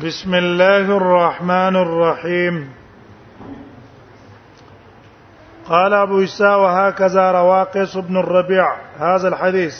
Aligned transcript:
بسم 0.00 0.34
الله 0.34 0.78
الرحمن 0.88 1.76
الرحيم 1.76 2.72
قال 5.66 5.92
أبو 5.94 6.16
عيسى 6.18 6.44
وهكذا 6.48 7.30
رواقص 7.32 7.68
قيس 7.74 7.96
بن 7.96 8.16
الربيع 8.16 8.76
هذا 9.00 9.28
الحديث 9.28 9.74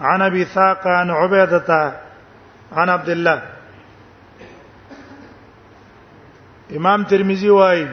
عن 0.00 0.22
أبي 0.22 0.44
ثاقة 0.44 0.90
عن 0.90 1.10
عبيدة 1.10 1.92
عن 2.72 2.88
عبد 2.88 3.08
الله 3.08 3.42
امام 6.76 7.04
ترمذي 7.04 7.50
واي 7.50 7.88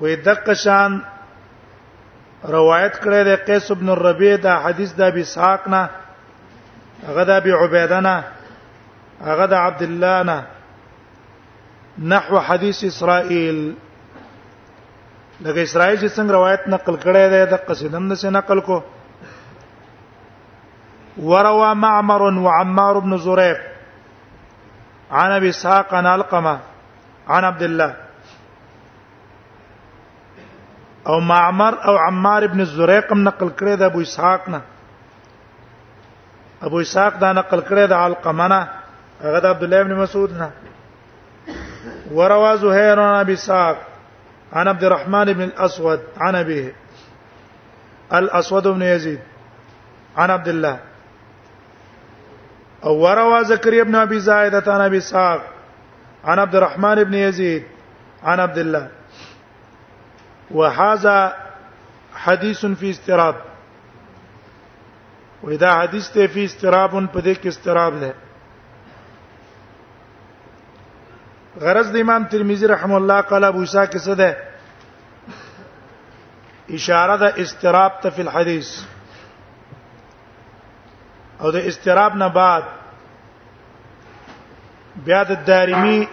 ويدق 0.00 0.52
شان 0.52 1.00
روایت 2.44 2.98
کړی 3.04 3.24
دی 3.24 3.36
قیس 3.46 3.70
بن 3.72 3.88
الربیع 3.88 4.36
دا 4.42 4.54
حدیث 4.64 4.94
د 4.94 5.02
ابي 5.02 5.24
نه 5.66 6.05
غدا 7.04 7.38
بي 7.38 7.52
عبيدنا 7.52 8.24
غدا 9.24 9.56
عبد 9.56 9.82
الله 9.82 10.22
نا 10.22 10.44
نحو 11.98 12.40
حديث 12.40 12.84
اسرائيل 12.84 13.74
لکه 15.40 15.62
اسرائيل 15.62 15.96
چې 15.98 16.12
څنګه 16.16 16.32
روایت 16.32 16.68
نقل 16.68 16.94
کړی 17.04 17.28
دی 17.32 17.44
د 17.50 17.54
قصیدم 17.68 18.02
نه 18.12 18.30
نقل 18.38 18.60
کو 18.68 18.80
وروى 21.18 21.74
معمر 21.74 22.22
وعمار 22.46 22.98
بن 23.06 23.16
زريق 23.26 23.60
عن 25.10 25.30
ابي 25.32 25.48
اسحاق 25.48 25.94
عن 25.94 26.06
القمه 26.06 26.58
عن 27.28 27.44
عبد 27.44 27.62
الله 27.62 27.94
او 31.06 31.20
معمر 31.32 31.74
او 31.88 31.96
عمار 31.96 32.46
بن 32.54 32.64
زريق 32.76 33.12
نقل 33.12 33.48
کړی 33.60 33.76
دی 33.78 33.84
ابو 33.84 33.98
اسحاق 34.00 34.48
نه 34.48 34.60
ابو 36.62 36.78
اسحاق 36.80 37.16
دا 37.20 37.32
نقل 37.32 37.60
کړی 37.68 37.86
د 37.86 37.92
علقمنه 38.04 38.60
هغه 39.24 39.38
د 39.40 39.46
عبد 39.46 39.62
الله 39.62 39.82
بن 39.82 39.94
مسعود 40.02 40.32
نه 40.40 40.50
وروا 42.12 42.54
زهير 42.56 42.96
بن 42.96 43.16
ابي 43.20 43.32
اسحاق 43.34 43.76
عن 44.52 44.68
عبد 44.68 44.84
الرحمن 44.84 45.32
بن 45.32 45.42
الاسود 45.42 46.00
عن 46.20 46.34
ابيه 46.34 46.72
الاسود 48.12 48.68
بن 48.68 48.82
يزيد 48.82 49.18
عن 50.16 50.30
عبد 50.30 50.48
الله 50.48 50.78
او 52.84 52.94
وروا 52.94 53.42
زكريا 53.42 53.82
بن 53.82 53.94
ابي 53.94 54.20
زائدة 54.20 54.72
عن 54.74 54.80
ابي 54.80 54.98
اسحاق 54.98 55.40
عن 56.24 56.38
عبد 56.38 56.54
الرحمن 56.56 57.04
بن 57.04 57.14
يزيد 57.14 57.62
عن 58.24 58.40
عبد 58.40 58.58
الله 58.58 58.88
وهذا 60.50 61.36
حديث 62.24 62.66
في 62.66 62.90
استراب 62.90 63.34
وې 65.46 65.56
دا 65.56 65.70
حدیث 65.80 66.08
ته 66.10 66.26
فی 66.34 66.44
استرابن 66.44 67.06
په 67.14 67.20
دې 67.22 67.34
کې 67.40 67.48
استراب 67.48 67.94
ده 68.02 68.12
غرض 71.66 71.90
د 71.92 71.96
امام 72.04 72.24
ترمذی 72.32 72.66
رحم 72.72 72.92
الله 72.98 73.20
قال 73.32 73.44
ابو 73.48 73.60
عیسی 73.66 73.84
کې 73.86 73.98
څه 74.06 74.14
ده 74.14 74.30
اشاره 76.78 77.16
ده 77.22 77.28
استراب 77.46 77.92
ته 78.02 78.10
فی 78.10 78.22
الحديث 78.26 78.72
او 81.40 81.50
د 81.58 81.70
استراب 81.70 82.16
نه 82.16 82.28
بعد 82.40 82.62
بیا 85.08 85.22
د 85.30 85.42
دارمی 85.46 86.04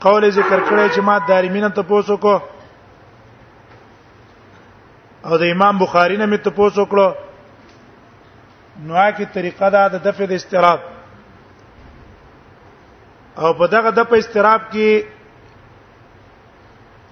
قول 0.00 0.30
ذکر 0.30 0.58
کړی 0.68 0.94
چې 0.94 0.98
ما 1.10 1.18
دارمی 1.28 1.60
نه 1.60 1.68
تاسو 1.68 2.16
کو 2.16 2.36
او 5.24 5.38
د 5.38 5.42
امام 5.52 5.78
بخاری 5.78 6.16
نه 6.16 6.26
مې 6.36 6.40
تاسو 6.44 6.86
کړو 6.86 7.27
نوعه 8.86 9.10
کی 9.16 9.24
طریقه 9.32 9.66
ده 9.74 9.82
د 9.94 9.96
دفع 10.06 10.24
د 10.30 10.32
استراب 10.40 10.80
او 13.42 13.48
په 13.60 13.66
دغه 13.74 13.90
د 13.98 14.00
په 14.12 14.16
استراب 14.22 14.62
کې 14.72 14.90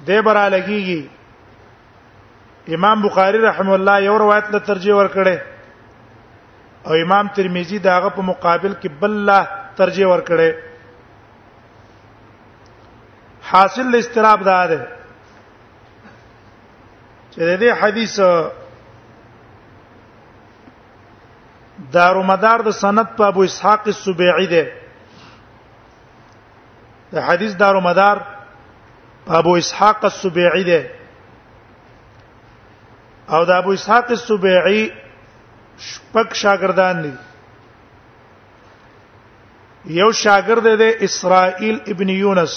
د 0.08 0.10
برا 0.28 0.46
لګيږي 0.56 1.02
امام 2.76 2.98
بخاری 3.02 3.38
رحم 3.42 3.68
الله 3.70 3.96
یو 4.02 4.16
روایت 4.18 4.46
له 4.54 4.58
ترجیح 4.68 4.94
ورکړي 4.98 5.36
او 6.86 6.92
امام 7.04 7.26
ترمذی 7.38 7.78
داغه 7.86 8.08
په 8.18 8.22
مقابل 8.32 8.72
کې 8.82 8.88
بل 9.00 9.10
له 9.30 9.40
ترجیح 9.80 10.06
ورکړي 10.12 10.50
حاصل 13.50 13.86
استراب 13.98 14.40
ده 14.50 14.62
ده 14.70 14.78
چې 17.30 17.38
د 17.38 17.60
دې 17.60 17.80
حدیث 17.80 18.14
دارو 21.92 22.22
مدار 22.30 22.60
د 22.66 22.70
سند 22.82 23.06
په 23.16 23.24
ابو 23.26 23.42
اسحاق 23.42 23.82
السبيعي 23.94 24.46
ده 24.54 24.64
د 27.12 27.16
حدیث 27.28 27.52
دارو 27.62 27.80
مدار 27.80 28.16
په 29.26 29.32
ابو 29.40 29.54
اسحاق 29.62 30.04
السبيعي 30.04 30.64
ده 30.70 30.80
او 33.30 33.44
د 33.44 33.50
ابو 33.50 33.70
اسحاق 33.78 34.10
السبيعي 34.18 34.82
شپږ 35.90 36.28
شاګردان 36.42 37.02
دي 37.04 37.12
یو 39.98 40.10
شاګرد 40.12 40.66
دی 40.78 40.90
اسرائیل 41.06 41.76
ابن 41.88 42.08
یونس 42.08 42.54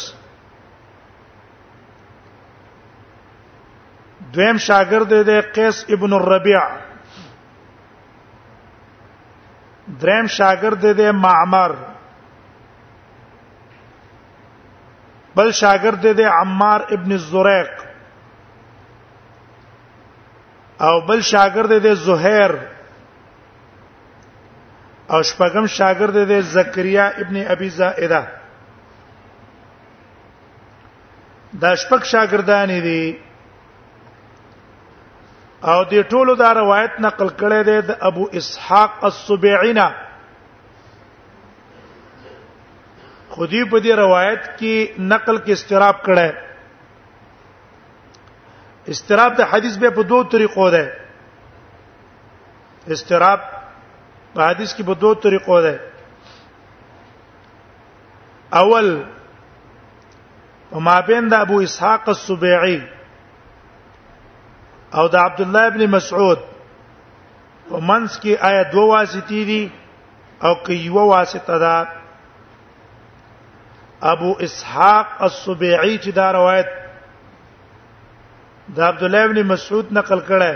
دویم 4.36 4.58
شاګرد 4.58 5.12
دی 5.26 5.42
قیس 5.42 5.86
ابن 5.90 6.14
الربیع 6.14 6.62
دریم 10.02 10.26
شاګرد 10.38 10.84
دی 10.98 11.12
معمر 11.12 11.72
بل 15.36 15.50
شاګرد 15.52 16.06
دی 16.18 16.24
عمار 16.26 16.80
ابن 16.98 17.12
الزریق 17.12 17.72
او 20.88 20.96
بل 21.08 21.22
شاګرد 21.22 21.74
دی 21.86 21.94
زهیر 22.08 22.52
او 25.14 25.22
شپږم 25.30 25.66
شاګرد 25.68 26.18
دی 26.30 26.42
زکریا 26.42 27.06
ابن 27.26 27.36
ابي 27.54 27.70
زائده 27.70 28.22
دا 31.62 31.72
شپږ 31.76 32.02
شاګردان 32.12 32.70
دي 32.84 33.20
او 35.62 35.84
دې 35.86 36.02
ټولو 36.10 36.36
دا 36.40 36.50
روایت 36.54 36.92
نقل 37.00 37.30
کړي 37.40 37.64
ده 37.70 37.80
د 37.88 37.92
ابو 38.10 38.24
اسحاق 38.42 38.92
السبيعینا 39.10 39.88
خودی 43.34 43.62
په 43.70 43.80
دې 43.80 43.92
روایت 44.00 44.44
کې 44.60 44.74
نقل 45.00 45.38
کې 45.38 45.52
استراب 45.52 45.96
کړي 46.08 46.30
استراب 48.96 49.32
د 49.38 49.42
حدیث 49.54 49.76
به 49.78 49.90
په 49.98 50.02
دوه 50.12 50.24
طریقو 50.34 50.66
ده 50.76 50.86
استراب 52.98 53.40
په 54.34 54.40
حدیث 54.52 54.70
کې 54.78 54.84
په 54.86 54.94
دوه 55.02 55.16
طریقو 55.26 55.58
ده 55.66 55.76
اول 58.62 58.88
په 60.70 60.78
مابین 60.88 61.24
د 61.32 61.34
ابو 61.48 61.58
اسحاق 61.68 62.04
السبيعی 62.16 62.80
او 64.94 65.08
د 65.08 65.16
عبد 65.16 65.42
الله 65.42 65.66
ابن 65.68 65.86
مسعود 65.96 66.40
په 67.70 67.80
منس 67.90 68.18
کې 68.20 68.34
آیا 68.50 68.62
دوه 68.72 68.86
واسطې 68.86 69.42
دي 69.50 69.70
او 70.44 70.56
کې 70.64 70.74
یو 70.86 71.06
واسطه 71.12 71.58
ده 71.60 71.88
ابو 74.12 74.32
اسحاق 74.48 75.22
السبيعي 75.28 75.98
چې 76.00 76.10
دا 76.20 76.32
روایت 76.34 76.68
د 78.80 78.88
عبد 78.88 79.04
الله 79.08 79.24
ابن 79.30 79.42
مسعود 79.52 79.92
نقل 80.00 80.20
کړه 80.28 80.56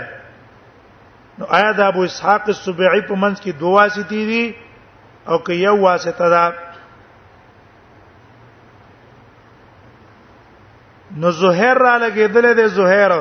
نو 1.38 1.44
آیا 1.60 1.70
د 1.78 1.80
ابو 1.94 2.02
اسحاق 2.10 2.48
السبيعي 2.54 3.00
په 3.12 3.20
منس 3.26 3.40
کې 3.40 3.48
دوه 3.48 3.88
واسطې 3.88 4.10
دي 4.10 4.54
او 5.28 5.38
کې 5.44 5.52
یو 5.68 5.76
واسطه 5.80 6.28
ده 6.28 6.54
نو 11.22 11.30
زهير 11.30 11.76
را 11.78 11.96
لګېدل 11.98 12.54
دي 12.56 12.68
زهير 12.68 13.18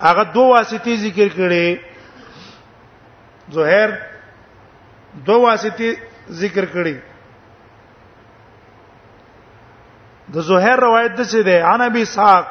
هغه 0.00 0.22
دوه 0.22 0.48
واسطې 0.62 0.94
ذکر 1.04 1.28
کړي 1.28 1.80
زهير 3.52 3.98
دوه 5.26 5.38
واسطې 5.38 5.96
ذکر 6.42 6.64
کړي 6.64 7.00
د 10.36 10.38
زهير 10.48 10.78
روایت 10.84 11.12
ده 11.12 11.24
چې 11.24 11.38
ده 11.48 11.64
عن 11.72 11.80
ابي 11.80 12.02
اسحاق 12.02 12.46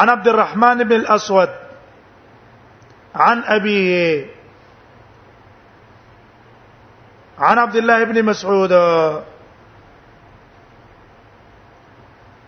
عن 0.00 0.08
عبد 0.08 0.28
الرحمن 0.28 0.84
بن 0.88 0.96
الاسود 0.96 1.48
عن 3.14 3.42
ابي 3.46 4.26
عن 7.38 7.58
عبد 7.58 7.76
الله 7.76 8.04
بن 8.04 8.22
مسعود 8.30 8.72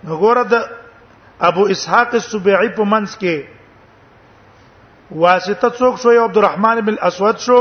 وګوره 0.04 0.44
د 0.52 0.79
ابو 1.48 1.62
اسحاق 1.74 2.14
السبيعي 2.14 2.68
په 2.78 2.84
منځ 2.92 3.14
کې 3.20 5.12
واسطه 5.22 5.68
څوک 5.78 5.94
شو 6.02 6.12
یو 6.12 6.24
عبدالرحمن 6.24 6.78
ابن 6.80 6.92
الاسود 6.92 7.36
شو 7.44 7.58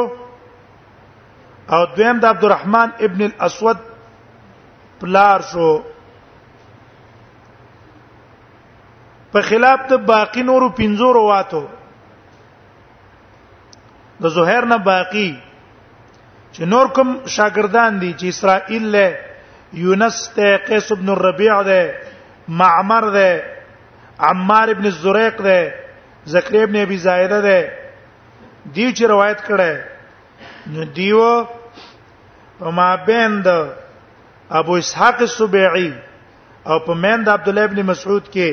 او 1.76 1.80
دویم 1.98 2.18
د 2.20 2.26
عبدالرحمن 2.26 2.90
ابن 3.08 3.22
الاسود 3.26 3.78
پلار 5.02 5.42
شو 5.52 5.70
په 9.36 9.42
خلاف 9.50 9.80
د 9.90 9.98
باقی 10.10 10.44
نورو 10.50 10.68
پنځو 10.70 11.12
رواتو 11.20 11.62
د 14.26 14.34
زهیر 14.40 14.66
نه 14.74 14.78
باقی 14.90 15.30
چې 16.54 16.64
نور 16.74 16.86
کوم 16.98 17.14
شاګردان 17.36 18.00
دي 18.02 18.12
چې 18.14 18.26
اسرائیل 18.34 18.84
له 18.92 19.18
یونس 19.86 20.20
ته 20.40 20.58
قیس 20.68 20.92
ابن 20.98 21.10
الربيع 21.16 21.62
ده 21.72 21.80
معمر 22.62 23.10
ده 23.16 23.30
عمار 24.28 24.68
ابن 24.76 24.86
زریق 25.02 25.36
ده 25.42 25.58
زکریا 26.28 26.64
ابن 26.64 26.76
ابي 26.76 26.98
زائده 27.08 27.42
ده 27.42 27.72
دیو 28.76 28.92
چې 28.92 29.04
روایت 29.08 29.40
کړه 29.48 29.78
نو 30.76 30.84
دیو 30.96 31.32
په 32.60 32.68
ما 32.80 32.90
بین 33.10 33.32
د 33.46 33.48
ابو 34.62 34.74
اسحاق 34.82 35.18
السبيعي 35.26 35.92
او 36.72 36.78
په 36.88 36.94
مین 37.04 37.20
د 37.28 37.30
عبد 37.40 37.48
الله 37.52 37.64
ابن 37.70 37.80
مسعود 37.92 38.24
کې 38.34 38.50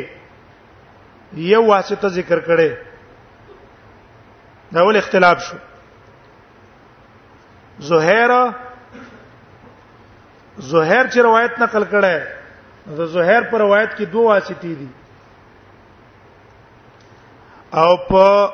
یو 1.46 1.62
واسطه 1.68 2.08
ذکر 2.18 2.38
کړي 2.50 2.72
دا 4.74 4.80
ول 4.86 4.96
اختلاف 5.00 5.38
شو 5.48 5.56
زهير 7.88 8.32
زهير 10.58 11.10
چې 11.10 11.18
روایت 11.28 11.52
نقل 11.64 11.84
کړه 11.94 12.14
د 13.00 13.02
زهير 13.16 13.42
پر 13.42 13.58
روایت 13.58 13.90
کې 13.98 14.02
دوه 14.02 14.40
واسطې 14.40 14.70
دي 14.84 14.88
او 17.76 17.96
په 18.08 18.50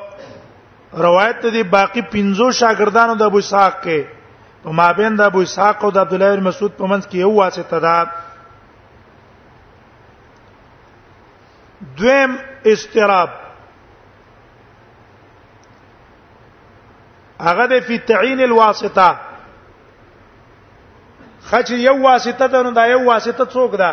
روایت 1.03 1.45
دي 1.55 1.63
باقی 1.63 2.01
50 2.13 2.51
شاګردانو 2.61 3.15
د 3.17 3.21
ابو 3.31 3.39
اسحاق 3.43 3.75
کې 3.83 3.99
په 4.63 4.71
مابین 4.79 5.15
د 5.15 5.21
ابو 5.31 5.39
اسحاق 5.47 5.83
او 5.83 5.91
د 5.91 5.97
عبد 5.97 6.13
الله 6.13 6.35
بن 6.35 6.43
مسعود 6.47 6.71
په 6.79 6.85
منځ 6.87 7.03
کې 7.07 7.17
یو 7.17 7.31
واسطه 7.31 7.79
ده 7.79 8.11
دویم 11.99 12.31
استراب 12.71 13.29
هغه 17.45 17.65
د 17.67 17.79
فی 17.87 17.97
تعین 18.11 18.41
الواسطه 18.47 19.07
خچ 21.49 21.71
یو 21.85 21.95
واسطه 22.03 22.47
ده 22.47 22.61
نو 22.63 22.71
دا 22.81 22.85
یو 22.91 22.99
واسطه 23.05 23.45
څوک 23.55 23.71
ده 23.83 23.91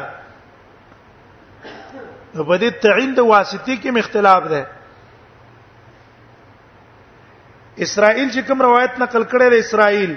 نو 2.35 2.45
په 2.45 2.59
دې 2.59 2.71
تعین 2.83 3.15
د 3.15 3.19
واسطې 3.19 3.75
کې 3.83 3.91
مختلاف 4.01 4.45
ده 4.57 4.67
اسرائیل 7.77 8.31
چې 8.35 8.41
کوم 8.49 8.61
روایت 8.63 8.93
نقل 9.01 9.23
کړي 9.31 9.49
د 9.51 9.55
اسرائیل 9.65 10.13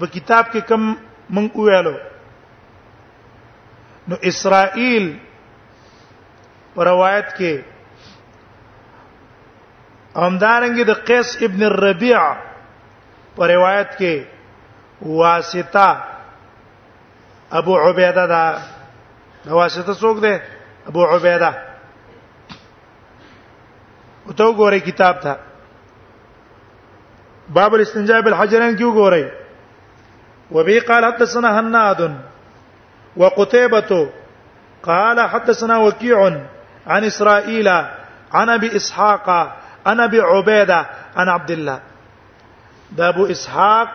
په 0.00 0.06
کتاب 0.14 0.44
کې 0.52 0.60
کوم 0.68 0.82
مونږ 1.34 1.48
ویلو 1.56 1.94
نو 4.08 4.16
اسرائیل 4.30 5.18
په 6.74 6.82
روایت 6.84 7.26
کې 7.38 7.52
همدارنګه 10.16 10.84
د 10.86 10.92
قیس 11.10 11.28
ابن 11.48 11.62
الربيع 11.64 12.22
په 13.36 13.42
روایت 13.54 13.90
کې 13.98 14.14
واسطه 15.02 15.88
ابو 17.62 17.74
عبیده 17.84 18.24
دا 18.34 18.44
واسطه 19.46 19.94
څوک 19.94 20.16
دی 20.22 20.34
ابو 20.90 21.02
عبیده 21.14 21.50
او 24.26 24.32
ته 24.32 24.44
وګوره 24.44 24.80
کتاب 24.88 25.14
ته 25.22 25.32
باب 27.48 27.74
الاستنجاء 27.74 28.20
بالحجرين 28.20 28.76
کیوں 28.76 28.92
ګورئ 28.94 29.22
وبه 30.52 30.80
قال 30.88 31.04
حدثنا 31.04 31.50
هناد 31.60 32.00
وقتيبة 33.16 34.08
قال 34.82 35.20
حدثنا 35.20 35.78
وكيع 35.78 36.26
عن 36.86 37.04
اسرائيل 37.04 37.68
عن 38.32 38.48
ابي 38.48 38.76
اسحاق 38.76 39.28
عن 39.86 40.00
ابي 40.00 40.20
عبيده 40.20 40.86
عن 41.16 41.28
عبد 41.28 41.50
الله 41.50 41.80
دا 42.90 43.08
ابو 43.08 43.24
اسحاق 43.26 43.88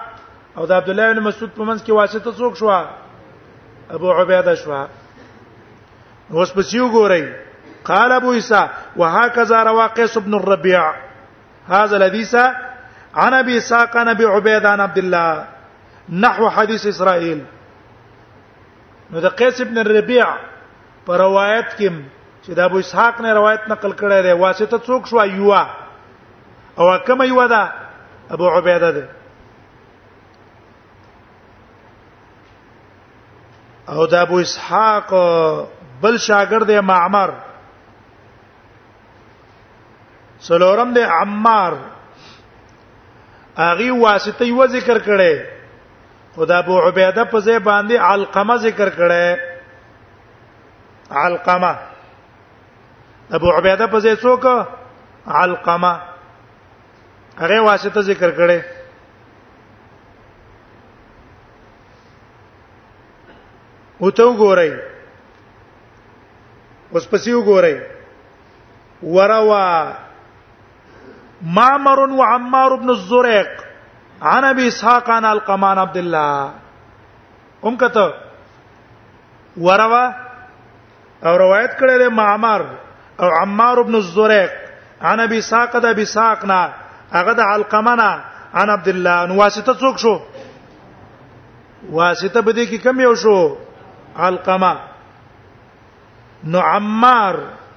او 0.57 0.65
دا 0.65 0.75
عبد 0.75 0.89
الله 0.89 1.11
بن 1.13 1.21
مسعود 1.23 1.51
په 1.59 1.63
منځ 1.63 1.83
کې 1.85 1.89
واسطه 1.89 2.31
څوک 2.38 2.55
شو 2.57 2.71
ابو 3.91 4.11
عبيده 4.11 4.53
شو 4.55 4.71
اوس 6.31 6.51
په 6.53 6.61
سیو 6.61 6.89
ګورئ 6.89 7.23
قال 7.83 8.11
ابو 8.11 8.31
عيسى 8.31 8.67
وهكذا 8.95 9.63
رواقه 9.63 10.09
ابن 10.17 10.33
الربيع 10.35 10.91
هذا 11.69 11.97
الحديث 11.97 12.35
عن 13.17 13.33
ابي 13.33 13.59
ساق 13.59 13.97
عن 13.97 14.07
ابي 14.07 14.25
عبيد 14.25 14.65
عن 14.65 14.79
عبد 14.79 14.97
الله 14.97 15.47
نحو 16.09 16.49
حديث 16.49 16.85
اسرائيل 16.87 17.43
نو 19.11 19.19
د 19.19 19.25
قیس 19.39 19.61
ابن 19.61 19.77
ربيع 19.87 20.27
په 21.07 21.17
روایت 21.21 21.69
کې 21.77 21.91
چې 22.43 22.49
د 22.59 22.59
ابو 22.69 22.77
اسحاق 22.79 23.21
نه 23.21 23.33
روایت 23.39 23.67
نقل 23.73 23.91
کړی 24.01 24.21
دی 24.21 24.31
واسطه 24.41 24.79
څوک 24.79 25.07
شو 25.07 25.25
یوا 25.41 25.63
او 26.79 26.91
کوم 27.09 27.23
یوا 27.29 27.47
ده 27.53 27.63
ابو 28.37 28.49
عبیده 28.57 28.91
ده 28.91 29.09
او 33.89 34.05
د 34.13 34.25
ابو 34.27 34.39
اسحاق 34.47 35.09
بل 36.01 36.17
شاګرد 36.29 36.69
معمر 36.93 37.33
سلورم 40.49 40.91
د 40.95 41.13
عمار 41.19 41.83
اغي 43.65 43.89
واسطه 43.92 44.45
یو 44.48 44.65
ذکر 44.71 44.98
کړي 45.06 45.45
خدا 46.36 46.57
ابو 46.57 46.75
عبیده 46.88 47.24
په 47.31 47.39
ځای 47.45 47.56
باندې 47.59 47.94
علقمه 48.09 48.56
ذکر 48.65 48.89
کړي 48.98 49.25
علقمه 51.21 51.74
ابو 53.39 53.50
عبیده 53.57 53.88
په 53.95 54.00
ځای 54.06 54.15
څوک 54.25 54.45
علقمه 55.42 55.94
هغه 57.42 57.57
واسطه 57.71 58.00
ذکر 58.13 58.30
کړي 58.42 58.59
او 64.01 64.07
ته 64.10 64.24
وګورئ 64.24 64.74
اوس 66.94 67.07
پسې 67.12 67.31
وګورئ 67.33 67.77
وروا 69.15 69.57
معمر 71.45 72.00
وعمار 72.00 72.75
بن 72.75 72.89
الزريق 72.89 73.48
عن 74.22 74.44
ابي 74.44 74.67
اسحاق 74.67 75.10
عن 75.10 75.25
القمان 75.25 75.77
عبد 75.77 75.98
الله 75.98 76.51
هم 77.63 77.77
کته 77.77 78.13
وروا 79.58 80.06
او 81.25 81.36
روایت 81.38 81.72
کړه 81.77 81.96
له 82.01 82.10
معمر 82.10 82.62
او 83.20 83.27
عمار 83.29 83.82
بن 83.82 83.96
الزريق 83.96 84.51
عن 85.01 85.20
ابي 85.20 85.38
اسحاق 85.39 85.77
ده 85.77 85.89
ابي 85.89 86.01
اسحاق 86.03 86.46
نا 86.46 86.74
هغه 87.13 87.32
ده 87.34 87.56
القمان 87.56 88.00
عن 88.53 88.70
عبد 88.70 88.88
الله 88.88 89.25
نو 89.25 89.36
واسطه 89.38 89.74
څوک 89.74 89.98
شو 89.98 90.17
واسطه 91.89 92.39
بده 92.41 92.65
کی 92.65 92.77
کم 92.77 93.00
یو 93.00 93.15
شو 93.15 93.56
علقمه 94.20 94.75
نو 96.44 96.60
عمار 96.60 97.36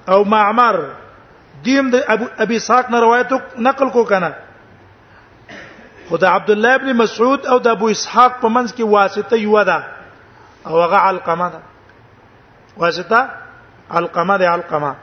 او 0.09 0.23
معمر 0.23 0.75
ما 0.77 1.00
دیم 1.65 1.85
د 1.93 1.95
ابو 2.13 2.25
ابي 2.43 2.57
ساق 2.67 2.85
نه 2.89 2.97
روایت 3.05 3.29
نقل 3.67 3.87
کو 3.97 4.03
کنه 4.11 4.31
خدا 6.09 6.27
عبد 6.35 6.49
الله 6.53 6.71
ابن 6.79 6.89
مسعود 7.01 7.41
او 7.53 7.57
د 7.67 7.69
ابو 7.77 7.87
اسحاق 7.95 8.31
په 8.41 8.47
منځ 8.55 8.69
کې 8.77 8.83
واسطه 8.95 9.35
یو 9.43 9.55
ده 9.69 9.79
او 10.65 10.73
هغه 10.83 10.95
علقمه 11.09 11.47
ده 11.55 11.61
واسطه 12.83 13.19
علقمه 13.89 14.37
ده 14.43 14.47
علقمه 14.55 14.93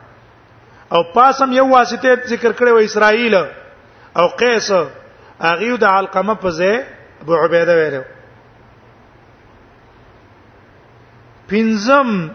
او 0.97 1.01
پاسم 1.17 1.51
یو 1.61 1.67
واسطه 1.73 2.09
ذکر 2.35 2.51
کړی 2.53 2.71
و 2.77 2.79
اسرائیل 2.91 3.35
او 4.15 4.27
قیس 4.45 4.69
هغه 5.41 5.71
د 5.77 5.85
علقمه 5.85 6.35
په 6.45 6.51
ځای 6.61 6.77
ابو 7.27 7.35
عبیده 7.43 7.75
ویلو 7.81 8.03
پنځم 11.49 12.31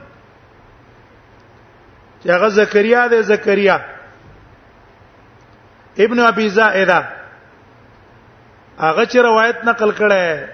چې 2.23 2.29
هغه 2.35 2.47
زکریا 2.61 3.03
ده 3.13 3.19
زکریا 3.33 3.77
ابن 5.99 6.19
ابي 6.19 6.49
زائده 6.49 7.09
هغه 8.79 9.05
چې 9.05 9.15
روایت 9.15 9.63
نقل 9.63 9.91
کړه 9.91 10.47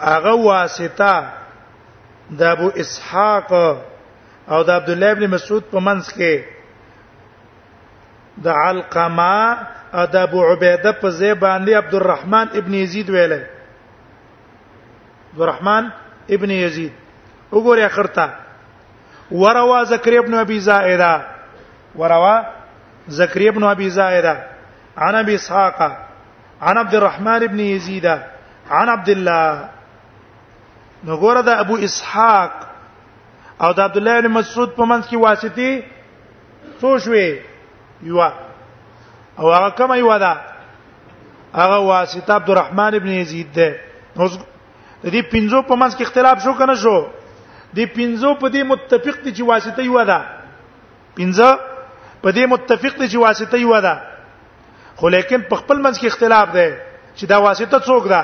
هغه 0.00 0.32
واسطه 0.34 1.32
د 2.30 2.42
ابو 2.42 2.68
اسحاق 2.68 3.52
او 4.50 4.62
د 4.62 4.70
عبد 4.70 4.90
الله 4.90 5.10
ابن 5.12 5.26
مسعود 5.30 5.64
په 5.72 5.80
منځ 5.80 6.12
کې 6.12 6.42
د 8.44 8.48
علقما 8.48 9.58
او 9.94 10.04
د 10.12 10.16
ابو 10.16 10.42
عبیده 10.52 10.92
په 10.92 11.10
ځای 11.10 11.34
باندې 11.34 11.72
عبد 11.76 11.94
الرحمن 11.94 12.46
ابن 12.60 12.74
یزید 12.74 13.10
ویل 13.10 13.32
عبد 13.32 15.40
الرحمن 15.40 15.88
ابن 16.30 16.50
یزید 16.50 16.92
وګوره 17.52 17.80
اخرته 17.82 18.30
وروا 19.30 19.84
زکر 19.84 20.18
ابن 20.18 20.34
ابي 20.34 20.60
زائده 20.60 21.22
وروا 21.94 22.57
زكريا 23.08 23.50
بن 23.50 23.64
ابي 23.64 23.90
زائده 23.90 24.34
عن 24.96 25.14
ابي 25.14 25.34
اسحاق 25.34 25.78
عن 26.62 26.78
عبد 26.78 26.94
الرحمن 26.94 27.46
بن 27.46 27.60
يزيد 27.60 28.06
عن 28.70 28.88
عبد 28.88 29.08
الله 29.08 29.68
نو 31.04 31.16
ګوره 31.20 31.40
د 31.48 31.48
ابو 31.48 31.76
اسحاق 31.76 32.52
او 33.62 33.72
د 33.72 33.80
عبد 33.80 33.96
الله 33.96 34.14
بن 34.20 34.28
مسعود 34.38 34.70
په 34.78 34.84
منځ 34.90 35.04
کې 35.10 35.16
واسطي 35.26 35.72
څو 36.80 36.98
شوي 37.04 37.40
یو 38.02 38.20
او 39.38 39.46
هغه 39.56 39.70
کومه 39.78 39.96
یو 39.96 40.18
ده 40.24 40.32
هغه 41.54 41.78
واسطه 41.78 42.30
عبد 42.38 42.50
الرحمن 42.50 42.92
ابن 43.00 43.08
یزید 43.20 43.48
ده 43.56 43.68
اوس 44.16 44.32
د 45.04 45.06
دې 45.14 45.22
پنځو 45.32 45.58
په 45.68 45.74
منځ 45.80 45.92
کې 45.96 46.02
اختلاف 46.04 46.36
شو 46.44 46.52
کنه 46.60 46.74
شو 46.82 46.98
د 47.76 47.78
پنځو 47.96 48.28
په 48.40 48.46
دې 48.54 48.62
متفق 48.70 49.16
دي 49.24 49.30
چې 49.36 49.40
واسطه 49.40 49.80
یو 49.82 50.04
ده 50.04 50.20
پنځه 51.18 51.48
په 52.22 52.28
دې 52.36 52.44
متفق 52.52 52.94
دي 53.00 53.06
چې 53.08 53.14
واسطه 53.26 53.56
یو 53.64 53.80
ده 53.80 53.94
خو 54.98 55.06
لیکن 55.14 55.40
په 55.50 55.54
خپل 55.62 55.78
منځ 55.84 55.96
کې 56.00 56.06
اختلاف 56.12 56.48
دی 56.56 56.68
چې 57.18 57.24
دا 57.30 57.36
واسطه 57.46 57.78
څوک 57.86 58.04
ده 58.12 58.22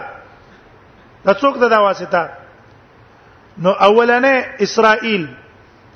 دا 1.27 1.35
څوک 1.35 1.55
ده 1.63 1.69
دا 1.69 1.79
واسطه 1.87 2.23
نو 3.59 3.71
اولنې 3.71 4.35
اسرائیل 4.67 5.25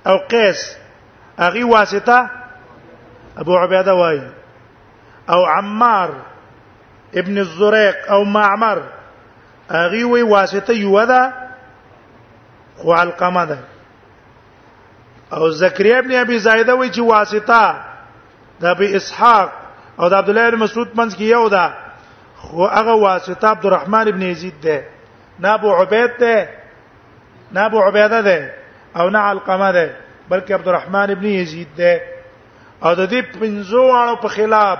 او 0.06 0.16
قیس 0.34 0.76
هغه 1.38 1.64
واسطه 1.64 2.30
ابو 3.44 3.56
عبیده 3.58 3.94
وای 3.94 4.20
او 5.30 5.40
عمار 5.58 6.10
ابن 7.20 7.38
الزريق 7.38 7.96
او 8.12 8.24
معمر 8.24 8.78
هغه 9.70 10.04
وی 10.12 10.22
واسطه 10.22 10.72
یو 10.74 11.04
ده 11.04 11.22
خو 12.78 12.94
علقمه 12.94 13.44
ده 13.46 13.58
او 15.32 15.48
زکریا 15.50 15.98
ابن 15.98 16.12
ابي 16.18 16.38
زائده 16.38 16.74
وای 16.74 16.90
چې 16.92 16.98
واسطه 16.98 17.74
د 18.60 18.64
ابي 18.64 18.96
اسحاق 18.96 19.50
او 20.00 20.08
د 20.08 20.14
عبد 20.14 20.28
الله 20.28 20.46
بن 20.50 20.58
مسعود 20.58 20.88
منځ 20.94 21.14
کې 21.16 21.20
یو 21.22 21.48
ده 21.48 21.72
خو 22.36 22.66
هغه 22.66 22.92
واسطه 22.94 23.48
عبد 23.50 23.66
الرحمن 23.66 24.08
ابن 24.08 24.22
یزید 24.22 24.60
ده 24.60 24.84
نه 25.38 25.48
ابو 25.54 25.72
عبید 25.74 26.16
ده 26.18 26.48
نه 27.52 27.60
ابو 27.64 27.80
عبیده 27.82 28.20
ده 28.22 28.54
او 28.96 29.10
نه 29.10 29.18
علقمه 29.18 29.72
ده 29.72 29.96
بلکې 30.30 30.50
عبد 30.50 30.68
الرحمن 30.68 31.10
ابن 31.10 31.24
یزید 31.26 31.68
ده 31.76 32.00
او 32.84 32.94
د 32.94 33.08
دې 33.08 33.36
پنځو 33.36 33.82
واړو 33.90 34.16
په 34.22 34.28
خلاف 34.28 34.78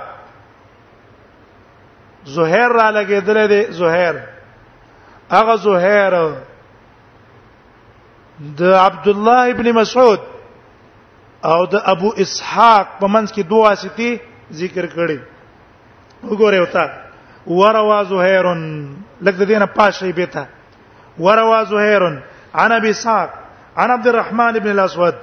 زهیر 2.25 2.67
را 2.67 2.91
لګیدل 2.91 3.47
دي 3.47 3.61
زهیر 3.71 4.15
هغه 5.31 5.55
زهیر 5.55 6.13
د 8.59 8.63
عبد 8.63 9.07
الله 9.07 9.49
ابن 9.49 9.71
مسعود 9.71 10.19
او 11.45 11.65
د 11.65 11.75
ابو 11.93 12.09
اسحاق 12.23 12.87
په 13.01 13.07
منځ 13.15 13.31
کې 13.31 13.41
دوه 13.49 13.63
واسطي 13.69 14.09
ذکر 14.61 14.85
کړي 14.95 15.19
وګوره 16.27 16.59
وتا 16.63 16.85
وروا 17.59 17.99
زهير 18.13 18.45
لکه 19.21 19.45
دینه 19.51 19.65
پاشه 19.75 20.11
بیتا 20.21 20.43
وروا 21.19 21.63
زهير 21.63 22.03
عن 22.63 22.71
ابي 22.79 22.89
اسحاق 22.91 23.29
عن 23.77 23.91
عبد 23.91 24.07
الرحمن 24.07 24.59
بن 24.63 24.69
الاسود 24.71 25.15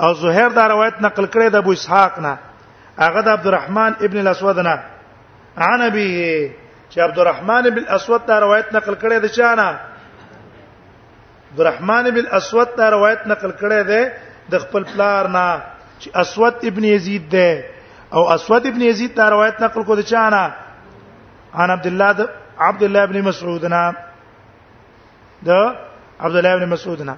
او 0.00 0.12
زهير 0.24 0.50
دا 0.58 0.66
روایت 0.74 1.02
نقل 1.02 1.24
کړي 1.26 1.48
د 1.50 1.56
ابو 1.56 1.70
اسحاق 1.78 2.18
نه 2.18 2.36
هغه 2.98 3.20
د 3.20 3.28
عبد 3.28 3.46
الرحمن 3.46 3.92
ابن 4.06 4.18
الاسود 4.20 4.58
نه 4.58 4.76
عن 5.68 5.82
ابي 5.82 6.08
چې 6.90 6.98
عبد 7.06 7.18
الرحمن 7.18 7.70
بن 7.70 7.78
الاسود 7.88 8.26
دا 8.26 8.38
روایت 8.40 8.72
نقل 8.74 8.94
کړي 8.94 9.18
د 9.24 9.26
چانه 9.26 9.80
عبد 11.50 11.60
الرحمن 11.60 12.10
بن 12.10 12.18
الاسود 12.26 12.68
دا 12.76 12.90
روایت 12.90 13.26
نقل 13.26 13.50
کړي 13.62 13.82
ده 13.92 14.12
د 14.50 14.60
خپل 14.64 14.82
پلار 14.92 15.28
نه 15.28 15.60
چې 16.02 16.08
اسود 16.20 16.54
ابن 16.70 16.84
یزید 16.84 17.28
ده 17.30 17.64
او 18.12 18.28
اسود 18.32 18.66
ابن 18.66 18.80
یزید 18.82 19.14
دا 19.16 19.28
روایت 19.30 19.60
نقل 19.62 19.82
کو 19.82 19.96
د 19.96 20.00
چانه 20.02 20.44
عن 21.54 21.70
عبد 21.70 21.86
الله 21.86 22.28
عبد 22.58 22.82
الله 22.82 23.02
ابن 23.02 23.20
مسعود 23.22 23.66
نه 23.66 23.94
د 25.46 25.50
عبد 26.20 26.36
الله 26.36 26.52
ابن 26.52 26.68
مسعود 26.68 27.02
نه 27.02 27.16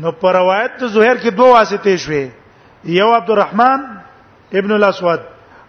نو 0.00 0.10
پر 0.12 0.32
روایت 0.34 0.70
د 0.80 0.86
زهیر 0.96 1.16
کې 1.16 1.30
دوه 1.32 1.54
واسطې 1.64 1.96
شوې 2.06 2.24
یو 2.84 3.14
عبدالرحمن 3.16 3.80
ابن 4.58 4.72
الاسود 4.72 5.20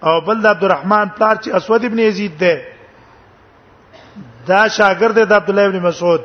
او 0.03 0.21
بل 0.21 0.41
د 0.43 0.47
عبدالرحمن 0.47 1.09
پلار 1.17 1.35
چې 1.35 1.47
اسود 1.55 1.85
ابن 1.85 1.99
یزید 1.99 2.37
ده 2.37 2.67
دا 4.47 4.67
شاګرد 4.67 5.19
د 5.27 5.33
عبد 5.33 5.49
الله 5.49 5.65
ابن 5.65 5.79
مسعود 5.87 6.21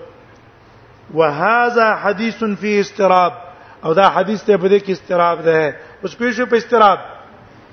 وهذا 1.14 1.94
حديث 1.96 2.44
فيه 2.44 2.80
استراب 2.80 3.32
او 3.84 3.92
دا 3.92 4.08
حدیث 4.08 4.42
ته 4.44 4.56
په 4.56 4.68
دې 4.70 4.80
کې 4.84 4.90
استراب 4.90 5.42
ده 5.42 5.76
اوس 6.02 6.16
کوی 6.16 6.32
شو 6.32 6.46
په 6.46 6.56
استراب 6.56 6.98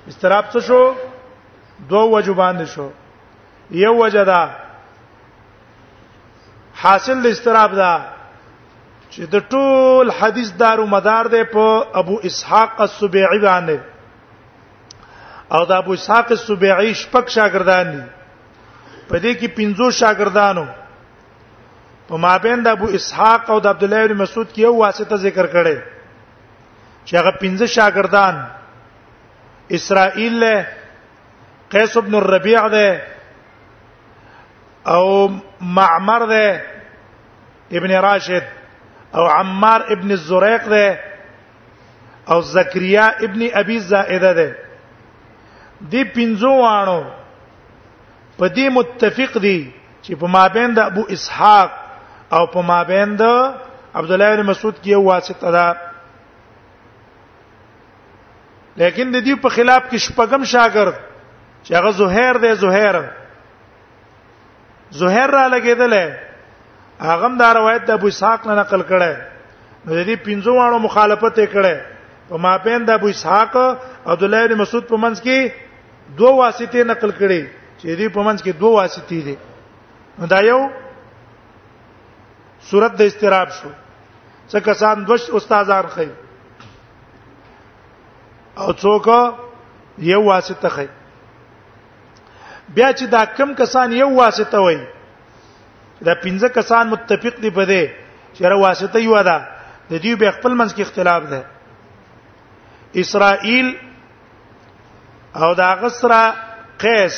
استراب 0.08 0.46
څه 0.54 0.60
شو 0.60 0.96
دوه 1.90 2.04
وجو 2.10 2.34
باندې 2.34 2.66
شو 2.76 2.90
یو 3.72 3.96
وجدا 4.06 4.44
حاصل 6.82 7.28
استراب 7.28 7.76
ده 7.76 8.02
چې 9.12 9.20
د 9.36 9.44
ټول 9.54 10.12
حدیث 10.20 10.52
دارو 10.62 10.86
مدار 10.88 11.28
ده 11.28 11.44
په 11.44 11.86
ابو 11.98 12.18
اسحاق 12.30 12.82
السبيعي 12.88 13.40
باندې 13.40 13.78
او 15.52 15.66
د 15.66 15.72
ابو 15.72 15.92
اسحاق 15.94 16.32
السبيعي 16.32 16.94
شپږ 16.94 17.28
شاګردان 17.36 17.88
دي 17.92 18.04
په 19.10 19.18
دې 19.20 19.36
کې 19.40 19.56
50 19.62 19.92
شاګردانو 20.02 20.66
په 22.08 22.16
مابین 22.28 22.60
د 22.64 22.68
ابو 22.78 22.88
اسحاق 22.98 23.44
او 23.52 23.58
د 23.64 23.66
عبد 23.74 23.84
الله 23.84 24.06
بن 24.08 24.18
مسعود 24.24 24.48
کې 24.56 24.62
یو 24.68 24.74
واسطه 24.82 25.16
ذکر 25.26 25.46
کړي 25.56 25.78
چې 27.08 27.14
هغه 27.20 27.32
پنځه 27.42 27.66
شاګردان 27.76 28.36
اسرائیل 29.78 30.34
له 30.40 30.68
قیس 31.74 31.98
ابن 32.02 32.14
الربيع 32.20 32.62
ده 32.68 33.02
او 34.94 35.06
معمر 35.78 36.26
ده 36.30 36.62
ابن 37.80 37.92
راشد 38.06 38.44
او 39.16 39.26
عمار 39.38 39.82
ابن 39.96 40.12
الزريق 40.18 40.68
ده 40.68 41.00
او 42.32 42.38
زکریا 42.52 43.06
ابن 43.28 43.42
ابي 43.64 43.80
زائده 43.90 44.32
ده 44.40 44.54
دی 45.82 46.04
پنځو 46.04 46.52
وانو 46.64 47.00
په 48.38 48.50
دې 48.50 48.72
متفق 48.78 49.38
دي 49.48 49.58
چې 50.04 50.14
په 50.24 50.28
مابین 50.38 50.74
د 50.80 50.86
ابو 50.92 51.04
اسحاق 51.18 51.72
او 52.32 52.46
په 52.54 52.62
مابین 52.62 53.16
د 53.22 53.24
عبد 53.98 54.12
الله 54.12 54.36
بن 54.36 54.46
مسعود 54.50 54.76
کې 54.84 54.90
یو 54.92 55.02
واسطه 55.04 55.52
ده 55.52 55.78
لیکن 58.82 59.12
د 59.12 59.18
دې 59.26 59.36
په 59.44 59.50
خلاف 59.50 59.84
کې 59.90 59.98
شپږم 60.06 60.44
شاګرد 60.54 60.96
چې 61.64 61.72
هغه 61.78 61.92
زهیر 62.02 62.34
دی 62.44 62.52
زهیر 62.64 62.96
زهیر 65.02 65.28
را 65.38 65.44
لګیدل 65.48 66.12
هغه 67.10 67.28
دا 67.42 67.54
روایت 67.60 67.86
د 67.86 67.92
ابو 67.98 68.08
اسحاق 68.08 68.48
نه 68.48 68.54
نقل 68.62 68.82
کړي 68.82 69.16
نو 69.86 69.94
د 69.96 70.04
دې 70.04 70.16
پنځو 70.28 70.56
وانو 70.58 70.80
مخالفت 70.88 71.38
یې 71.40 71.48
کړي 71.54 71.78
په 72.30 72.38
مابین 72.48 72.86
د 72.86 72.90
ابو 73.00 73.08
اسحاق 73.16 73.56
او 73.62 73.70
عبد 74.06 74.24
الله 74.24 74.48
بن 74.48 74.58
مسعود 74.62 74.88
په 74.92 74.98
منځ 75.06 75.22
کې 75.22 75.52
دوه 76.20 76.32
واسطې 76.32 76.80
نقل 76.94 77.12
کړي 77.12 77.48
چې 77.82 77.90
دې 77.98 78.08
په 78.16 78.22
منځ 78.24 78.44
کې 78.44 78.52
دوه 78.62 78.84
واسطې 78.84 79.20
دي 79.26 79.38
نو 80.20 80.28
دا 80.34 80.40
یو 80.50 80.62
صورت 82.70 82.92
د 83.00 83.02
استراب 83.10 83.50
شو 83.58 83.70
څه 84.50 84.58
کسان 84.70 84.96
دوش 85.08 85.22
استادان 85.40 85.86
خي 85.96 86.08
او 88.64 88.70
څوک 88.84 89.08
یو 90.12 90.22
واسطه 90.32 90.70
خي 90.76 90.88
بیا 92.76 92.90
چې 92.98 93.06
دا 93.16 93.22
کم 93.38 93.50
کسان 93.62 93.88
یو 94.02 94.10
واسطه 94.22 94.58
وای 94.66 94.80
دا 96.06 96.14
پنځه 96.24 96.48
کسان 96.58 96.84
متفق 96.96 97.36
دي 97.46 97.50
په 97.58 97.64
دې 97.70 97.84
چې 98.36 98.42
را 98.54 98.58
واسطه 98.66 98.98
یو 99.06 99.18
ده 99.30 99.38
د 99.90 99.94
دې 100.04 100.14
به 100.22 100.28
خپل 100.40 100.52
منځ 100.62 100.72
کې 100.76 100.82
اختلاف 100.84 101.24
ده 101.34 101.42
اسرائیل 103.04 103.68
او 105.42 105.50
دا 105.62 105.70
غسرا 105.82 106.24
قیس 106.84 107.18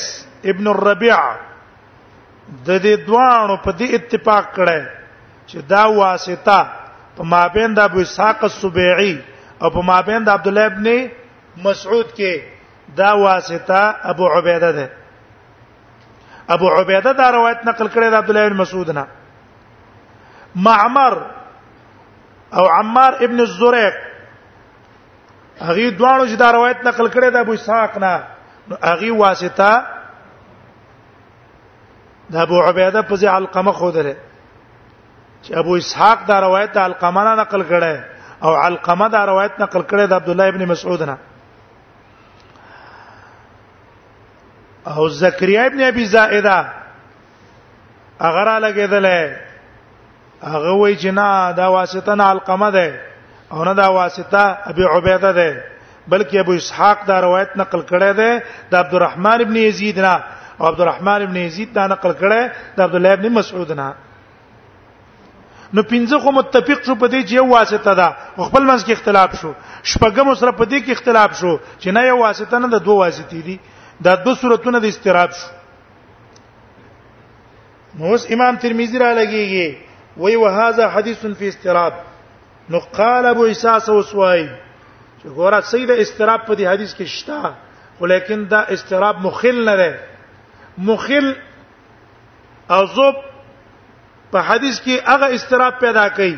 ابن 0.54 0.66
الربيع 0.74 1.20
د 2.66 2.70
دې 2.84 2.94
دوانو 3.10 3.54
په 3.64 3.70
دې 3.78 3.86
اتفاق 3.98 4.44
کړه 4.54 4.78
چې 5.50 5.58
دا 5.74 5.84
واسطه 6.02 6.58
په 7.16 7.22
مابین 7.32 7.70
د 7.74 7.78
ابو 7.88 7.98
اسحاق 8.00 8.44
السبيعي 8.44 9.16
او 9.62 9.70
په 9.70 9.80
مابین 9.90 10.24
د 10.24 10.28
عبد 10.36 10.48
الله 10.48 10.66
ابن 10.70 10.88
مسعود 11.64 12.06
کې 12.06 12.40
دا 12.96 13.12
واسطه 13.14 13.80
ابو 14.12 14.28
عبیده 14.34 14.70
ده 14.78 14.90
ابو 16.54 16.66
عبیده 16.76 17.12
دا 17.12 17.26
روایت 17.32 17.58
نقل 17.66 17.86
کړی 17.88 18.08
د 18.10 18.14
عبد 18.14 18.30
الله 18.30 18.46
ابن 18.46 18.56
مسعود 18.56 18.90
نه 18.90 19.06
معمر 20.56 21.18
او 22.60 22.64
عمار 22.76 23.12
ابن 23.26 23.40
الزريق 23.40 23.94
اغي 25.60 25.90
دوانو 25.90 26.24
چې 26.28 26.36
دا 26.38 26.50
روایت 26.52 26.84
نقل 26.84 27.06
کړی 27.10 27.28
د 27.32 27.36
ابو 27.36 27.52
اسحاق 27.52 27.98
نه 27.98 28.24
اغي 28.82 29.10
واسطه 29.10 29.84
د 32.32 32.36
ابو 32.36 32.60
عبیده 32.60 33.02
په 33.02 33.14
ځای 33.16 33.26
علقمه 33.28 33.72
خوده 33.72 34.10
چې 35.42 35.52
ابو 35.60 35.74
اسحاق 35.74 36.18
دا 36.28 36.40
روایت 36.46 36.70
د 36.74 36.78
القمه 36.90 37.24
نقل 37.42 37.62
کړي 37.72 37.96
او 38.44 38.50
القمه 38.68 39.08
دا 39.16 39.20
روایت 39.32 39.54
نقل 39.64 39.82
کړي 39.90 40.06
د 40.06 40.12
عبد 40.20 40.28
الله 40.28 40.48
ابن 40.48 40.62
مسعود 40.72 41.02
نه 41.02 41.16
او 44.94 45.08
زکریا 45.20 45.64
ابن 45.70 45.80
ابي 45.90 46.04
زائده 46.16 46.58
اگر 48.28 48.46
لګیدل 48.64 49.06
هغه 50.52 50.72
وای 50.72 50.96
چې 50.96 51.10
نه 51.20 51.52
دا 51.60 51.66
واسطه 51.76 52.14
نه 52.14 52.30
القمه 52.36 52.70
ده 52.70 52.88
او 53.52 53.64
نه 53.64 53.74
دا 53.82 53.88
واسطه 53.92 54.42
ابي 54.72 54.84
عبيده 54.92 55.32
ده 55.40 55.50
بلکې 56.08 56.36
ابو 56.36 56.52
اسحاق 56.56 56.98
دا 57.06 57.20
روایت 57.20 57.56
نقل 57.62 57.80
کړي 57.92 58.12
ده 58.20 58.42
د 58.70 58.74
عبدالرحمن 58.82 59.40
ابن 59.46 59.56
یزید 59.56 60.00
نه 60.00 60.14
او 60.60 60.66
عبدالرحمن 60.68 61.22
ابن 61.22 61.36
یزید 61.36 61.72
دا 61.72 61.86
نقل 61.86 62.12
کړي 62.22 62.50
د 62.76 62.80
عبد 62.86 62.94
الله 62.94 63.12
ابن 63.12 63.32
مسعود 63.40 63.72
نه 63.80 63.88
نو 65.72 65.82
پنځه 65.82 66.18
خو 66.22 66.32
متفق 66.36 66.82
شو 66.86 66.94
په 67.00 67.06
دې 67.10 67.20
چې 67.22 67.34
یو 67.34 67.44
واسطه 67.50 67.92
ده 67.98 68.06
خپل 68.48 68.62
منځ 68.70 68.80
کې 68.86 68.92
اختلاف 68.96 69.36
شو 69.42 69.50
شپږم 69.92 70.30
سره 70.40 70.52
په 70.60 70.64
دې 70.64 70.80
کې 70.86 70.92
اختلاف 70.96 71.30
شو 71.40 71.52
چې 71.78 71.88
نه 71.98 72.02
یو 72.08 72.16
واسطه 72.20 72.58
نه 72.62 72.68
د 72.72 72.74
دوه 72.88 72.96
واسطې 73.10 73.40
دي 73.48 73.56
دا 74.06 74.12
دوه 74.24 74.34
صورتونه 74.40 74.78
د 74.84 74.86
استراب 74.94 75.30
شو 75.42 75.50
نو 78.00 78.10
اوس 78.14 78.24
امام 78.38 78.56
ترمذی 78.64 78.98
را 79.04 79.10
لګیږي 79.20 79.68
وی 80.24 80.34
وهذا 80.42 80.84
حدیث 80.96 81.20
فی 81.38 81.46
استراب 81.48 81.92
نو 82.74 82.78
قال 82.98 83.24
ابو 83.32 83.44
اساس 83.54 83.86
وسوای 83.88 84.44
چې 85.22 85.26
ګوره 85.38 85.58
سید 85.74 85.90
استراب 85.90 86.46
په 86.50 86.54
دې 86.54 86.66
حدیث 86.72 86.90
کې 87.00 87.06
شته 87.16 87.40
ولیکن 88.02 88.40
دا 88.50 88.58
استراب 88.76 89.16
مخل 89.30 89.58
نه 89.68 89.74
ده 89.80 89.90
مخل 90.92 91.26
او 92.74 92.82
ذوب 92.98 93.14
په 94.32 94.38
حدیث 94.48 94.78
کې 94.84 94.96
هغه 95.12 95.26
استراب 95.36 95.74
پیدا 95.84 96.06
کوي 96.20 96.36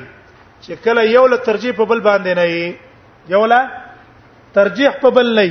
چې 0.65 0.73
کله 0.85 1.03
یو 1.17 1.27
له 1.27 1.37
ترجیح 1.49 1.73
په 1.81 1.85
بل 1.93 2.01
باندې 2.01 2.33
نه 2.39 2.45
وي 2.53 2.77
یو 3.37 3.45
له 3.47 3.69
ترجیح 4.59 4.91
په 5.05 5.11
بل 5.19 5.29
نه 5.39 5.45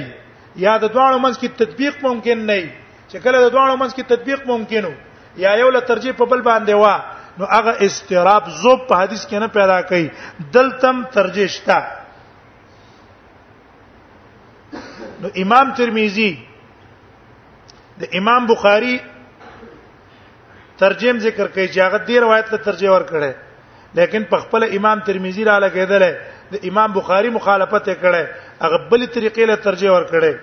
یا 0.66 0.76
د 0.84 0.94
دوه 0.94 1.18
منځ 1.18 1.36
کې 1.40 1.50
تطبیق 1.64 1.96
ممکن 2.10 2.40
نه 2.52 2.56
وي 2.60 2.68
چې 3.10 3.18
کله 3.28 3.38
د 3.48 3.54
دوه 3.58 3.76
منځ 3.76 3.94
کې 3.96 4.04
تطبیق 4.14 4.46
ممکن 4.54 4.86
وي 4.92 4.96
یا 5.44 5.52
یو 5.64 5.70
له 5.76 5.80
ترجیح 5.94 6.14
په 6.22 6.26
بل 6.34 6.42
باندې 6.42 6.74
وا 6.74 6.96
نو 7.42 7.46
هغه 7.54 7.74
استراب 7.90 8.44
زوب 8.62 8.86
په 8.94 9.04
حدیث 9.04 9.24
کې 9.26 9.38
نه 9.38 9.48
پیدا 9.58 9.82
کوي 9.92 10.08
دلتم 10.58 11.04
ترجیح 11.18 11.48
شته 11.48 11.80
نو 15.24 15.28
امام 15.46 15.74
ترمذی 15.82 16.32
د 18.02 18.14
امام 18.18 18.46
بخاری 18.50 19.00
ترجم 20.82 21.18
ذکر 21.26 21.48
کوي 21.56 21.66
چې 21.68 21.80
هغه 21.80 21.98
دې 22.06 22.18
روایت 22.26 22.48
ته 22.50 22.58
ترجمه 22.68 22.94
ورکړي 22.94 23.32
لیکن 24.00 24.24
په 24.30 24.38
خپل 24.46 24.64
امام 24.78 25.00
ترمذی 25.08 25.44
را 25.50 25.58
لګیدل 25.60 26.04
د 26.54 26.66
امام 26.70 26.94
بخاری 26.96 27.30
مخالفت 27.36 27.90
کړي 28.02 28.24
هغه 28.62 28.78
بل 28.94 29.04
طریقې 29.18 29.44
له 29.50 29.56
ترجمه 29.68 29.94
ورکړي 29.94 30.34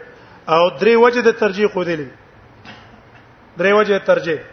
او 0.56 0.60
درې 0.78 0.94
وجه 1.06 1.20
د 1.28 1.32
ترجمه 1.38 1.68
خو 1.76 1.82
دي 1.88 1.96
درې 3.58 3.72
وجه 3.78 3.98
ترجمه 3.98 4.44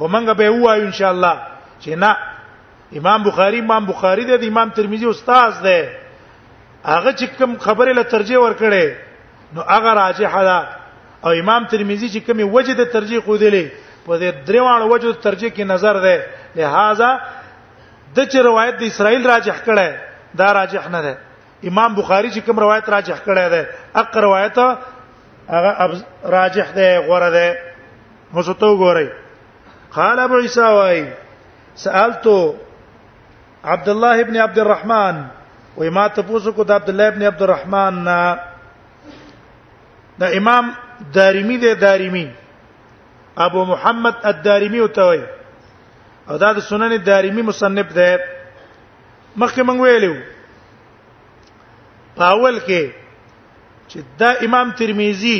خو 0.00 0.08
مونږ 0.08 0.36
به 0.36 0.50
وایو 0.58 0.84
ان 0.88 0.92
شاء 0.98 1.10
الله 1.10 1.42
چې 1.80 1.88
نه 1.88 2.16
امام 3.02 3.22
بخاری 3.28 3.58
امام 3.64 3.86
بخاری 3.92 4.24
د 4.32 4.44
امام 4.48 4.70
ترمذی 4.80 5.06
استاد 5.12 5.62
دی 5.68 5.78
هغه 6.84 7.12
چې 7.12 7.26
کوم 7.38 7.56
خبره 7.68 7.92
له 8.00 8.10
ترجمه 8.16 8.40
ورکړي 8.44 8.86
نو 9.58 9.64
هغه 9.72 9.94
راجح 10.00 10.42
ده 10.48 10.68
او 11.24 11.32
امام 11.44 11.64
ترمذی 11.76 12.08
چې 12.08 12.20
کومه 12.26 12.44
وجه 12.58 12.74
د 12.82 12.92
ترجمه 12.96 13.20
خو 13.30 13.36
دي 13.44 13.64
په 14.06 14.18
دې 14.20 14.30
دروان 14.46 14.82
وجو 14.90 15.10
ترجیح 15.22 15.50
کې 15.56 15.64
نظر 15.72 15.96
ده 16.06 16.14
لہذا 16.58 17.10
د 18.14 18.18
چ 18.30 18.34
روایت 18.48 18.74
د 18.78 18.82
اسرائیل 18.90 19.22
راجح 19.30 19.56
کړه 19.66 19.88
دا 20.38 20.48
راجح 20.58 20.88
نه 20.94 21.00
ده 21.06 21.14
امام 21.70 21.94
بخاری 22.00 22.30
چې 22.34 22.40
کوم 22.46 22.60
روایت 22.64 22.88
راجح 22.88 23.18
کړه 23.26 23.46
ده 23.54 23.68
اق 24.02 24.16
روایت 24.16 24.58
هغه 25.50 26.04
راجح 26.36 26.66
ده 26.76 26.88
غوړه 27.06 27.30
ده 27.36 27.58
مزته 28.34 28.66
وګورئ 28.66 29.08
قال 29.94 30.18
ابو 30.26 30.36
عيسى 30.42 30.66
واي 30.78 31.02
سالت 31.86 32.26
عبد 33.72 33.88
الله 33.88 34.20
ابن 34.26 34.36
عبد 34.48 34.58
الرحمن 34.58 35.24
وای 35.76 35.90
ما 35.90 36.06
تاسو 36.20 36.52
کو 36.52 36.64
د 36.64 36.70
عبد 36.82 36.88
الله 36.90 37.08
ابن 37.14 37.22
عبد 37.32 37.42
الرحمن 37.42 38.04
نا 38.06 38.20
دا 40.20 40.26
امام 40.26 40.72
دارمی 41.14 41.56
دی 41.58 41.74
دارمی 41.74 42.26
ابو 43.40 43.64
محمد 43.64 44.14
الدارمی 44.30 44.80
وته 44.80 45.04
وي 45.08 45.18
او 46.28 46.36
دا 46.38 46.52
د 46.52 46.58
سنن 46.68 46.96
دارمی 47.06 47.42
مصنف 47.42 47.92
ده 47.94 48.18
مخکې 49.36 49.60
مونږ 49.68 49.80
ویلو 49.80 50.14
پاول 52.16 52.58
کې 52.58 52.90
چې 53.88 54.00
دا 54.18 54.28
امام 54.48 54.70
ترمذی 54.80 55.38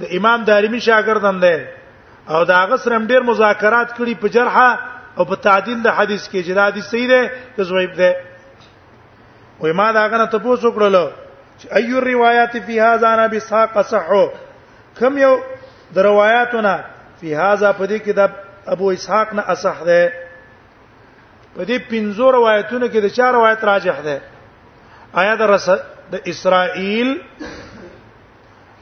د 0.00 0.14
امام 0.18 0.44
دارمی 0.44 0.80
شاګردم 0.80 1.40
ده 1.40 1.66
او 2.28 2.44
دا 2.44 2.64
غسرم 2.70 3.06
ډیر 3.06 3.20
مذاکرات 3.30 3.92
کړي 3.98 4.14
په 4.20 4.28
جرحه 4.28 4.78
او 5.16 5.24
په 5.24 5.34
تعدیل 5.48 5.82
د 5.82 5.88
حدیث 5.96 6.28
کې 6.28 6.44
چې 6.44 6.52
دا 6.54 6.66
حدیث 6.68 6.84
صحیح 6.86 7.08
ده 7.08 7.30
که 7.56 7.62
ضعیف 7.64 7.94
ده 7.96 8.14
وې 9.60 9.72
ما 9.82 9.92
دا 9.92 10.06
غنه 10.08 10.26
تاسو 10.36 10.70
وکړلو 10.72 11.08
چې 11.58 11.72
ايو 11.82 12.00
روایت 12.00 12.56
فی 12.66 12.78
هاذا 12.80 13.16
نبی 13.24 13.40
ساق 13.48 13.78
صحو 13.90 14.26
کم 15.00 15.18
یو 15.18 15.34
د 15.94 15.98
روایتونه 16.08 16.74
فی 17.20 17.32
هاذا 17.34 17.72
پدې 17.78 17.98
کې 18.04 18.12
د 18.18 18.68
ابو 18.74 18.90
اسحاق 18.96 19.32
نه 19.38 19.42
اصح 19.54 19.78
ده 19.88 20.12
پدې 21.56 21.78
پنځو 21.88 22.30
روایتونو 22.36 22.86
کې 22.88 22.98
د 23.04 23.14
چار 23.16 23.32
روایت 23.38 23.64
راجح 23.70 24.00
ده 24.04 24.20
آیا 25.22 25.34
د 25.40 25.50
رس 25.52 25.68
د 26.14 26.30
اسرائیل 26.32 27.10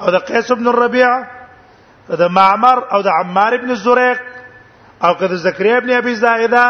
او 0.00 0.10
د 0.16 0.24
قیس 0.30 0.50
ابن 0.56 0.66
الربيع 0.74 1.10
د 2.22 2.32
معمر 2.38 2.78
او 2.96 3.02
د 3.02 3.08
عمار 3.20 3.52
ابن 3.58 3.74
زريق 3.84 4.20
او 5.04 5.12
د 5.20 5.34
زكريا 5.46 5.76
ابن 5.82 5.90
ابي 5.96 6.14
زائده 6.14 6.66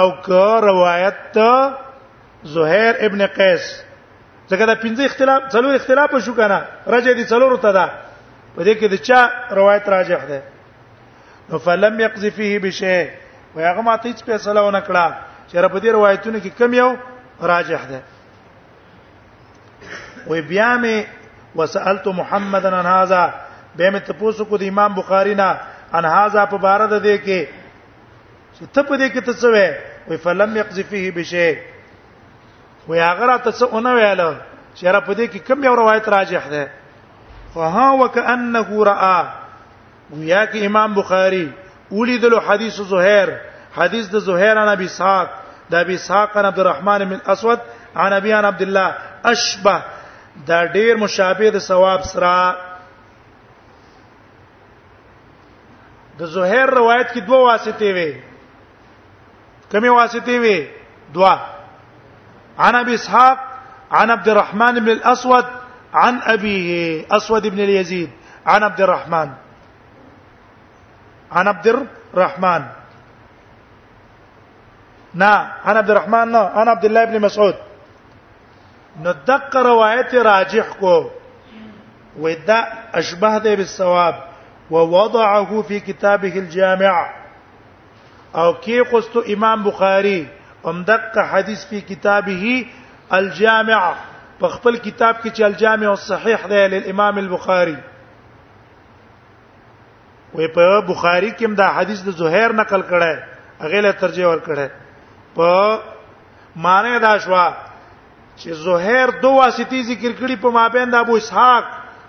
او 0.00 0.06
که 0.26 0.60
روایت 0.70 1.36
زهير 2.44 2.94
ابن 3.08 3.26
قیس 3.40 3.74
ځکه 4.48 4.66
دا 4.66 4.74
پنځه 4.74 5.04
اختلاف 5.06 5.42
څلور 5.54 5.74
اختلاف 5.74 6.14
شو 6.24 6.34
کنه 6.34 6.62
رجع 6.96 7.12
دي 7.12 7.24
څلور 7.26 7.58
ته 7.66 7.72
ده 7.72 7.90
په 8.56 8.62
دې 8.64 8.74
کې 8.80 8.86
د 8.92 8.96
چا 8.96 9.20
روایت 9.56 9.88
راجح 9.96 10.24
ده 10.30 10.40
نو 11.50 11.58
فلم 11.58 12.00
يقضي 12.00 12.30
فيه 12.30 12.58
بشيء 12.58 13.10
وای 13.54 13.64
هغه 13.66 13.80
ماته 13.80 14.10
هیڅ 14.12 14.18
فیصله 14.24 14.60
ونه 14.62 14.80
کړه 14.80 15.04
چې 15.50 15.56
رب 15.64 15.78
دې 15.80 15.88
روایتونه 15.96 16.38
کې 16.40 16.58
کم 16.58 16.74
یو 16.74 16.90
راجح 17.42 17.82
ده 17.90 18.02
وی 20.26 20.40
بیا 20.50 20.76
می 20.82 20.94
وسالت 21.56 22.06
محمد 22.20 22.66
عن 22.66 22.86
هذا 22.86 23.22
به 23.76 23.90
می 23.90 24.00
تاسو 24.10 24.44
کو 24.44 24.56
د 24.62 24.62
امام 24.72 24.94
بخاری 25.00 25.34
نه 25.42 25.48
ان 25.98 26.04
هذا 26.12 26.44
په 26.52 26.56
بار 26.66 26.86
د 26.92 27.02
دې 27.02 27.18
کې 27.24 27.46
چې 28.54 28.64
ته 28.74 28.82
په 28.82 28.96
دې 28.96 29.08
کې 29.14 29.20
ته 29.20 29.32
څه 29.42 29.48
وې 29.54 29.68
وی 30.08 30.16
فلم 30.16 30.56
يقضي 30.62 30.82
فيه 30.82 31.10
بشيء 31.18 31.58
وی 32.88 33.00
هغه 33.08 33.24
را 33.26 33.36
ته 33.36 33.52
څه 33.52 33.74
ونه 33.74 33.94
ویل 33.98 34.24
چې 34.74 34.86
را 34.86 35.00
په 35.00 35.14
دې 35.14 35.26
کې 35.32 35.38
کم 35.48 35.64
یو 35.64 35.74
روایت 35.76 36.08
راجح 36.16 36.46
ده 36.48 36.70
فها 37.54 37.86
وكانه 38.00 38.84
راى 38.92 39.39
گویا 40.12 40.44
کې 40.46 40.66
امام 40.66 40.94
بخاری 40.94 41.46
ولیدلو 41.92 42.38
حدیث 42.46 42.80
زهیر 42.92 43.28
حدیث 43.76 44.08
د 44.12 44.18
زهیر 44.28 44.58
عن 44.62 44.68
ابي 44.68 44.88
ساق 44.98 45.28
د 45.70 45.74
ابي 45.84 45.96
ساق 46.06 46.36
عن 46.36 46.44
عبد 46.44 46.58
الرحمن 46.58 46.98
بن 47.10 47.18
اسود 47.34 47.58
عن 47.96 48.12
ابي 48.12 48.32
عن 48.32 48.44
عبد 48.44 48.62
الله 48.62 48.94
اشبه 49.32 49.76
دا 50.46 50.64
ډیر 50.74 50.96
مشابه 51.02 51.50
د 51.56 51.62
ثواب 51.66 52.02
سره 52.02 52.56
د 56.22 56.32
زهیر 56.38 56.66
روایت 56.80 57.08
کې 57.08 57.18
دوه 57.18 57.56
واسطې 57.56 57.82
وي 57.82 58.16
کومې 59.72 59.98
واسطې 59.98 60.30
وي 60.30 60.66
دوا 61.14 61.40
عن 62.66 62.74
ابي 62.80 62.94
اسحاق 62.94 63.38
عن 64.00 64.10
عبد 64.16 64.28
الرحمن 64.34 64.78
بن 64.84 64.88
الاسود 64.96 65.44
عن 66.02 66.20
ابيه 66.34 67.06
اسود 67.16 67.46
بن 67.46 67.58
اليزيد 67.66 68.10
عن 68.46 68.62
عبد 68.70 68.80
الرحمن 68.80 69.30
عن 71.32 71.48
عبد 71.48 71.66
الرحمن 72.14 72.62
نا 75.14 75.50
عن 75.64 75.76
عبد 75.76 75.90
الرحمن 75.90 76.30
نا 76.32 76.38
عن 76.38 76.68
عبد 76.68 76.84
الله 76.84 77.04
بن 77.04 77.20
مسعود 77.20 77.54
نتذكر 79.02 79.62
دغه 79.62 80.22
راجح 80.22 80.66
کو 80.80 81.10
ودا 82.18 82.66
اشبه 82.94 83.38
ده 83.38 83.54
بالصواب 83.54 84.14
ووضعه 84.70 85.62
في 85.62 85.80
كتابه 85.80 86.38
الجامع 86.38 87.10
او 88.34 88.54
كي 88.54 88.80
قست 88.80 89.16
امام 89.16 89.64
بخاري 89.64 90.26
هم 90.64 90.84
حديث 91.16 91.64
في 91.64 91.80
كتابه 91.80 91.94
کتابه 91.96 92.66
الجامع 93.12 93.94
په 94.42 94.76
كتاب 94.76 95.14
كي 95.14 95.46
الجامع 95.46 95.92
الصحيح 95.92 96.46
ده 96.46 96.66
للامام 96.66 97.18
البخاري 97.18 97.76
وې 100.34 100.46
په 100.54 100.80
بخاری 100.88 101.30
کې 101.30 101.44
هم 101.44 101.54
دا 101.60 101.68
حدیث 101.76 101.98
د 102.08 102.10
زهیر 102.18 102.52
نقل 102.58 102.82
کړه 102.90 103.12
هغه 103.62 103.78
له 103.86 103.90
ترجمه 104.02 104.28
ور 104.32 104.40
کړه 104.46 104.68
په 105.38 105.48
معنی 106.66 106.92
دا 107.04 107.14
شوا 107.24 107.46
چې 108.36 108.50
زهیر 108.66 109.06
دوه 109.22 109.36
واسطې 109.42 109.78
ذکر 109.92 110.12
کړي 110.18 110.36
په 110.44 110.50
مابین 110.58 110.90
د 110.92 110.94
ابو 111.06 111.14
اسحاق 111.22 111.64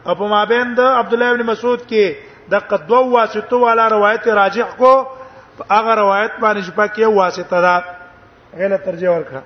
او 0.05 0.13
په 0.21 0.27
مابین 0.36 0.67
د 0.81 0.84
عبد 0.99 1.13
الله 1.17 1.31
ابن 1.31 1.41
مسعود 1.53 1.81
کې 1.89 2.05
د 2.53 2.55
قدوه 2.73 2.99
واسطو 3.15 3.57
والا 3.65 3.86
روایت 3.95 4.21
راجح 4.43 4.67
کو 4.84 4.93
هغه 5.71 5.95
روایت 5.95 6.31
باندې 6.41 6.62
شپه 6.69 6.88
کې 6.88 7.03
واسطه 7.23 7.57
ده 7.67 7.75
غیله 8.62 8.77
ترجمه 8.86 9.17
ورکړه 9.17 9.41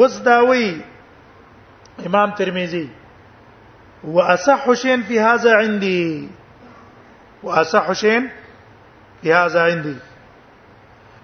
وز 0.00 0.14
داوی 0.24 0.66
امام 2.06 2.30
ترمذی 2.36 2.86
واصح 4.06 4.72
شيء 4.72 5.02
في 5.02 5.20
هذا 5.20 5.54
عندي 5.56 6.28
واصح 7.42 7.92
شيء 7.92 8.28
في 9.22 9.34
هذا 9.34 9.62
عندي 9.62 9.96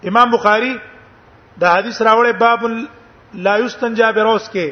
امام 0.09 0.31
بخاري 0.31 0.81
دا 1.57 1.71
حدیث 1.75 2.03
راوړې 2.03 2.35
باب 2.40 2.87
لا 3.35 3.57
یستنجا 3.59 4.11
بروس 4.11 4.49
کې 4.51 4.71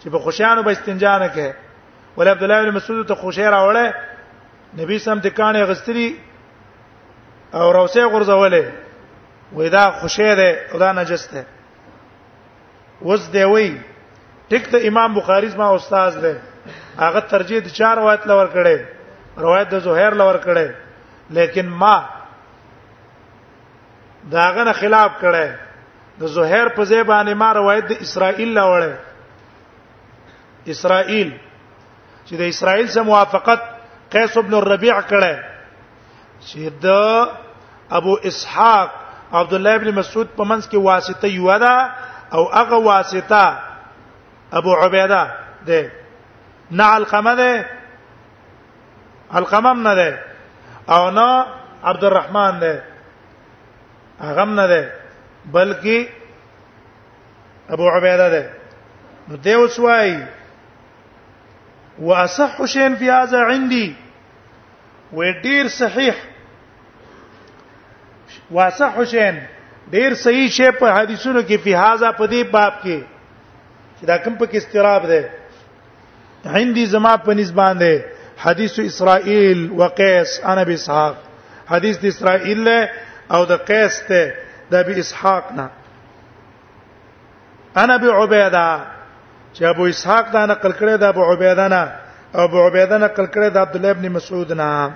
چې 0.00 0.08
په 0.12 0.18
خوشیانو 0.18 0.62
به 0.62 0.72
استنجا 0.72 1.18
نه 1.18 1.26
کوي 1.28 1.52
ول 2.16 2.28
عبد 2.28 2.42
الله 2.42 2.62
بن 2.64 2.74
مسعود 2.76 3.06
ته 3.08 3.14
خوشی 3.14 3.50
راوړې 3.50 3.94
نبی 4.78 4.98
سم 4.98 5.18
دکانه 5.18 5.62
غستري 5.64 6.16
او 7.54 7.70
روسه 7.72 8.08
غرزولې 8.10 8.64
وې 9.56 9.62
دا 9.68 9.90
خوشی 9.90 10.34
ده 10.34 10.58
او 10.72 10.78
دا 10.78 10.92
نجس 10.92 11.34
ده 11.34 11.44
وز 13.02 13.28
دی 13.30 13.44
وی 13.44 13.76
ټیک 14.50 14.66
ته 14.70 14.88
امام 14.88 15.14
بخاری 15.14 15.48
زما 15.48 15.74
استاد 15.74 16.20
ده 16.22 16.40
هغه 16.98 17.20
ترجیح 17.32 17.58
د 17.64 17.68
چار 17.78 17.94
روایت 18.00 18.22
لور 18.30 18.48
کړي 18.54 18.76
روایت 19.44 19.68
د 19.72 19.76
زهير 19.88 20.12
لور 20.22 20.36
کړي 20.46 20.68
لیکن 21.38 21.66
ما 21.82 21.96
داغه 24.34 24.62
نه 24.68 24.72
خلاف 24.80 25.10
کړي 25.24 25.48
د 26.22 26.24
زهير 26.36 26.66
په 26.78 26.82
ځای 26.92 27.02
باندې 27.12 27.32
ما 27.42 27.48
روایت 27.60 27.84
د 27.92 27.94
اسرائیل 28.06 28.50
لورې 28.60 28.92
اسرائیل 30.76 31.30
چې 32.26 32.34
د 32.40 32.42
اسرائیل 32.54 32.86
سره 32.94 33.02
موافقت 33.10 33.60
قیس 34.16 34.32
ابن 34.42 34.54
الربيع 34.60 34.96
کړي 35.12 35.34
چې 36.48 36.60
د 36.86 36.88
ابو 38.00 38.12
اسحاق 38.30 38.88
عبد 39.38 39.52
الله 39.58 39.74
ابن 39.80 39.88
مسعود 40.00 40.28
په 40.40 40.44
منځ 40.50 40.62
کې 40.72 40.76
واسطه 40.90 41.26
یو 41.36 41.46
ده 41.64 41.74
او 42.34 42.42
هغه 42.58 42.76
واسطه 42.90 43.44
ابو 44.58 44.72
عبیده 44.82 45.22
ده 45.68 45.80
نه 46.70 46.96
القمه 46.96 47.34
ده 47.34 47.66
القمم 49.34 49.82
نه 49.88 49.94
ده 49.94 50.18
او 50.88 51.10
نه 51.10 51.46
عبدالرحمن 51.84 52.58
ده 52.60 52.82
هغه 54.20 54.44
نه 54.44 54.66
ده 54.66 54.90
بلکې 55.54 56.06
ابو 57.70 57.88
عبیده 57.88 58.28
ده 58.30 58.50
نو 59.28 59.36
دی 59.36 59.54
وسوای 59.56 60.22
واصح 61.98 62.66
شین 62.66 62.96
فی 62.96 63.10
هذا 63.10 63.40
عندي 63.44 63.94
وډیر 65.12 65.68
صحیح 65.68 66.14
واصح 68.50 69.04
شین 69.10 69.38
ډیر 69.92 70.14
صحیح 70.14 70.48
شی 70.50 70.70
په 70.70 70.92
حدیثونو 70.92 71.42
کې 71.48 71.58
په 71.64 71.76
هاذا 71.76 72.12
په 72.12 72.26
دې 72.26 72.44
باب 72.52 72.72
کې 72.82 73.00
چې 74.00 74.04
دا 74.06 74.16
کوم 74.18 74.34
په 74.34 74.46
کې 74.46 74.56
استراب 74.56 75.06
ده 75.06 75.30
عندي 76.46 76.86
زما 76.86 77.16
په 77.16 77.34
نسبان 77.34 77.78
ده 77.78 78.04
حدیث 78.42 78.78
اسرائیل 78.80 79.70
و 79.78 79.88
قیس 79.88 80.40
انا 80.44 80.62
بی 80.62 80.74
اسحاق 80.74 81.14
حدیث 81.70 81.98
د 81.98 82.04
اسرائیل 82.06 82.58
له 82.64 82.88
او 83.32 83.44
د 83.44 83.52
قیس 83.66 84.02
ته 84.08 84.34
د 84.72 84.84
بی 84.86 85.00
اسحاق 85.00 85.44
نه 85.56 85.68
انا 87.76 87.96
بی 87.96 88.08
عبیده 88.08 88.80
چې 89.54 89.62
ابو 89.64 89.84
اسحاق 89.84 90.32
دا 90.32 90.46
نقل 90.46 90.72
کړی 90.72 90.94
د 90.96 91.02
ابو 91.02 91.22
عبیده 91.32 91.68
نه 91.68 91.84
او 92.34 92.40
ابو 92.44 92.66
عبیده 92.66 92.98
نقل 92.98 93.26
کړی 93.26 93.48
د 93.52 93.56
عبد 93.56 93.76
الله 93.76 93.90
ابن 93.90 94.08
مسعود 94.12 94.52
نه 94.52 94.92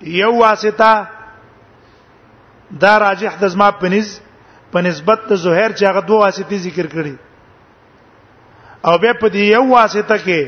یو 0.00 0.32
واسطه 0.36 1.06
دا 2.80 2.98
راجح 2.98 3.30
د 3.40 3.44
زما 3.48 3.70
پنځ 3.70 4.06
په 4.72 4.78
نسبت 4.82 5.18
د 5.28 5.34
زهیر 5.34 5.70
چې 5.70 5.82
هغه 5.84 6.00
دوه 6.00 6.18
واسطې 6.30 6.56
ذکر 6.66 6.86
کړي 6.86 7.14
او 8.88 8.98
به 8.98 9.12
په 9.12 9.28
دې 9.28 9.44
یو 9.58 9.66
واسطه 9.70 10.16
کې 10.18 10.46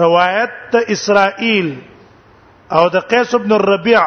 روایت 0.00 0.50
ته 0.72 0.78
اسرائیل 0.94 1.68
او 2.76 2.88
د 2.94 3.04
قیس 3.10 3.34
ابن 3.34 3.52
الربيع 3.56 4.04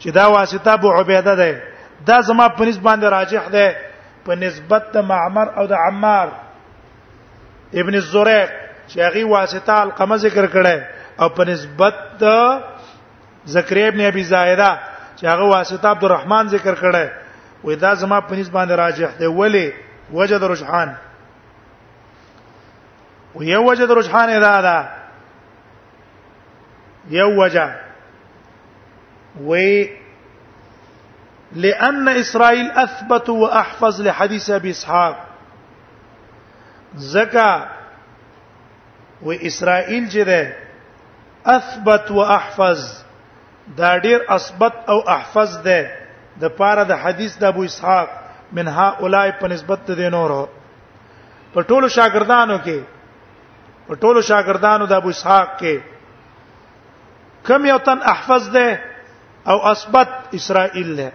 چې 0.00 0.08
دا 0.18 0.28
واسطه 0.36 0.70
ابو 0.72 0.88
عبیده 1.00 1.34
ده 1.34 1.62
دا 2.08 2.20
زما 2.20 2.48
په 2.48 2.62
نسبت 2.68 2.82
باندې 2.84 3.04
راجح 3.04 3.44
ده 3.56 3.66
په 4.24 4.32
نسبت 4.34 4.82
د 4.92 4.98
معمر 5.10 5.46
او 5.56 5.64
د 5.66 5.72
عمار 5.72 6.28
ابن 7.80 7.94
الزریق 7.94 8.50
چې 8.88 8.96
هغه 9.00 9.24
واسطه 9.24 9.72
القمه 9.82 10.16
ذکر 10.16 10.46
کړه 10.52 10.76
او 11.22 11.28
په 11.28 11.42
نسبت 11.46 11.94
د 12.20 12.60
زکریا 13.56 13.86
ابن 13.86 14.00
ابي 14.00 14.24
زائده 14.24 14.70
چې 15.18 15.24
هغه 15.24 15.44
واسطه 15.56 15.88
عبدالرحمن 15.88 16.44
ذکر 16.48 16.74
کړه 16.74 17.04
وې 17.66 17.74
دا 17.80 17.94
زما 17.94 18.20
په 18.20 18.32
نسبت 18.36 18.52
باندې 18.52 18.72
راجح 18.78 19.10
ده 19.18 19.28
ولی 19.30 19.72
وجد 20.12 20.42
رجحان 20.44 20.94
و 23.36 23.42
یو 23.42 23.62
وجه 23.64 23.86
د 23.90 23.92
رجحان 23.98 24.28
ادا 24.30 24.60
ده 24.66 24.78
یو 27.14 27.30
وجه 27.44 27.70
و 29.46 29.48
لأن 31.52 32.08
إسرائيل 32.08 32.70
أثبت 32.70 33.28
وأحفظ 33.28 34.00
لحديث 34.02 34.50
أبي 34.50 34.70
إسحاق 34.70 35.26
زكا 36.96 37.68
وإسرائيل 39.22 40.08
جده 40.08 40.54
أثبت 41.46 42.10
وأحفظ 42.10 42.78
دا 43.76 43.98
ډیر 44.04 44.20
اثبت 44.34 44.72
او 44.88 45.00
احفظ 45.10 45.56
ده 45.64 45.90
د 46.40 46.44
پاره 46.56 46.82
د 46.88 46.92
حدیث 47.02 47.38
د 47.38 47.44
ابو 47.54 47.62
اسحاق 47.68 48.08
من 48.56 48.66
ها 48.78 48.88
اولای 49.00 49.30
په 49.38 49.46
نسبت 49.52 49.78
د 50.00 50.02
نورو 50.14 50.42
په 51.54 51.60
ټولو 51.70 51.86
شاګردانو 51.94 52.56
کې 52.64 52.78
په 53.88 53.94
ټولو 54.02 54.20
شاګردانو 54.28 54.86
د 54.88 54.92
ابو 55.00 55.08
اسحاق 55.14 55.48
کې 55.60 57.44
کم 57.48 57.64
یو 57.66 57.78
تن 57.88 57.98
احفظ 58.12 58.48
ده 58.56 58.68
او 59.52 59.56
اثبت 59.72 60.08
اسرائیل 60.38 60.94
ده 61.00 61.10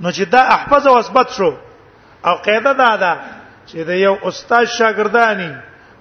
نو 0.00 0.10
چې 0.16 0.22
دا 0.36 0.40
احفظ 0.56 0.86
او 0.86 0.96
اثبت 1.02 1.28
شو 1.36 1.50
او 2.26 2.34
قاعده 2.48 2.72
دا 2.80 2.90
ده 3.04 3.14
چې 3.66 3.76
د 3.88 4.02
یو 4.02 4.14
استاد 4.30 4.64
شاګردانی 4.78 5.52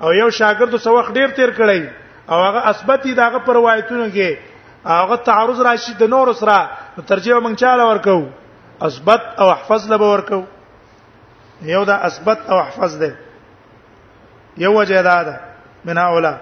او 0.04 0.14
یو 0.14 0.30
شاګرد 0.40 0.76
سو 0.88 0.98
وخت 1.00 1.12
ډیر 1.18 1.30
تیر 1.40 1.56
کړی 1.58 1.90
او 2.30 2.44
هغه 2.48 2.62
اثبتي 2.72 3.14
داغه 3.22 3.38
پر 3.48 3.54
روایتونه 3.60 4.10
کې 4.14 4.38
هغه 4.86 5.16
تعرض 5.30 5.62
راشي 5.68 5.94
د 6.00 6.04
نور 6.16 6.34
سره 6.42 6.68
ترجمه 7.14 7.40
مونږ 7.50 7.56
چاله 7.56 7.84
ورکو 7.90 8.26
اثبت 8.88 9.22
او 9.44 9.50
احفظ 9.50 9.92
لبه 9.92 10.08
ورکو 10.16 10.42
یو 11.70 11.84
دا 11.92 11.96
اثبت 12.10 12.50
او 12.50 12.58
احفظ 12.58 12.98
ده 13.04 13.25
یو 14.58 14.74
وجه 14.80 15.02
دا 15.02 15.24
ده 15.24 15.40
من 15.86 15.98
هؤلاء 15.98 16.38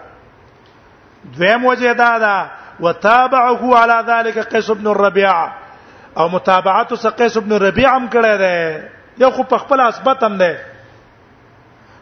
دویم 1.38 1.66
وجه 1.66 1.94
دا 1.94 2.18
ده 2.20 2.52
وتابعه 2.80 3.78
على 3.78 4.04
ذلك 4.08 4.40
قيس 4.56 4.72
بن 4.72 4.88
الربيعه 4.88 5.56
او 6.18 6.30
متابعت 6.30 6.94
سقيس 6.94 7.38
بن 7.38 7.52
الربيعه 7.56 7.98
هم 7.98 8.08
کړی 8.10 8.38
دی 8.38 8.84
یو 9.18 9.32
خو 9.32 9.44
په 9.44 9.58
خپل 9.58 9.80
اثبات 9.80 10.24
هم 10.24 10.38
دی 10.38 10.54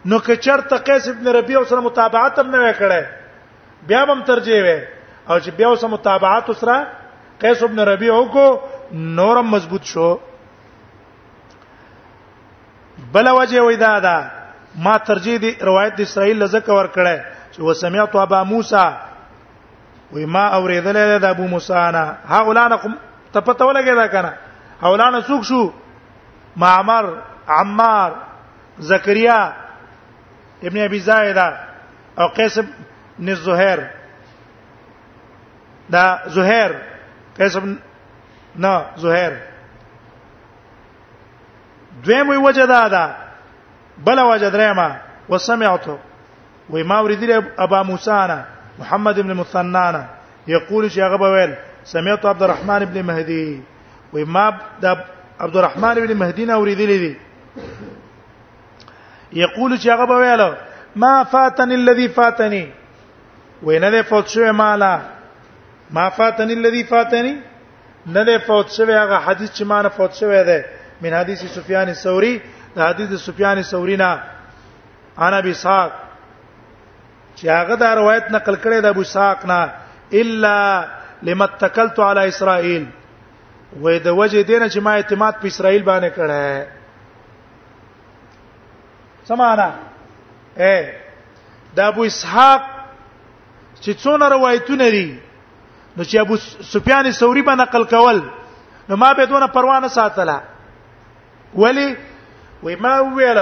نو 0.04 0.18
که 0.20 0.36
چرته 0.36 0.76
قیس 0.78 1.08
ابن 1.08 1.28
ربيعه 1.28 1.64
سره 1.64 1.80
متابعت 1.80 2.38
هم 2.38 2.50
نه 2.56 2.72
وکړي 2.72 3.04
بیا 3.86 4.00
هم 4.04 4.22
ترجیح 4.22 4.62
وي 4.62 4.80
او 5.30 5.40
چې 5.40 5.48
بیا 5.48 5.74
سره 5.76 5.88
متابعت 5.88 6.52
سره 6.52 6.86
قیس 7.40 7.62
ابن 7.62 7.78
ربيعه 7.80 8.26
کو 8.28 8.60
نورم 8.92 9.50
مضبوط 9.50 9.82
شو 9.84 10.16
بل 13.12 13.28
وجه 13.28 13.60
وې 13.72 13.76
دا 13.78 13.98
ده 13.98 14.41
ما 14.76 14.96
ترجیح 15.06 15.36
دی 15.40 15.52
روایت 15.66 15.96
د 15.98 16.00
اسرائیل 16.00 16.38
لزکه 16.42 16.72
ور 16.74 16.86
کړه 16.86 17.24
چې 17.52 17.60
وسمعت 17.68 18.16
ابا 18.16 18.42
موسی 18.50 18.76
وې 20.12 20.26
ما 20.36 20.44
اوریدل 20.58 20.98
د 21.22 21.24
ابو 21.30 21.46
موسی 21.48 21.72
انا 21.82 22.04
هاولانه 22.28 22.78
ته 23.32 23.40
پته 23.40 23.64
ولګی 23.64 23.94
دا 24.00 24.06
کنه 24.06 24.36
هاولانه 24.82 25.20
څوک 25.20 25.42
شو 25.42 25.72
معمر 26.64 27.08
عمار 27.58 28.12
زکریا 28.92 29.38
ابن 30.68 30.78
ابي 30.84 30.98
زائده 31.08 31.46
او 32.18 32.28
قيس 32.36 32.58
بن 33.18 33.28
الزهير 33.28 33.86
دا 35.90 36.22
زهير 36.26 36.76
قيس 37.38 37.56
بن 37.56 37.76
نه 38.56 38.84
زهير 38.96 39.32
دویم 42.04 42.44
وجه 42.44 42.64
دا 42.66 42.88
ده 42.88 43.21
بل 44.06 44.20
وجدرما 44.20 45.00
وسمعت 45.28 45.84
وما 46.70 46.98
وريدل 47.00 47.30
ابا 47.58 47.80
موسى 47.82 48.10
انا 48.24 48.38
محمد 48.80 49.16
بن 49.20 49.30
مثنانا 49.40 50.02
يقول 50.54 50.90
شي 50.90 51.02
هغه 51.02 51.22
ویل 51.34 51.50
سمعت 51.84 52.26
عبد 52.26 52.42
الرحمن 52.42 52.80
بن 52.84 52.96
مهدي 53.08 53.60
وما 54.12 54.46
عبد 55.40 55.56
الرحمن 55.56 55.94
بن 55.94 56.10
مهدي 56.20 56.44
نه 56.44 56.58
وريدل 56.58 56.86
دي 57.02 57.14
يقول 59.44 59.70
شي 59.82 59.90
هغه 59.92 60.16
ویل 60.22 60.42
ما 61.02 61.24
فاتني 61.32 61.74
الذي 61.74 62.06
فاتني 62.08 62.64
وینه 63.62 63.90
ده 63.90 64.02
فوت 64.02 64.28
شوی 64.28 64.52
مالا 64.52 64.94
ما 65.90 66.08
فاتني 66.08 66.52
الذي 66.52 66.84
فاتني 66.84 67.34
نه 68.06 68.22
ده 68.28 68.38
فوت 68.38 68.68
شوی 68.76 68.94
هغه 69.02 69.16
حدیث 69.26 69.50
چې 69.58 69.62
ما 69.70 69.82
نه 69.82 69.88
فوت 69.88 70.12
شوی 70.20 70.44
ده 70.44 70.64
من 71.02 71.12
حدیث 71.18 71.40
سفیان 71.56 71.88
الثوري 71.88 72.34
د 72.74 72.78
حدیث 72.88 73.12
سفیان 73.26 73.62
ثوری 73.70 73.96
نه 74.02 74.10
انا 75.26 75.38
بي 75.46 75.52
ساق 75.62 75.90
چې 77.36 77.46
هغه 77.48 77.74
دا 77.82 77.90
روایت 78.00 78.24
نقل 78.36 78.54
کړي 78.64 78.78
د 78.84 78.86
ابو 78.94 79.02
ساق 79.12 79.38
نه 79.50 79.60
الا 80.20 80.56
لمتکلت 81.28 81.96
علی 82.10 82.22
اسرائیل 82.28 82.84
وې 83.80 83.94
د 84.06 84.08
وجه 84.20 84.38
دینه 84.42 84.68
چې 84.68 84.78
ما 84.86 84.90
اعتماد 85.00 85.34
په 85.42 85.46
اسرائیل 85.50 85.82
باندې 85.88 86.10
کړه 86.16 86.44
سمانا 89.30 89.70
اے 90.56 90.92
د 91.80 91.82
ابو 91.92 92.02
اسحاق 92.12 92.62
چې 93.80 93.92
څونه 94.04 94.28
روایتونه 94.34 94.86
دي 94.94 95.08
نو 95.96 96.02
چې 96.04 96.16
ابو 96.24 96.34
سفیان 96.70 97.06
ثوری 97.18 97.42
به 97.50 97.54
نقل 97.62 97.84
کول 97.92 98.18
نو 98.88 98.94
ما 99.04 99.10
به 99.20 99.24
دونه 99.34 99.46
پروا 99.58 99.76
نه 99.86 99.90
ساتله 99.98 100.38
ولی 101.64 101.88
وې 102.64 102.74
ما 102.84 102.94
ویل 103.14 103.40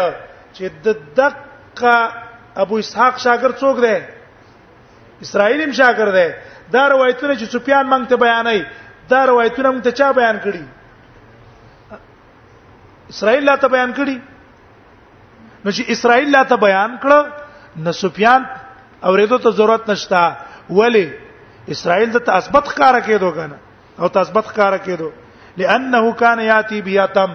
چې 0.56 0.64
د 0.84 0.88
دقه 1.18 1.98
ابو 2.62 2.74
اسحاق 2.82 3.14
شاګرد 3.24 3.56
څوک 3.62 3.76
دی 3.84 3.96
اسرائیلیم 5.26 5.72
شاګرد 5.78 6.14
دی 6.18 6.28
دا 6.74 6.82
روایتونه 6.92 7.34
چې 7.40 7.46
سفیان 7.56 7.84
مونږ 7.92 8.04
ته 8.12 8.16
بیانای 8.24 8.58
دا 9.10 9.20
روایتونه 9.32 9.68
مونږ 9.74 9.82
ته 9.86 9.92
چا 9.98 10.08
بیان 10.20 10.36
کړي 10.44 10.62
اسرائیل 13.14 13.44
لا 13.50 13.56
ته 13.62 13.68
بیان 13.76 13.90
کړي 13.98 14.18
نو 15.64 15.70
چې 15.76 15.82
اسرائیل 15.98 16.30
لا 16.38 16.42
ته 16.52 16.56
بیان 16.66 16.92
کړ 17.04 17.26
نو 17.86 17.92
سفیان 18.02 18.42
اورېدو 19.06 19.36
ته 19.46 19.50
ضرورت 19.60 19.84
نشته 19.90 20.20
ولی 20.80 21.06
اسرائیل 21.76 22.18
ته 22.18 22.32
اثبت 22.40 22.66
کار 22.74 23.00
کېدو 23.00 23.30
کنه 23.40 23.58
او 24.00 24.08
تثبت 24.18 24.52
کار 24.60 24.78
کېدو 24.78 25.08
لانه 25.62 26.10
کان 26.18 26.40
یاتی 26.46 26.80
بیاتم 26.82 27.30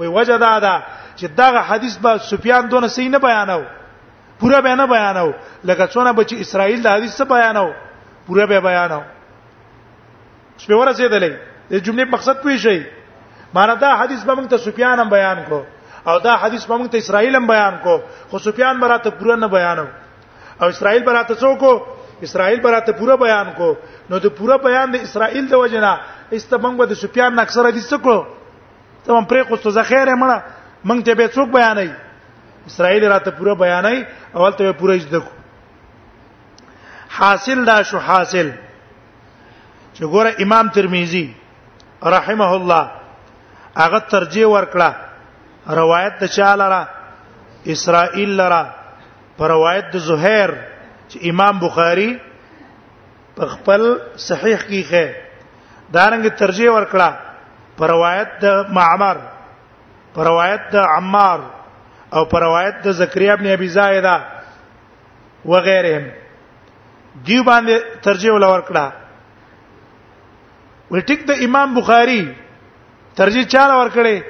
وی 0.00 0.06
وجدا 0.16 0.52
دا 0.64 0.76
چې 1.18 1.24
دا 1.36 1.48
حدیث 1.68 1.94
با 2.04 2.12
سفیان 2.30 2.68
دونه 2.68 2.88
صحیح 2.96 3.08
نه 3.10 3.18
بیاناو 3.18 3.62
پورا 4.40 4.60
بیان 4.64 4.78
نه 4.80 4.86
بیاناو 4.86 5.32
لکه 5.64 5.86
څونه 5.86 6.14
بچ 6.16 6.32
اسرائیل 6.32 6.82
دا 6.82 6.90
حدیث 6.96 7.20
څه 7.22 7.26
بیاناو 7.28 7.68
پورا 8.26 8.46
به 8.46 8.60
بیاناو 8.60 9.02
شپه 10.58 10.74
ورسېدلې 10.74 11.32
د 11.70 11.74
جملې 11.84 12.08
مقصد 12.12 12.40
پوه 12.42 12.56
شي 12.56 12.80
معنی 13.54 13.74
دا 13.80 13.94
حدیث 13.96 14.24
به 14.24 14.34
موږ 14.36 14.48
ته 14.48 14.56
سفیان 14.58 14.98
هم 15.00 15.08
بیان 15.10 15.44
کو 15.48 15.62
او 16.06 16.18
دا 16.18 16.36
حدیث 16.36 16.66
به 16.66 16.78
موږ 16.78 16.88
ته 16.88 16.98
اسرائیل 16.98 17.36
هم 17.36 17.46
بیان 17.52 17.76
کو 17.82 17.98
خو 18.30 18.38
سفیان 18.48 18.80
براته 18.80 19.10
پورا 19.20 19.36
نه 19.36 19.46
بیانو 19.48 19.86
او 20.60 20.66
اسرائیل 20.68 21.02
براته 21.04 21.34
څوک 21.34 21.82
اسرائیل 22.28 22.60
براته 22.60 22.92
پورا 22.92 23.14
بیان 23.28 23.52
کو 23.56 23.74
نو 24.10 24.18
د 24.18 24.26
پورا 24.40 24.56
بیان 24.66 24.92
د 24.92 24.96
اسرائیل 25.08 25.46
د 25.48 25.54
وجنه 25.54 25.96
است 26.32 26.52
موږ 26.54 26.76
به 26.78 26.86
د 26.86 26.92
سفیان 27.06 27.38
اکثر 27.38 27.66
حدیث 27.66 27.92
څکو 27.94 28.24
ته 29.04 29.18
هم 29.18 29.24
پرې 29.24 29.42
قوس 29.48 29.60
ته 29.74 29.82
خیره 29.82 30.14
مړه 30.20 30.36
مونږ 30.84 31.00
ته 31.06 31.12
به 31.14 31.26
څوک 31.36 31.48
بیانای 31.56 31.90
اسرائیل 32.66 33.04
راته 33.12 33.30
پوره 33.40 33.54
بیانای 33.64 34.04
اول 34.36 34.52
ته 34.60 34.72
پوره 34.80 34.94
اجد 34.94 35.14
کو 35.18 35.30
حاصل 37.18 37.64
دا 37.66 37.82
شو 37.90 37.98
حاصل 37.98 38.50
چې 39.94 40.02
ګوره 40.14 40.30
امام 40.46 40.66
ترمذی 40.78 41.26
رحمه 42.16 42.50
الله 42.56 42.90
هغه 43.78 44.00
ترجیح 44.16 44.46
ورکړه 44.46 44.90
روایت 45.80 46.14
د 46.24 46.34
چا 46.36 46.50
لره 46.62 46.88
اسرائیل 47.76 48.28
لره 48.28 48.74
پر 49.40 49.48
روایت 49.54 49.86
د 49.94 50.06
زهیر 50.10 50.50
چې 51.08 51.28
امام 51.32 51.58
بخاری 51.64 52.10
په 53.40 53.46
خپل 53.56 53.88
صحیح 54.28 54.58
کې 54.68 54.82
ښه 54.90 55.06
دارنګ 55.92 56.24
ترجیح 56.42 56.70
ورکړه 56.74 57.10
پر 57.76 57.88
روایت 57.90 58.28
د 58.42 58.70
معمر 58.76 59.16
پر 60.14 60.24
روایت 60.30 60.72
د 60.72 60.76
عمار 60.96 61.38
او 62.14 62.24
پر 62.30 62.40
روایت 62.46 62.76
د 62.84 62.90
زکریا 63.02 63.32
ابن 63.32 63.46
ابي 63.52 63.68
زائده 63.78 64.14
و 65.44 65.60
غیرهم 65.68 66.04
دیو 67.26 67.42
باندې 67.44 67.74
ترجیح 68.02 68.32
ولور 68.32 68.60
کړه 68.60 68.92
وټیک 70.90 71.26
د 71.30 71.42
امام 71.46 71.74
بخاری 71.74 72.20
ترجیح 73.20 73.44
چاله 73.56 73.74
ور 73.80 73.88
کړې 73.96 74.22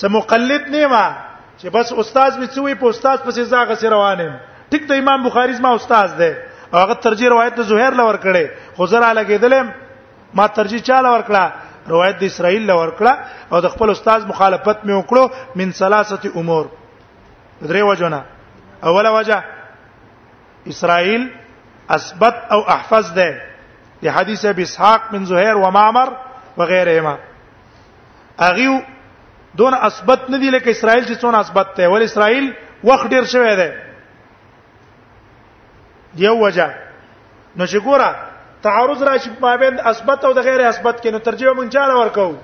څه 0.00 0.08
مقلد 0.14 0.62
نه 0.74 0.86
ما 0.86 1.04
چې 1.60 1.66
بس 1.74 1.92
استاد 2.00 2.30
می 2.40 2.46
څوی 2.54 2.74
په 2.80 2.86
استاد 2.94 3.18
پسې 3.26 3.40
زاغه 3.52 3.74
سي 3.82 3.88
روانم 3.94 4.40
ټیک 4.74 4.86
د 4.88 4.92
امام 5.02 5.24
بخاری 5.28 5.52
زما 5.58 5.74
استاد 5.78 6.14
دی 6.18 6.30
او 6.72 6.76
هغه 6.78 6.94
ترجی 7.06 7.28
روایت 7.34 7.54
د 7.60 7.66
زهیر 7.70 7.90
لور 8.00 8.16
کړي 8.24 8.46
خو 8.76 8.86
زرا 8.94 9.10
لګیدلم 9.18 9.70
ما 10.38 10.46
ترجی 10.58 10.78
چا 10.90 11.00
لور 11.06 11.20
کړه 11.30 11.52
روایت 11.94 12.18
د 12.22 12.30
اسرائیل 12.30 12.66
لور 12.70 12.88
کړه 13.00 13.12
او 13.52 13.60
د 13.66 13.74
خپل 13.74 13.90
استاد 13.96 14.28
مخالفت 14.32 14.84
می 14.88 14.94
وکړو 15.02 15.30
من 15.62 15.72
ثلاثه 15.82 16.30
امور 16.42 16.70
درې 17.62 17.80
وجونه 17.90 18.20
اوله 18.90 19.10
وجه 19.18 19.44
اسرائیل 20.74 21.26
اثبت 21.98 22.34
او 22.56 22.60
احفظ 22.76 23.12
ده 23.12 23.40
د 24.02 24.06
حدیث 24.18 24.44
ابي 24.52 24.62
اسحاق 24.70 25.00
من 25.16 25.24
زهير 25.32 25.56
ومعمر 25.66 26.08
وغيرهما 26.60 27.18
اغه 28.40 28.82
دون 29.56 29.74
اثبت 29.74 30.30
نه 30.30 30.38
دی 30.38 30.50
لکه 30.50 30.70
اسرائیل 30.70 31.04
چې 31.04 31.16
څونه 31.20 31.38
اثبت 31.38 31.70
ته 31.76 31.88
ول 31.88 32.02
اسرائیل 32.02 32.50
وخت 32.84 33.06
ډیر 33.10 33.24
شوی 33.32 33.56
دی 33.56 33.68
یو 36.24 36.36
وجه 36.38 36.68
نو 37.56 37.66
چې 37.66 37.78
ګوره 37.86 38.14
تعارض 38.66 39.02
راشي 39.10 39.30
په 39.40 39.56
بین 39.62 39.80
اثبت 39.94 40.24
او 40.24 40.32
د 40.38 40.48
غیر 40.48 40.62
اثبت 40.68 41.02
کې 41.02 41.10
نو 41.14 41.18
ترجمه 41.30 41.54
مونږ 41.54 41.68
چاله 41.72 41.94
ورکو 42.00 42.36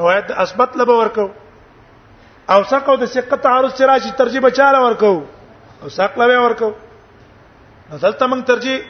روایت 0.00 0.30
اثبت 0.44 0.76
لبه 0.76 0.98
ورکو 1.00 1.28
او 2.54 2.60
سقو 2.74 2.96
د 2.96 3.04
ثقه 3.14 3.36
تعارض 3.48 3.72
چې 3.74 3.82
راشي 3.92 4.10
ترجمه 4.22 4.50
چاله 4.60 4.84
ورکو 4.86 5.16
او 5.82 5.88
سق 5.98 6.18
لبه 6.22 6.40
ورکو 6.46 6.70
نو 7.90 7.98
دلته 7.98 8.26
مونږ 8.26 8.44
ترجمه 8.46 8.80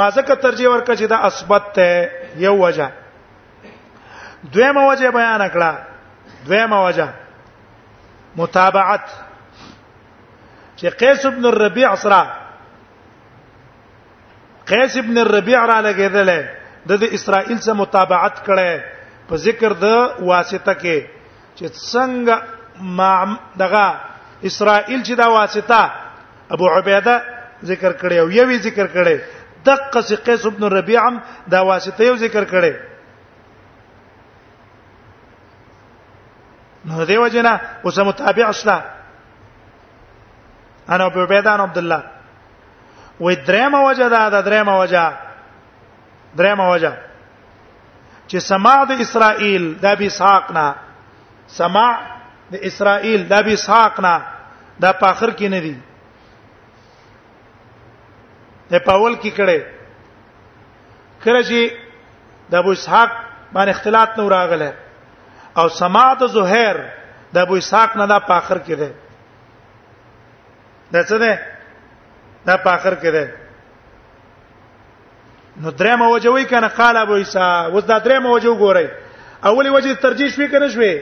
ما 0.00 0.08
زکه 0.10 0.34
ترجمه 0.34 0.78
ورکړه 0.78 0.98
چې 1.00 1.04
دا 1.04 1.16
اثبت 1.30 1.72
ته 1.72 2.10
یو 2.46 2.54
وجه 2.64 2.92
دویمه 4.50 4.82
وجه 4.90 5.10
بیان 5.10 5.48
کړه 5.54 5.70
دویمه 6.46 6.78
وجه 6.86 7.08
متابعت 8.36 9.06
چې 10.78 10.86
قیس 11.00 11.26
ابن 11.26 11.44
الربيع 11.46 11.94
سره 11.94 12.20
قیس 14.66 14.96
ابن 14.96 15.18
الربيع 15.18 15.64
را 15.66 15.80
لګیدل 15.80 16.30
د 16.88 17.02
اسرائیل 17.02 17.58
سره 17.60 17.74
متابعت 17.74 18.34
کړي 18.46 18.80
په 19.28 19.34
ذکر 19.36 19.72
د 19.72 19.84
واسطه 20.18 20.74
کې 20.74 20.98
چې 21.56 21.66
څنګه 21.92 22.36
ما 22.80 23.38
دغه 23.58 23.86
اسرائیل 24.42 25.02
چې 25.02 25.14
دا 25.16 25.26
واسطه 25.28 25.92
ابو 26.50 26.66
عبیده 26.68 27.14
ذکر 27.64 27.92
کړي 27.92 28.16
او 28.18 28.30
یوی 28.30 28.58
ذکر 28.58 28.86
کړي 28.94 29.18
دقه 29.64 30.00
قیس 30.26 30.46
ابن 30.46 30.64
الربيع 30.64 31.06
هم 31.08 31.20
دا 31.48 31.60
واسطه 31.62 32.02
یو 32.04 32.16
ذکر 32.16 32.44
کړي 32.44 32.91
نو 36.84 37.04
دیو 37.04 37.26
جنا 37.32 37.54
اوس 37.84 37.98
متابع 38.08 38.50
شلا 38.60 38.78
انا 40.94 41.04
ابو 41.06 41.22
عبیدان 41.24 41.60
عبد 41.60 41.78
الله 41.78 42.02
و 43.20 43.32
درېمه 43.34 43.78
وجه 43.88 44.08
دا 44.14 44.28
د 44.28 44.44
درېمه 44.44 44.80
وجه 44.80 45.12
درېمه 46.36 46.70
وجه 46.72 46.92
چې 48.28 48.36
سماع 48.48 48.78
د 48.90 49.00
اسرائیل 49.04 49.68
د 49.84 49.86
ابي 49.90 50.06
اسحاق 50.12 50.50
نه 50.58 50.66
سماع 51.58 51.90
د 52.52 52.64
اسرائیل 52.70 53.28
د 53.32 53.42
ابي 53.42 53.54
اسحاق 53.58 54.00
نه 54.00 54.22
دا 54.84 54.92
په 55.02 55.10
اخر 55.14 55.30
کې 55.30 55.42
نه 55.42 55.58
دي 55.60 55.78
د 58.74 58.84
پاول 58.86 59.14
کې 59.14 59.32
کړه 59.36 59.60
کړه 61.24 61.42
چې 61.48 61.72
د 62.50 62.54
ابو 62.62 62.70
اسحاق 62.78 63.10
باندې 63.52 63.68
اختلاط 63.70 64.18
نو 64.18 64.28
راغله 64.36 64.72
او 65.56 65.68
سماع 65.68 66.14
د 66.20 66.24
زهير 66.36 66.76
د 67.34 67.38
ابو 67.38 67.54
اسحاق 67.56 67.96
نه 67.96 68.06
دا 68.12 68.18
په 68.28 68.32
اخر 68.40 68.58
کې 68.66 68.74
ده 68.80 68.90
دا 70.92 71.02
څه 71.04 71.16
ده 71.18 71.38
دا 72.46 72.56
په 72.66 72.70
اخر 72.74 72.94
کې 73.02 73.10
ده 73.16 73.24
نو 75.62 75.70
درېمه 75.70 76.06
وجه 76.12 76.30
وی 76.30 76.44
کنه 76.44 76.68
قال 76.68 76.96
ابو 76.96 77.14
اسحاق 77.24 77.72
وز 77.74 77.84
دا 77.84 77.98
درېمه 77.98 78.26
وجه 78.26 78.48
وګورئ 78.48 78.88
اولی 79.48 79.70
وجه 79.70 79.94
ترجیح 79.94 80.28
شوي 80.36 80.48
کنه 80.48 80.68
شوي 80.68 80.94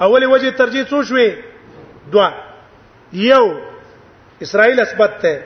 اولی 0.00 0.26
وجه 0.26 0.50
ترجیح 0.50 0.84
څو 0.88 1.02
شوي 1.02 1.36
دوا 2.12 2.30
یو 3.12 3.46
اسرائیل 4.42 4.80
اثبت 4.80 5.10
ته 5.22 5.42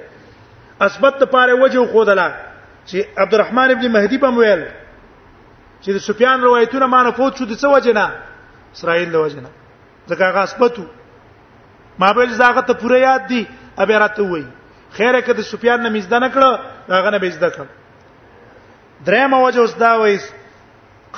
اثبت 0.80 1.22
لپاره 1.22 1.54
وجه 1.62 1.86
خو 1.92 2.04
دلا 2.04 2.28
چې 2.86 2.96
عبدالرحمن 3.18 3.70
ابن 3.70 3.88
مهدی 3.92 4.18
په 4.18 4.26
ویل 4.36 4.62
چې 5.84 5.90
د 5.98 6.02
سفیان 6.06 6.40
روایتونه 6.46 6.86
مانه 6.94 7.10
فوت 7.18 7.34
شو 7.38 7.44
د 7.52 7.58
څه 7.62 7.68
وجنه 7.74 8.06
اسرائیل 8.74 9.08
د 9.12 9.16
وجنه 9.24 9.48
ځکه 10.10 10.22
هغه 10.28 10.40
اثبتو 10.48 10.84
ما 12.02 12.12
به 12.18 12.26
زاغه 12.42 12.60
ته 12.68 12.72
پوره 12.82 12.98
یاد 13.04 13.26
دي 13.32 13.40
ابه 13.84 13.98
راته 14.04 14.22
وای 14.28 14.44
خیره 14.98 15.20
کده 15.28 15.42
سفیان 15.50 15.80
نه 15.84 15.88
مزدا 15.96 16.18
نه 16.24 16.28
کړه 16.34 16.50
هغه 16.98 17.10
نه 17.14 17.18
بزدا 17.24 17.50
کړ 17.50 17.66
درېمه 19.08 19.38
وجه 19.46 19.60
اوس 19.64 19.74
دا 19.82 19.92
وای 20.02 20.18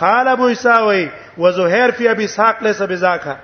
قال 0.00 0.28
ابو 0.36 0.48
اساوي 0.52 1.04
وزهير 1.42 1.90
في 1.98 2.10
ابي 2.14 2.24
اسحاق 2.30 2.62
ليس 2.68 2.82
بذاك 2.82 3.38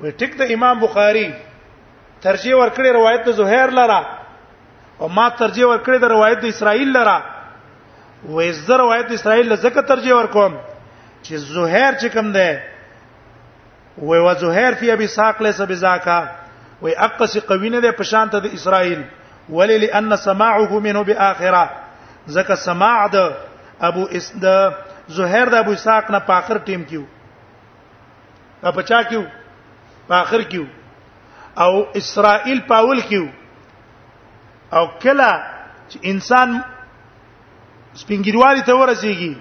وي 0.00 0.12
ټیک 0.22 0.38
د 0.42 0.54
امام 0.54 0.78
بخاري 0.84 1.26
ترجیح 2.28 2.54
ورکړي 2.56 2.88
روایت 2.98 3.26
د 3.28 3.38
زهير 3.42 3.70
لره 3.80 4.06
او 5.04 5.08
ما 5.18 5.28
ترجیح 5.42 5.66
ورکړي 5.66 5.98
د 6.00 6.04
روایت 6.14 6.40
د 6.40 6.44
اسرائیل 6.54 6.92
لره 7.00 7.18
وې 8.28 8.52
زر 8.52 8.78
روایت 8.80 9.10
اسرائیل 9.12 9.48
لزکه 9.52 9.82
ترجیح 9.88 10.14
ورکوم 10.14 10.56
چې 11.22 11.34
زهیر 11.36 11.94
چې 12.00 12.06
کوم 12.12 12.32
ده 12.32 12.64
وې 13.98 14.18
و 14.18 14.34
زهیر 14.40 14.74
فی 14.80 14.90
ابي 14.90 15.06
ساق 15.12 15.40
له 15.42 15.52
سبي 15.60 15.74
زاکا 15.74 16.18
وې 16.82 16.92
اقص 17.08 17.36
قوینه 17.38 17.80
ده 17.80 17.92
په 17.92 18.02
شان 18.12 18.28
ته 18.28 18.38
د 18.44 18.52
اسرائیل 18.54 19.04
ولې 19.50 19.78
لئن 19.84 20.16
سماعه 20.16 20.78
منه 20.86 21.02
باخره 21.02 21.64
زکه 22.26 22.54
سماع 22.56 23.06
ده 23.06 23.32
ابو 23.88 24.04
اسد 24.06 24.44
زهیر 25.08 25.48
د 25.52 25.54
ابو 25.64 25.70
اسحاق 25.72 26.10
نه 26.10 26.18
په 26.26 26.32
اخر 26.34 26.58
ټیم 26.64 26.84
کیو 26.92 27.04
په 28.62 28.82
چا 28.88 29.02
کیو 29.08 29.22
په 30.08 30.14
اخر 30.16 30.42
کیو 30.48 30.64
او 31.56 31.82
اسرائیل 32.00 32.60
پاول 32.68 33.00
کیو 33.00 33.26
او 34.72 34.86
کله 35.02 35.32
چې 35.88 35.98
انسان 36.02 36.60
سپینګیروالي 37.98 38.62
ته 38.68 38.74
ورسیږي 38.80 39.32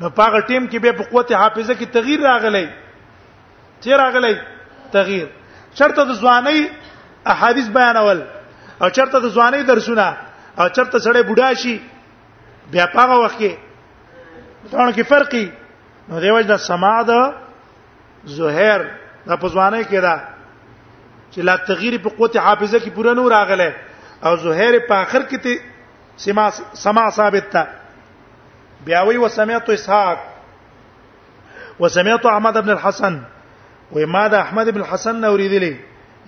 نو 0.00 0.08
پاغه 0.20 0.40
ټیم 0.50 0.66
کې 0.66 0.78
به 0.84 0.92
په 0.92 1.04
قوت 1.12 1.32
حافظه 1.40 1.74
کې 1.74 1.86
تغییر 1.96 2.20
راغلی 2.28 2.64
چیر 3.86 3.96
راغلی 4.02 4.34
تغییر 4.96 5.26
شرط 5.80 5.98
د 6.00 6.12
ځواني 6.20 6.62
احادیث 7.34 7.68
بیانول 7.78 8.22
او 8.80 8.88
شرط 8.96 9.16
د 9.16 9.28
ځواني 9.28 9.62
درسونه 9.70 10.08
او 10.62 10.66
شرط 10.76 10.96
سره 11.08 11.22
بوډا 11.30 11.52
شي 11.64 11.76
بیا 12.74 12.86
پاغه 12.96 13.14
وخت 13.24 13.38
کې 13.38 13.52
دونه 14.70 14.92
کې 14.92 15.02
فرقي 15.12 15.44
نو 16.08 16.20
دیوځ 16.20 16.44
د 16.52 16.56
سما 16.68 16.94
د 17.02 17.32
زهیر 18.38 18.80
د 19.26 19.36
پزوانه 19.42 19.82
کې 19.82 20.00
دا 20.06 20.16
چې 21.30 21.40
لا 21.48 21.56
تغییر 21.70 21.98
په 22.04 22.08
قوت 22.18 22.36
حافظه 22.46 22.78
کې 22.78 22.90
پوره 22.96 23.14
نور 23.20 23.30
راغله 23.30 23.74
او 24.28 24.32
زهیر 24.44 24.78
په 24.88 24.94
اخر 25.02 25.20
کې 25.20 25.38
ته 25.42 25.60
سما 26.22 26.46
سما 26.80 27.04
ثابت 27.18 27.50
تا 27.56 27.64
بیا 28.88 29.00
وی 29.06 29.16
وسمعت 29.20 29.68
اسحاق 29.70 30.18
وسمعت 31.80 32.26
احمد 32.26 32.56
ابن 32.56 32.70
الحسن 32.70 33.18
وای 33.92 34.04
ما 34.04 34.26
دا 34.28 34.38
احمد 34.40 34.68
ابن 34.68 34.80
الحسن 34.80 35.24
اوریدلی 35.24 35.74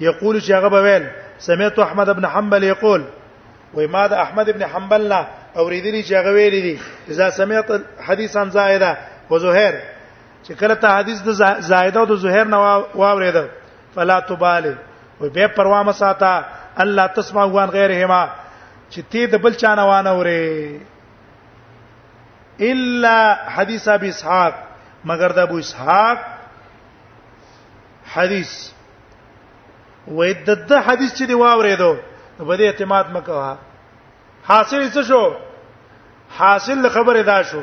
یقول 0.05 0.41
چې 0.41 0.51
هغه 0.51 0.69
بویل 0.75 1.05
سمعت 1.47 1.79
احمد 1.85 2.09
ابن 2.15 2.25
حنبل 2.35 2.63
یقول 2.65 3.05
وای 3.75 3.87
ما 3.87 4.07
دا 4.09 4.17
احمد 4.23 4.49
ابن 4.49 4.63
حنبل 4.75 5.01
لا 5.13 5.21
اوریدلی 5.55 6.03
چې 6.05 6.13
هغه 6.13 6.33
ویل 6.39 6.51
دي 6.51 6.77
اذا 7.09 7.31
سمعت 7.39 7.71
حدیثا 8.11 8.45
زائده 8.59 8.93
وزهير 9.31 9.75
چې 10.49 10.53
کله 10.61 10.75
ته 10.75 10.89
حدیث 11.01 11.23
د 11.31 11.67
زائده 11.73 12.01
او 12.01 12.07
د 12.13 12.23
زهير 12.27 12.45
نه 12.57 12.77
واورید 13.05 13.43
فلا 13.97 14.21
تبالي 14.21 14.75
او 15.21 15.29
به 15.39 15.47
پروا 15.57 15.83
ما 15.83 15.93
ساته 16.05 16.45
الله 16.87 17.07
تسمع 17.19 17.45
وان 17.45 17.71
غیرهما 17.79 18.23
چې 18.93 19.01
تی 19.11 19.27
د 19.27 19.37
بل 19.49 19.55
چا 19.67 19.75
نه 19.83 19.91
وانه 19.95 20.17
وره 20.19 20.81
الا 22.69 23.35
حدیث 23.57 23.89
ابي 23.89 24.09
اسحاق 24.09 24.55
مگر 25.11 25.33
د 25.37 25.39
ابو 25.49 25.57
اسحاق 25.59 26.19
حدیث 28.15 28.51
وې 30.07 30.33
د 30.49 30.67
د 30.73 30.83
حدیث 30.87 31.13
چې 31.19 31.25
دی 31.31 31.35
واورېدو 31.43 31.93
په 32.39 32.57
دې 32.57 32.65
اعتماد 32.71 33.05
مکوه 33.17 33.57
حاصل 34.49 34.83
څه 34.95 35.03
شو 35.13 35.23
حاصل 36.41 36.89
خبره 36.97 37.23
دا 37.33 37.41
شو 37.51 37.63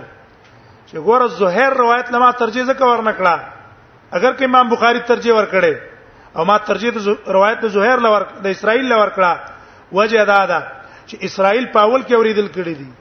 چې 0.87 0.95
ګور 1.09 1.27
زهير 1.41 1.73
روایت 1.83 2.11
لما 2.11 2.31
ترجیح 2.43 2.63
زکه 2.71 2.91
ورنکړه 2.91 3.35
اگر 4.11 4.33
کې 4.33 4.43
امام 4.49 4.69
بخاری 4.75 4.99
ترجیح 5.13 5.33
ورکړي 5.35 5.75
او 6.37 6.45
ما 6.45 6.57
ترجیح 6.71 6.91
روایت 7.37 7.59
د 7.61 7.67
زهير 7.77 7.97
لور 8.07 8.25
د 8.45 8.55
اسرائیل 8.57 8.85
لور 8.93 9.07
کړه 9.17 9.97
وجه 9.97 10.25
دا 10.29 10.45
ده 10.45 10.67
چې 11.07 11.23
اسرائیل 11.31 11.65
پاول 11.65 12.03
کې 12.03 12.11
اوریدل 12.15 12.49
کړي 12.51 12.75
دي 12.81 12.91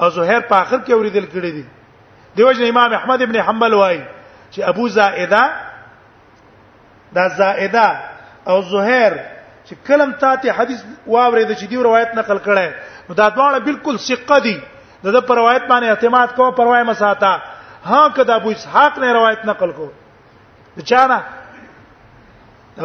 او 0.00 0.08
زهير 0.10 0.40
په 0.40 0.56
اخر 0.62 0.78
کې 0.78 0.90
اوریدل 0.94 1.26
کړی 1.32 1.50
دی 1.58 1.62
دیوژن 2.36 2.68
امام 2.68 2.92
احمد 2.94 3.22
ابن 3.22 3.36
حنبل 3.48 3.72
وایي 3.74 4.00
چې 4.50 4.60
ابو 4.72 4.88
زائده 4.88 5.50
دا 7.18 7.28
زائده 7.38 7.86
او 8.48 8.62
زهير 8.72 9.12
چې 9.64 9.74
کلم 9.86 10.12
ته 10.24 10.52
حدیث 10.60 10.82
واورید 11.06 11.48
چې 11.58 11.64
دی 11.64 11.76
روایت 11.88 12.14
نقل 12.20 12.38
کړي 12.38 12.72
نو 13.08 13.14
دا 13.20 13.28
دواړه 13.30 13.58
بالکل 13.70 13.98
ثقه 14.08 14.38
دي 14.48 14.58
د 15.04 15.20
په 15.20 15.34
روایت 15.34 15.62
باندې 15.68 15.84
اعتماد 15.90 16.28
کوو 16.36 16.50
پروا 16.58 16.82
نه 16.82 16.92
ساته 16.92 17.42
ها 17.88 18.04
کدا 18.18 18.34
ابو 18.34 18.48
اسحاق 18.52 18.98
نه 18.98 19.12
روایت 19.14 19.40
نقل 19.46 19.72
کو 19.80 19.88
چانه 20.84 21.18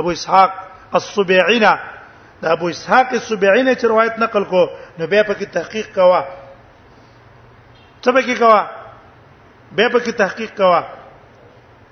ابو 0.01 0.11
اسحاق 0.17 0.51
الصبيعينا 0.99 1.77
د 2.41 2.45
ابو 2.55 2.69
اسحاق 2.73 3.13
الصبيعينا 3.19 3.75
چې 3.75 3.83
روایت 3.93 4.19
نقل 4.25 4.43
کو 4.53 4.65
نو 4.99 5.07
به 5.07 5.23
په 5.23 5.33
کې 5.33 5.45
تحقیق 5.57 5.93
کوا 5.95 6.21
څه 8.01 8.12
به 8.12 8.21
کې 8.21 8.35
کوا 8.38 8.67
به 9.71 9.89
به 9.89 9.99
کې 9.99 10.12
تحقیق 10.15 10.55
کوا 10.57 10.83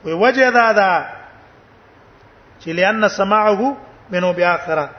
وی 0.05 0.11
وجه 0.13 0.51
دا 0.55 0.71
دا 0.79 0.91
چې 2.61 2.67
لئن 2.69 3.07
سماعه 3.07 3.75
منو 4.11 4.33
بیا 4.33 4.53
اخره 4.53 4.89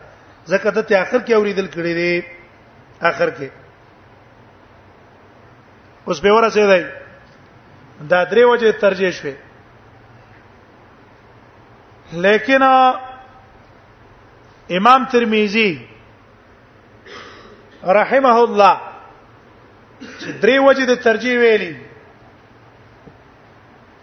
زکه 0.53 0.71
ته 0.71 0.99
اخر 1.01 1.19
کې 1.27 1.33
اوریدل 1.35 1.67
کړی 1.77 1.93
دی 1.99 2.13
اخر 3.01 3.29
کې 3.41 3.49
اوس 6.07 6.19
به 6.21 6.31
ورسې 6.37 6.59
دی 6.73 6.85
دا 8.09 8.19
درې 8.25 8.43
وجه 8.53 8.73
ترجیح 8.73 9.11
شوه 9.21 9.35
لیکن 12.25 12.63
امام 14.71 15.05
ترمذی 15.13 15.89
رحمه 17.95 18.35
الله 18.45 18.79
چې 20.01 20.31
درې 20.43 20.57
وجې 20.67 20.85
د 20.91 20.95
ترجیح 21.03 21.37
ویلي 21.41 21.73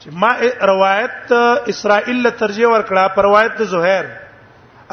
چې 0.03 0.09
ما 0.21 0.31
روایت 0.71 1.31
اسرائیل 1.73 2.17
له 2.23 2.29
ترجیح 2.39 2.67
ورکړه 2.67 3.03
پر 3.15 3.23
روایت 3.27 3.53
د 3.59 3.63
زهیر 3.75 4.05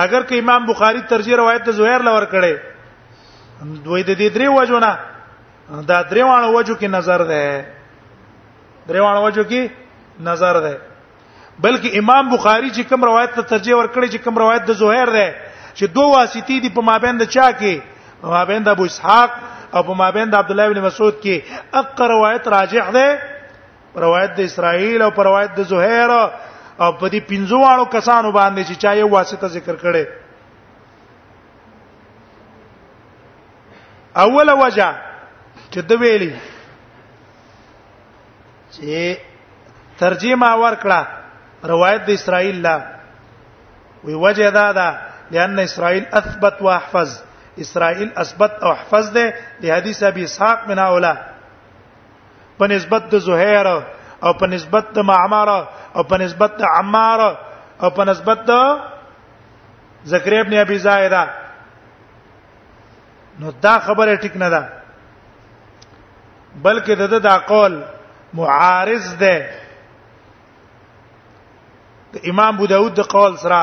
اگر 0.05 0.23
که 0.31 0.39
امام 0.39 0.65
بخاری 0.67 1.01
ترجیح 1.15 1.37
روایت 1.43 1.65
د 1.69 1.79
زهیر 1.81 1.99
لور 2.09 2.25
کړي 2.35 2.55
دوی 3.85 4.03
د 4.03 4.11
دې 4.11 4.29
درې 4.35 4.49
وجو 4.59 4.79
نه 4.87 4.99
دا 5.91 5.99
درې 6.03 6.23
وانه 6.31 6.49
وجو 6.57 6.75
کې 6.75 6.87
نظر 6.95 7.25
ده 7.25 7.67
درې 8.89 9.01
وانه 9.07 9.21
وجو 9.27 9.45
کې 9.51 9.63
نظر 10.31 10.61
ده 10.67 10.75
بلکې 11.61 11.99
امام 11.99 12.29
بخاری 12.31 12.71
چې 12.71 12.83
کوم 12.93 13.05
روایت 13.05 13.35
ته 13.39 13.43
ترجیح 13.55 13.75
ورکړي 13.77 14.09
چې 14.13 14.17
کوم 14.25 14.39
روایت 14.45 14.65
د 14.71 14.79
زهیر 14.85 15.11
ده 15.19 15.35
چې 15.75 15.85
دوه 15.85 16.13
واسطې 16.15 16.63
دي 16.67 16.71
په 16.77 16.81
مابین 16.91 17.19
د 17.19 17.25
چا 17.35 17.49
کې 17.59 17.81
مابین 18.37 18.63
د 18.69 18.77
ابو 18.77 18.85
اسحاق 18.91 19.31
او 19.75 19.83
په 19.89 19.93
مابین 19.99 20.31
د 20.31 20.35
عبد 20.43 20.51
الله 20.51 20.69
بن 20.73 20.81
مسعود 20.87 21.15
کې 21.23 21.43
اق 21.81 22.01
روایت 22.15 22.49
راجح 22.55 22.91
ده 22.91 23.07
روایت 24.05 24.33
د 24.37 24.41
اسرائیل 24.51 25.03
او 25.03 25.11
روایت 25.23 25.51
د 25.57 25.61
زهیر 25.73 26.11
او 26.85 26.89
په 27.01 27.07
دې 27.13 27.21
پنځو 27.31 27.57
واړو 27.63 27.87
کسانو 27.97 28.31
باندې 28.33 28.63
چې 28.69 28.75
چا 28.83 28.93
یو 29.01 29.09
واسطه 29.17 29.47
ذکر 29.57 29.77
کړي 29.83 30.05
اوله 34.25 34.55
وجه 34.65 34.89
چې 35.73 35.81
د 35.91 36.03
ویلي 36.05 36.33
چې 38.75 39.17
ترجمه 40.05 40.51
ورکړه 40.63 41.01
روایت 41.75 42.03
د 42.07 42.11
اسرائیل 42.21 42.57
لا 42.63 42.77
وی 44.05 44.15
وجه 44.15 44.51
دا 44.55 44.73
ده 44.73 44.89
لأن 45.33 45.59
اسرائيل 45.59 46.05
اثبت 46.21 46.57
واحفظ 46.63 47.11
اسرائیل 47.59 48.09
اثبت 48.17 48.63
او 48.63 48.73
حفظ 48.73 49.11
ده 49.13 49.33
د 49.63 49.71
حدیث 49.71 50.03
ابي 50.09 50.23
اسحاق 50.25 50.69
من 50.69 50.79
اوله 50.79 51.15
په 52.59 52.67
نسبت 52.75 53.03
د 53.15 53.19
زهير 53.29 53.69
او 53.71 54.33
په 54.43 54.47
نسبت 54.55 54.85
د 54.99 55.09
معمر 55.13 55.53
او 55.97 56.03
په 56.05 56.17
نسبت 56.25 56.51
د 56.59 56.63
عمار 56.77 57.25
او 57.83 57.91
په 57.91 58.05
نسبت 58.11 58.39
د 58.39 58.81
زکریا 60.13 60.41
ابن 60.45 60.55
ابي 60.59 60.79
زائده 60.89 61.25
نو 63.41 63.51
دا 63.67 63.75
خبره 63.89 64.17
ټیک 64.25 64.37
نه 64.45 64.49
ده 64.49 64.69
بلکې 66.63 66.93
د 67.17 67.21
دا 67.29 67.37
قول 67.53 67.83
معارض 68.41 69.13
ده 69.17 69.51
د 72.17 72.29
امام 72.31 72.55
ابو 72.55 72.67
داود 72.73 72.95
د 72.97 73.01
قول 73.13 73.37
سره 73.45 73.63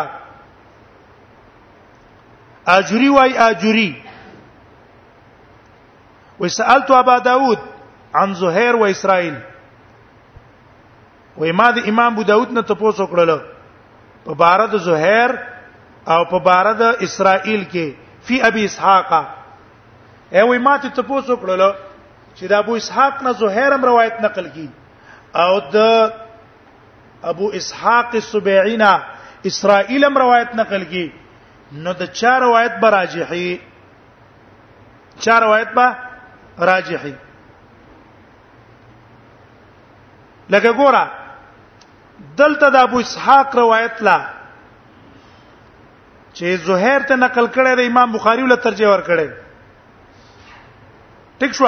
اجوری 2.67 3.07
وای 3.09 3.37
اجوری 3.37 3.91
وسالت 6.39 6.91
ابا 6.91 7.17
داود 7.19 7.57
عن 8.15 8.33
زهير 8.33 8.75
و 8.75 8.83
اسرائيل 8.85 9.35
و 11.37 11.45
ما 11.53 11.71
د 11.71 11.77
امام 11.87 12.13
ابو 12.13 12.23
داود 12.23 12.51
نه 12.51 12.61
تاسو 12.61 13.05
کړل 13.07 13.37
په 14.25 14.33
بار 14.43 14.65
د 14.69 14.77
زهير 14.85 15.31
او 16.07 16.23
په 16.31 16.39
بار 16.39 16.73
د 16.79 17.03
اسرائيل 17.07 17.63
کې 17.71 17.91
فی 18.27 18.41
ابي 18.41 18.65
اسحاق 18.65 19.13
ای 20.33 20.41
و 20.41 20.59
ما 20.63 20.77
ته 20.77 20.89
تاسو 20.89 21.35
کړل 21.35 21.61
چې 22.35 22.47
د 22.49 22.53
ابو 22.63 22.75
اسحاق 22.81 23.21
نه 23.23 23.31
زهير 23.43 23.73
هم 23.75 23.85
روایت 23.91 24.19
نقل 24.21 24.49
کی 24.55 24.67
او 25.43 25.59
د 25.73 26.13
ابو 27.33 27.47
اسحاق 27.61 28.15
السبيعينا 28.23 28.91
اسرائيل 29.53 30.05
هم 30.07 30.17
روایت 30.23 30.55
نقل 30.63 30.83
کی 30.93 31.09
نو 31.71 31.93
د 31.93 32.11
چا 32.13 32.39
روایت 32.39 32.77
به 32.81 32.89
راجحي 32.91 33.55
چا 35.19 35.39
روایت 35.39 35.69
به 35.73 35.91
راجحي 36.69 37.13
لکه 40.49 40.71
ګوره 40.79 41.03
دلته 42.39 42.69
د 42.75 42.85
ابو 42.87 42.99
اسحاق 43.03 43.55
روایت 43.59 44.01
لا 44.07 44.17
چې 46.33 46.43
زهیر 46.69 47.03
ته 47.11 47.15
نقل 47.23 47.47
کړی 47.57 47.75
د 47.79 47.87
امام 47.89 48.11
بخاری 48.15 48.43
ول 48.43 48.55
ترجمه 48.63 48.89
ور 48.93 49.01
کړی 49.01 49.29
ټیک 51.43 51.53
شو 51.59 51.67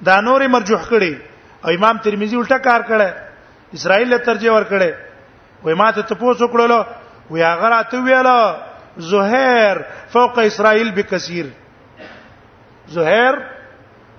دا 0.00 0.14
نورې 0.20 0.46
مرجوح 0.56 0.82
کړی 0.90 1.16
او 1.64 1.70
امام 1.78 1.98
ترمذی 2.08 2.36
الټا 2.44 2.58
کار 2.68 2.80
کړی 2.90 3.10
اسرائیل 3.80 4.08
له 4.14 4.18
ترجمه 4.28 4.52
ور 4.58 4.64
کړی 4.64 4.92
وای 5.64 5.74
ما 5.82 5.88
ته 6.00 6.06
تاسو 6.12 6.48
کړلو 6.56 6.84
وی 7.36 7.42
هغه 7.48 7.68
راته 7.76 8.00
ویاله 8.08 8.56
زهير 8.98 9.84
فوق 10.12 10.38
اسرائيل 10.38 10.92
بكثير 10.92 11.46
زهير 12.88 13.46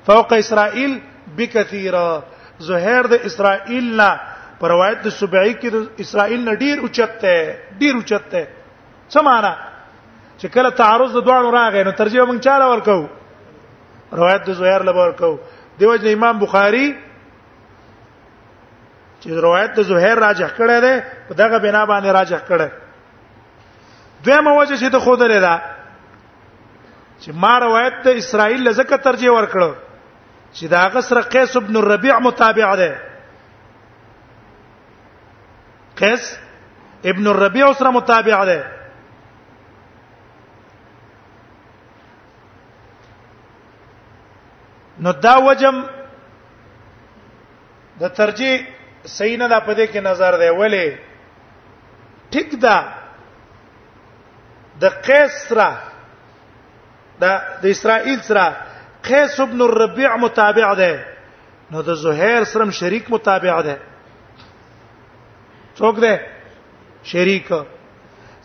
فوق 0.08 0.34
اسرائيل 0.34 1.02
بكثير 1.38 1.96
زهير 2.60 3.06
د 3.06 3.14
اسرائيل 3.14 3.98
نه 3.98 4.12
پر 4.62 4.70
روایت 4.72 4.98
د 5.06 5.10
سبعی 5.10 5.54
کې 5.54 5.68
د 5.74 5.78
اسرائیل 6.06 6.46
نه 6.46 6.52
ډیر 6.66 6.78
اوچت 6.82 7.12
ده 7.24 7.38
ډیر 7.80 7.94
اوچت 7.96 8.24
ده 8.34 8.48
څه 9.14 9.20
معنا 9.28 9.54
چې 10.40 10.48
کله 10.56 10.70
تعرض 10.82 11.12
د 11.14 11.20
دوه 11.26 11.52
راغی 11.54 11.84
نو 11.84 11.92
ترجمه 11.92 12.26
مونږ 12.26 12.40
چاله 12.42 12.68
ورکو 12.74 13.08
روایت 14.20 14.42
د 14.50 14.52
زهير 14.60 14.82
لپاره 14.84 15.06
ورکو 15.08 15.38
دیوژن 15.80 16.08
امام 16.14 16.36
بخاری 16.40 16.96
چې 19.22 19.30
روایت 19.48 19.72
د 19.76 19.82
زهير 19.90 20.18
راجح 20.28 20.50
کړی 20.62 20.78
دی 20.86 20.94
په 21.28 21.34
دغه 21.44 21.58
بنا 21.58 21.86
باندې 21.86 22.10
راجح 22.20 22.42
کړی 22.50 22.70
دمه 24.24 24.52
وجه 24.58 24.76
چې 24.80 24.92
ته 24.92 25.00
خود 25.00 25.22
لري 25.22 25.40
چې 27.22 27.30
ما 27.34 27.58
روایت 27.60 27.94
د 28.04 28.08
اسرائیل 28.08 28.64
لزکه 28.68 28.98
ترجیح 28.98 29.32
ورکړو 29.32 29.72
چې 30.56 30.66
دا 30.68 30.88
غسر 30.94 31.22
قیس 31.22 31.58
ابن 31.58 31.78
الربيع 31.78 32.20
متابع 32.20 32.76
ده 32.76 32.98
قیس 36.00 36.38
ابن 37.06 37.28
الربيع 37.28 37.74
سره 37.74 37.90
متابع 37.92 38.46
ده 38.46 38.66
نو 45.00 45.12
دا 45.12 45.38
وجم 45.38 45.84
د 48.00 48.08
ترجیح 48.10 48.68
صحیح 49.06 49.38
نه 49.38 49.48
ده 49.48 49.60
په 49.60 49.74
دې 49.74 49.94
کې 49.94 49.98
نظر 50.04 50.38
دی 50.38 50.50
ولی 50.50 50.98
ټیک 52.32 52.60
ده 52.62 53.03
د 54.82 54.84
قیس 55.08 55.34
سره 55.50 55.70
د 57.22 57.66
اسرائیل 57.76 58.20
سره 58.30 58.46
قیس 59.10 59.40
ابن 59.46 59.60
الربيع 59.62 60.16
متابع 60.26 60.74
ده 60.82 60.94
نو 61.72 61.82
د 61.90 62.00
زهير 62.06 62.44
سره 62.54 62.72
شریک 62.80 63.10
متابع 63.12 63.62
ده 63.68 63.78
څوک 65.80 65.96
ده 66.06 66.14
شریک 67.04 67.48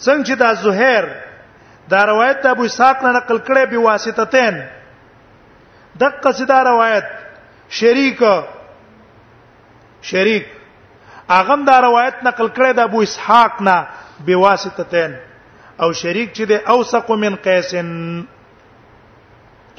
څنګه 0.05 0.25
چې 0.27 0.35
دا 0.43 0.53
زهير 0.65 1.05
دا 1.91 2.01
روایت 2.13 2.47
ابو 2.47 2.63
اسحاق 2.65 3.03
نه 3.03 3.11
نقل 3.19 3.39
کړي 3.49 3.65
به 3.73 3.79
واسطتين 3.91 4.57
دغه 6.01 6.33
سیدا 6.39 6.59
روایت 6.65 7.07
شریک 7.79 8.21
شریک 10.11 10.47
اغم 11.39 11.65
دا 11.71 11.81
روایت 11.87 12.15
نقل 12.29 12.49
کړي 12.57 12.73
د 12.77 12.81
ابو 12.91 13.01
اسحاق 13.07 13.63
نه 13.71 13.77
به 14.27 14.37
واسطتين 14.45 15.17
او 15.83 15.93
شریک 16.01 16.33
چې 16.37 16.43
د 16.51 16.53
اوثق 16.75 17.11
من 17.25 17.35
قیسن 17.43 17.89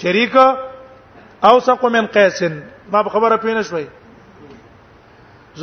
شریک 0.01 0.35
اوثق 1.43 1.83
من 1.95 2.05
قیسن 2.17 2.59
ما 2.91 3.01
په 3.07 3.13
خبره 3.15 3.37
پینې 3.37 3.63
شوي 3.69 3.87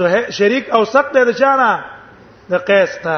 زه 0.01 0.18
شریک 0.39 0.66
اوثق 0.78 1.12
دی 1.14 1.22
د 1.28 1.32
چانه 1.39 1.68
د 2.51 2.55
قیس 2.70 2.97
ته 3.05 3.14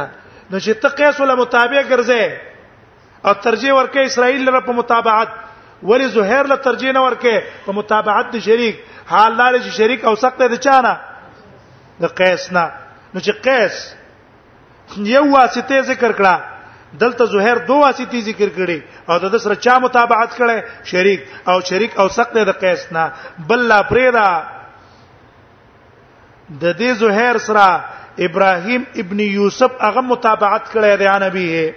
نو 0.51 0.61
چې 0.61 0.71
ته 0.85 0.89
قیس 1.01 1.19
ولا 1.23 1.35
متابع 1.41 1.83
ګرځې 1.83 2.31
او 3.27 3.33
ترجیح 3.47 3.73
ورکې 3.77 4.01
اسرائیل 4.11 4.45
لپاره 4.49 4.61
په 4.67 4.73
متابعت 4.81 5.29
ولی 5.91 6.07
زهیر 6.19 6.47
له 6.53 6.57
ترجیح 6.67 6.93
نه 6.99 7.03
ورکه 7.07 7.41
په 7.67 7.73
متابعت 7.81 8.31
د 8.37 8.45
شریک 8.45 8.81
حال 9.09 9.37
لار 9.41 9.57
چې 9.59 9.69
شریک 9.81 10.05
او 10.13 10.13
سخت 10.27 10.43
دی 10.55 10.61
چانه 10.69 10.95
د 12.07 12.15
قیس 12.23 12.47
نه 12.59 12.63
نو 13.15 13.21
چې 13.21 13.31
قیس 13.49 13.95
یو 15.11 15.25
واسطه 15.33 15.83
ذکر 15.91 16.13
کړه 16.21 16.39
دلته 16.95 17.25
زهیر 17.27 17.55
دوه 17.69 17.81
واسطې 17.93 18.17
ذکر 18.33 18.49
کړي 18.57 18.81
او 19.09 19.19
د 19.19 19.37
سره 19.39 19.55
چا 19.55 19.79
متابعت 19.79 20.35
کړي 20.37 20.61
شریک 20.85 21.23
او 21.49 21.61
شریک 21.71 21.99
او 22.01 22.09
سقط 22.09 22.33
د 22.49 22.53
قیس 22.61 22.87
نه 22.93 23.13
بل 23.49 23.59
لا 23.73 23.81
پریدا 23.91 24.29
د 26.63 26.77
دې 26.77 26.99
زهیر 27.01 27.39
سره 27.39 27.85
ابراهیم 28.29 28.87
ابن 29.03 29.21
یوسف 29.21 29.71
هغه 29.83 30.01
متابعت 30.13 30.71
کړي 30.73 30.97
د 30.97 31.23
نبی 31.23 31.73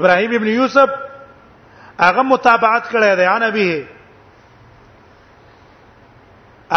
ابراهیم 0.00 0.34
ابن 0.40 0.46
یوسف 0.56 0.90
هغه 2.00 2.22
متابعت 2.34 2.84
کړي 2.86 3.16
د 3.16 3.42
نبی 3.44 3.70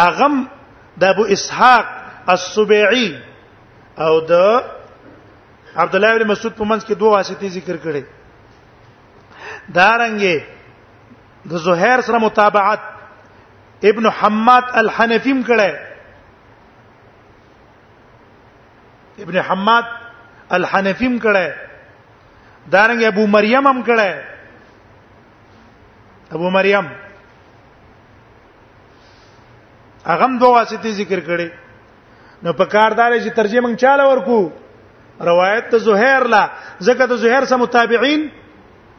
اغم 0.06 0.40
د 1.02 1.04
ابو 1.14 1.24
اسحاق 1.36 1.86
السبيعي 2.28 3.10
او 4.06 4.14
د 4.30 4.62
عبد 5.76 5.94
الله 5.96 6.10
ابن 6.16 6.24
مسعود 6.28 6.54
په 6.58 6.64
منځ 6.68 6.82
کې 6.88 6.94
دوه 7.00 7.10
واسطې 7.22 7.46
ذکر 7.56 7.76
کړي 7.86 8.02
دارنګه 9.78 10.36
د 11.50 11.52
دا 11.54 11.58
زهير 11.64 11.98
سره 12.06 12.18
متابعت 12.24 12.80
ابن 13.90 14.04
حماد 14.22 14.62
الحنفیم 14.82 15.38
کړه 15.50 15.70
ابن 19.26 19.36
حماد 19.50 19.84
الحنفیم 20.60 21.14
کړه 21.26 21.44
دارنګه 22.70 23.06
ابو 23.14 23.24
مریم 23.36 23.64
هم 23.74 23.84
کړه 23.84 24.08
ابو 26.40 26.48
مریم 26.58 26.86
هغه 30.06 30.38
دوه 30.44 30.54
واسطې 30.58 30.90
ذکر 31.00 31.20
کړي 31.32 31.48
نو 32.46 32.52
په 32.60 32.64
کاردار 32.76 33.10
چې 33.20 33.28
ترجمه 33.42 33.76
چاله 33.82 34.04
ورکو 34.10 34.40
روایت 35.20 35.68
ته 35.70 35.78
زهير 35.78 36.26
لا 36.26 36.50
ځکه 36.82 37.06
د 37.06 37.14
زهير 37.16 37.44
سره 37.44 37.56
متابعين 37.56 38.30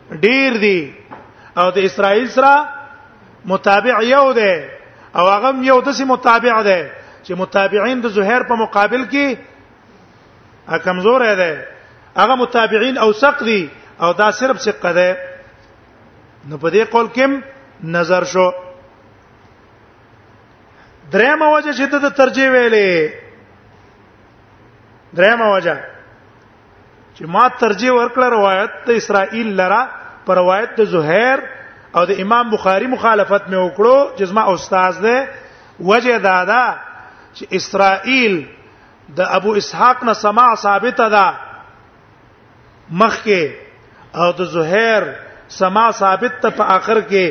ډیر 0.10 0.58
دي 0.58 0.92
او 1.58 1.72
د 1.72 1.78
اسرائیل 1.78 2.28
سره 2.30 2.70
متابع 3.46 4.02
یو 4.04 4.34
دی 4.34 4.54
او 5.16 5.26
هغه 5.30 5.50
یو 5.62 5.82
دسي 5.82 6.04
متابع 6.06 6.62
دی 6.64 6.82
چې 7.24 7.32
متابعين 7.38 8.02
د 8.02 8.08
زهير 8.18 8.44
په 8.44 8.56
مقابل 8.56 9.06
کې 9.12 9.38
کمزور 10.84 11.22
دی 11.42 11.56
هغه 12.18 12.36
متابعين 12.36 12.98
او 12.98 13.14
ثق 13.14 13.44
دي 13.44 13.70
او 14.02 14.14
دا 14.14 14.32
صرف 14.32 14.62
ثقه 14.62 14.92
دی 14.94 15.12
نو 16.50 16.58
په 16.58 16.70
دې 16.72 16.90
قول 16.92 17.08
کې 17.16 17.42
نظر 17.96 18.24
شو 18.24 18.50
درېمه 21.12 21.48
وجه 21.58 21.72
چې 21.74 22.04
د 22.04 22.10
ترجیح 22.16 22.50
ویلې 22.52 23.12
درېمه 25.14 25.52
وجه 25.54 25.97
چې 27.18 27.26
ما 27.36 27.46
ترجیح 27.62 27.92
ورکړه 28.00 28.28
روایت 28.38 28.74
د 28.88 28.98
اسرائیل 29.02 29.48
لرا 29.60 29.84
پر 30.26 30.36
روایت 30.42 30.72
د 30.80 30.90
زهیر 30.96 31.40
او 32.00 32.04
د 32.10 32.20
امام 32.24 32.46
بخاری 32.54 32.88
مخالفت 32.96 33.44
مې 33.52 33.60
وکړو 33.66 33.96
جسمه 34.20 34.44
استاد 34.54 34.96
دی 35.06 35.16
وجه 35.90 36.16
دادا 36.28 36.62
چې 37.36 37.44
اسرائیل 37.62 38.36
د 39.22 39.34
ابو 39.40 39.52
اسحاق 39.64 39.98
نه 40.08 40.14
سماع 40.24 40.50
ثابته 40.66 41.08
ده 41.16 41.28
مخکې 43.02 43.44
او 44.22 44.28
د 44.42 44.54
زهیر 44.56 45.02
سماع 45.60 45.90
ثابت 46.04 46.34
ته 46.48 46.56
په 46.62 46.72
اخر 46.78 46.98
کې 47.10 47.26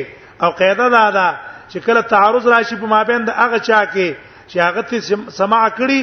او 0.45 0.49
قاعده 0.61 0.89
دادا 0.97 1.27
چې 1.69 1.77
کله 1.89 2.01
تعارض 2.13 2.47
راشي 2.55 2.75
په 2.83 2.95
مابین 2.95 3.25
د 3.31 3.41
هغه 3.41 3.59
چا 3.71 3.81
کې 3.93 4.07
چې 4.49 4.57
هغه 4.69 4.81
ته 4.93 4.99
سماع 5.41 5.65
کړي 5.79 6.01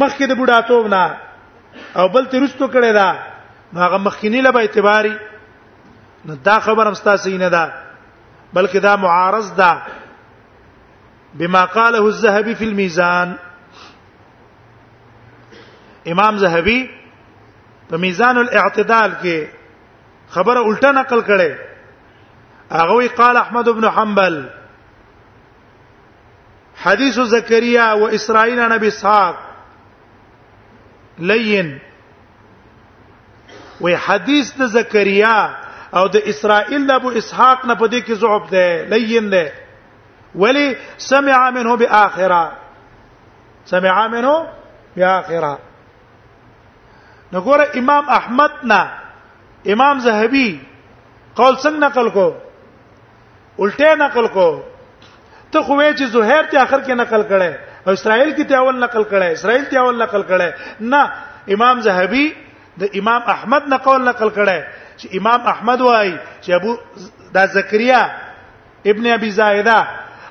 مخکې 0.00 0.26
د 0.30 0.40
بډاتوب 0.40 0.86
نه 0.96 1.04
او 1.96 2.08
بل 2.08 2.26
ترستو 2.28 2.68
کړي 2.68 2.92
دا 2.92 3.18
هغه 3.76 3.96
مخکینی 3.98 4.40
له 4.46 4.56
اعتباري 4.60 5.18
نو 6.26 6.34
دا 6.34 6.58
خبر 6.60 6.88
هم 6.88 6.94
ستاسو 6.94 7.30
نه 7.36 7.48
ده 7.48 7.72
بلکې 8.54 8.76
دا 8.76 8.96
معارض 8.96 9.54
ده 9.54 9.82
بما 11.34 11.64
قاله 11.64 12.06
الذهبي 12.06 12.54
في 12.54 12.64
الميزان 12.64 13.36
امام 16.08 16.36
ذهبي 16.38 16.90
په 17.90 17.96
میزان 17.96 18.38
الاعتدال 18.38 19.12
کې 19.22 19.46
خبره 20.34 20.66
الټه 20.76 20.84
نقل 21.00 21.22
کړي 21.24 21.54
هغه 22.72 22.92
وی 22.92 23.08
قال 23.08 23.36
احمد 23.36 23.68
بن 23.68 23.90
حنبل 23.90 24.48
حديث 26.76 27.20
زكريا 27.20 27.92
واسرائيل 27.92 28.60
عن 28.60 28.72
ابي 28.72 28.88
اسحاق 28.88 29.51
لین 31.18 31.76
وې 33.80 33.94
حدیث 34.06 34.52
د 34.58 34.66
زکریا 34.72 35.36
او 35.96 36.06
د 36.14 36.28
اسرائیل 36.32 36.90
ابو 36.90 37.08
اسحاق 37.20 37.64
نه 37.66 37.74
پدې 37.74 38.06
کې 38.06 38.12
ضعف 38.12 38.50
ده 38.50 38.86
لین 38.96 39.30
ده 39.30 39.52
ولی 40.44 40.66
سمع 41.08 41.38
منه 41.56 41.76
باخره 41.82 42.42
سمع 43.72 43.96
منه 44.14 44.34
باخره 44.96 45.52
نګوره 47.32 47.66
امام 47.82 48.08
احمد 48.18 48.50
نه 48.74 48.90
امام 49.74 49.98
زهبي 50.06 50.48
قول 51.34 51.56
څنګه 51.56 51.78
نقل 51.86 52.08
کو 52.10 52.34
الټه 53.58 53.94
نقل 54.04 54.28
کو 54.38 54.48
ته 55.52 55.62
خو 55.62 55.82
وې 55.82 55.98
چې 55.98 56.04
زهير 56.16 56.44
ته 56.44 56.62
اخر 56.62 56.80
کې 56.84 56.90
نقل 57.02 57.28
کړي 57.34 57.52
او 57.86 57.92
اسرائیل 57.92 58.30
کې 58.34 58.44
تیاول 58.50 58.78
نقل 58.82 59.02
کړه 59.04 59.26
اسرائیل 59.36 59.64
تیاول 59.70 59.96
نقل 60.02 60.22
کړه 60.22 60.50
نه 60.80 61.12
امام 61.56 61.80
زهبي 61.86 62.26
د 62.82 62.98
امام 63.00 63.22
احمد 63.34 63.66
نقل 63.72 64.02
نقل 64.08 64.28
کړه 64.30 64.58
چې 65.00 65.06
امام 65.20 65.40
احمد 65.52 65.80
وایي 65.86 66.14
چې 66.42 66.50
ابو 66.58 66.76
دا 67.36 67.44
زکریا 67.54 68.02
ابن 68.92 69.06
ابي 69.14 69.30
زائده 69.40 69.78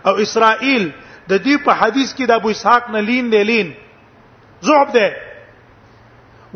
او 0.10 0.14
اسرائیل 0.28 0.86
د 1.30 1.34
دې 1.38 1.56
په 1.66 1.74
حدیث 1.82 2.14
کې 2.16 2.26
د 2.32 2.42
ابو 2.42 2.50
اسحاق 2.56 2.90
نه 2.96 3.00
لین 3.10 3.30
دی 3.36 3.44
لین 3.52 3.74
زعب 4.70 4.92
ده 4.96 5.12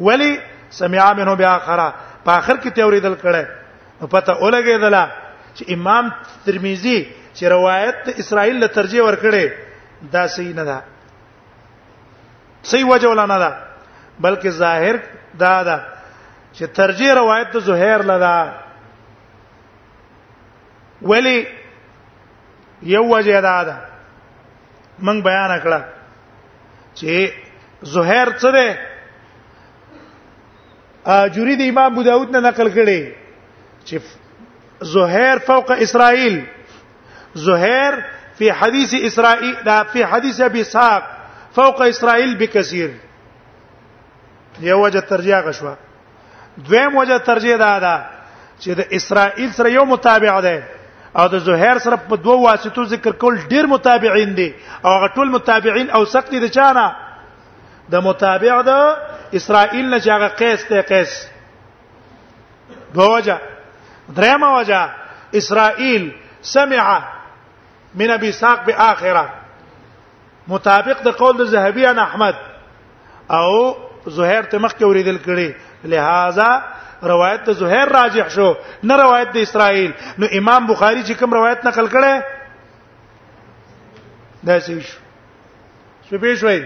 ولی 0.07 0.31
سمع 0.79 1.11
منه 1.19 1.33
باخره 1.43 1.89
په 2.25 2.31
اخر 2.37 2.55
کې 2.55 2.69
تیوریدل 2.79 3.15
کړه 3.27 3.45
پته 4.11 4.33
اولګېدله 4.33 5.07
چې 5.55 5.73
امام 5.77 6.09
ترمذی 6.49 6.97
چې 7.35 7.43
روایت 7.57 8.09
اسرائیل 8.25 8.59
له 8.63 8.67
ترجیح 8.79 9.03
ورکړي 9.05 9.45
دا 10.13 10.25
صحیح 10.35 10.53
نه 10.55 10.63
ده 10.63 10.77
صحیح 12.71 12.85
وجه 12.91 13.07
ولا 13.09 13.25
نه 13.25 13.37
ده 13.39 13.51
بلکې 14.19 14.49
ظاهر 14.61 14.95
دا 15.39 15.63
ده 15.69 15.77
چې 16.53 16.63
ترجیح 16.79 17.11
روایت 17.21 17.47
د 17.53 17.55
زهیر 17.69 17.97
لدا 18.11 18.37
ولی 21.11 21.39
یو 22.95 23.03
وجه 23.17 23.35
دا 23.47 23.59
ده 23.69 23.75
من 24.99 25.17
بیان 25.21 25.51
کړه 25.63 25.79
چې 26.95 27.31
زهیر 27.95 28.27
څه 28.39 28.47
ده 28.57 28.67
جوری 31.37 31.55
د 31.61 31.63
امام 31.71 31.89
ابو 31.93 32.01
داود 32.03 32.29
نه 32.37 32.41
نقل 32.49 32.67
کړي 32.77 33.01
چې 33.87 33.95
زهیر 34.95 35.35
فوق 35.47 35.67
اسرائیل 35.71 36.35
زهیر 37.47 37.93
في 38.37 38.53
حديث 38.53 38.93
إسرائيل 38.93 39.55
لا 39.65 39.83
في 39.83 40.05
حديث 40.05 40.41
أبي 40.41 40.63
ساق 40.63 41.03
فوق 41.55 41.81
إسرائيل 41.81 42.35
بكثير 42.37 42.93
یو 44.59 44.81
وجه 44.85 44.99
ترجیح 44.99 45.37
غشوه 45.39 45.77
دویم 46.57 46.95
وجه 46.97 47.17
ترجیح 47.17 47.55
دا 47.57 47.79
ده 47.79 48.05
چې 48.63 48.67
د 48.69 48.79
اسرائیل 48.91 49.51
سره 49.53 49.69
یو 49.69 49.85
متابع 49.85 50.39
ده 50.39 50.63
او 51.17 51.27
د 51.27 51.35
زهیر 51.37 51.77
سره 51.77 51.95
په 52.09 52.15
دوه 52.15 52.35
واسطو 52.35 52.83
ذکر 52.83 53.11
کول 53.11 53.39
ډیر 53.49 53.65
متابعین 53.67 54.35
دي 54.35 54.53
او 54.85 54.91
هغه 54.91 55.07
ټول 55.13 55.27
متابعین 55.31 55.89
او 55.89 56.05
سقط 56.05 56.29
دي 56.31 56.49
چانه 56.49 56.95
د 57.89 57.95
متابع 57.95 58.61
ده 58.61 58.97
اسرائیل 59.33 59.89
نه 59.89 59.99
چې 59.99 60.07
هغه 60.07 60.27
قیس 60.27 60.65
ته 60.65 60.81
قیس 60.81 61.27
دوه 62.93 63.15
وجه 63.15 63.37
درېمه 64.15 64.55
وجه 64.59 64.89
اسرائیل 65.33 66.11
سمع 66.41 66.99
من 67.95 68.09
ابي 68.11 68.31
ساق 68.31 68.65
باخره 68.65 69.33
مطابق 70.47 71.01
د 71.03 71.07
قول 71.09 71.37
د 71.37 71.41
ذهبي 71.51 71.87
ان 71.89 71.99
احمد 71.99 72.35
او 73.37 73.75
زهير 74.07 74.43
ته 74.43 74.57
مخ 74.57 74.71
کې 74.71 74.83
اوریدل 74.85 75.19
کړي 75.27 75.49
لہذا 75.93 76.49
روایت 77.11 77.41
د 77.49 77.51
زهير 77.61 77.87
راجح 77.97 78.25
شو 78.35 78.49
نه 78.83 78.95
روایت 79.03 79.29
د 79.37 79.39
اسرائیل 79.45 79.91
نو 80.23 80.27
امام 80.41 80.61
بخاری 80.73 81.01
چې 81.03 81.11
کوم 81.19 81.31
روایت 81.39 81.59
نقل 81.69 81.85
کړي 81.95 82.15
دا 84.49 84.57
شي 84.67 84.77
شو 84.91 84.99
شو 86.09 86.15
به 86.25 86.33
شوي 86.43 86.59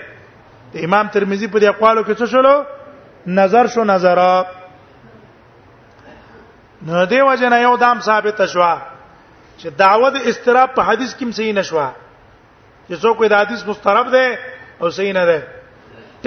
د 0.73 0.75
امام 0.89 1.05
ترمذی 1.15 1.47
په 1.47 1.59
دې 1.59 1.63
اقوالو 1.63 2.03
کې 2.09 2.15
څه 2.21 2.25
شولو 2.35 2.57
نظر 3.41 3.65
شو 3.77 3.83
نظر 3.95 4.19
نو 6.85 7.05
دې 7.05 7.21
وجنه 7.27 7.57
یو 7.63 7.73
دام 7.85 7.97
ثابت 8.11 8.37
شوه 8.51 8.73
چې 9.61 9.67
دعوه 9.83 10.09
د 10.15 10.27
استراب 10.31 10.69
په 10.75 10.81
حدیث 10.89 11.11
کې 11.19 11.27
صحیح 11.39 11.53
نشوه 11.59 11.87
چې 12.87 12.95
څوک 13.05 13.17
د 13.31 13.41
حدیث 13.43 13.61
مسترب 13.69 14.07
ده 14.15 14.25
او 14.81 14.89
صحیح 14.97 15.13
نه 15.19 15.23
ده 15.29 15.39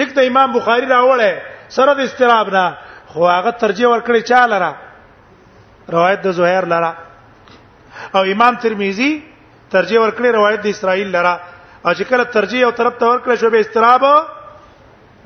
ټیک 0.01 0.09
ته 0.17 0.21
امام 0.31 0.49
بخاری 0.57 0.87
راوړل 0.95 1.37
سره 1.77 1.91
د 1.99 2.09
استراب 2.09 2.47
نه 2.55 2.65
خو 3.13 3.21
هغه 3.35 3.51
ترجیح 3.63 3.87
ورکړي 3.93 4.21
چا 4.31 4.41
لره 4.53 4.71
روایت 5.95 6.21
د 6.27 6.31
زهیر 6.39 6.65
لره 6.73 6.91
او 8.17 8.21
امام 8.33 8.55
ترمذی 8.65 9.11
ترجیح 9.75 9.99
ورکړي 10.01 10.29
روایت 10.39 10.61
د 10.67 10.73
اسرائیل 10.73 11.07
لره 11.17 11.33
او 11.85 11.93
چې 11.93 12.03
کله 12.09 12.23
ترجیح 12.35 12.65
او 12.67 12.71
طرف 12.81 12.93
ته 12.99 13.05
ورکړي 13.05 13.35
شو 13.35 13.49
به 13.49 13.59
استراب 13.65 14.03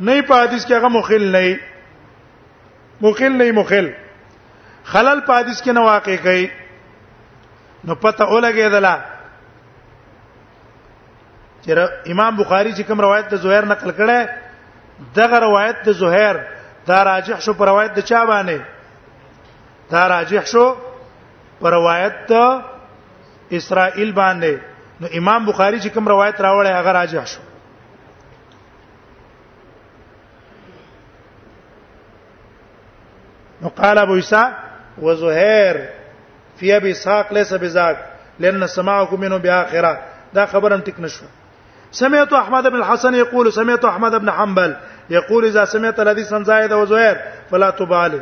نه 0.07 0.21
په 0.21 0.43
حدیث 0.43 0.63
کې 0.65 0.73
هغه 0.73 0.87
مخیل 0.87 1.25
نه 1.35 1.59
مخیل 3.07 3.33
نه 3.41 3.51
مخیل 3.59 3.91
خلل 4.93 5.19
په 5.27 5.33
حدیث 5.39 5.61
کې 5.61 5.71
نه 5.79 5.85
واقع 5.87 6.15
کړي 6.27 6.49
نو 7.87 7.95
پته 7.95 8.23
ولګېدله 8.33 8.95
چې 11.63 11.71
امام 12.11 12.33
بخاری 12.37 12.71
چې 12.77 12.83
کوم 12.87 12.99
روایت 13.01 13.25
د 13.31 13.35
زهیر 13.43 13.65
نقل 13.71 13.91
کړي 13.99 14.19
دغه 15.15 15.37
روایت 15.47 15.77
د 15.85 15.89
زهیر 16.01 16.35
دا 16.87 16.99
راجح 17.09 17.39
شو 17.45 17.53
پر 17.53 17.65
روایت 17.69 17.91
د 17.95 17.99
چا 18.09 18.23
باندې 18.31 18.59
دا 19.91 20.03
راجح 20.09 20.43
شو 20.51 20.65
پر 21.61 21.71
روایت 21.73 22.13
د 22.31 22.61
اسرائیل 23.59 24.11
باندې 24.19 24.53
نو 25.01 25.07
امام 25.19 25.45
بخاری 25.45 25.79
چې 25.81 25.87
کوم 25.93 26.07
روایت 26.07 26.37
راوړی 26.41 26.71
هغه 26.79 26.91
راجح 26.91 27.25
شو 27.31 27.41
نو 33.61 33.69
قال 33.69 33.97
ابو 33.97 34.15
عيسى 34.15 34.43
وزهير 35.01 35.96
فی 36.57 36.73
ابي 36.77 36.91
اسحاق 36.91 37.33
ليس 37.33 37.53
بذاك 37.53 37.97
لان 38.39 38.67
سماعكم 38.67 39.19
منه 39.21 39.37
باخره 39.37 39.99
دا 40.33 40.45
خبرم 40.45 40.81
ټیک 40.81 40.99
نشو 40.99 41.25
سمعت 41.91 42.33
احمد 42.33 42.63
بن 42.67 42.75
الحسن 42.75 43.15
يقول 43.15 43.53
سمعت 43.53 43.85
احمد 43.85 44.15
بن 44.15 44.31
حنبل 44.31 44.75
يقول 45.09 45.45
اذا 45.45 45.65
سمعت 45.65 45.99
الحديث 45.99 46.33
عن 46.33 46.43
زائد 46.43 46.73
وزهير 46.73 47.17
فلا 47.51 47.69
تبالي 47.69 48.21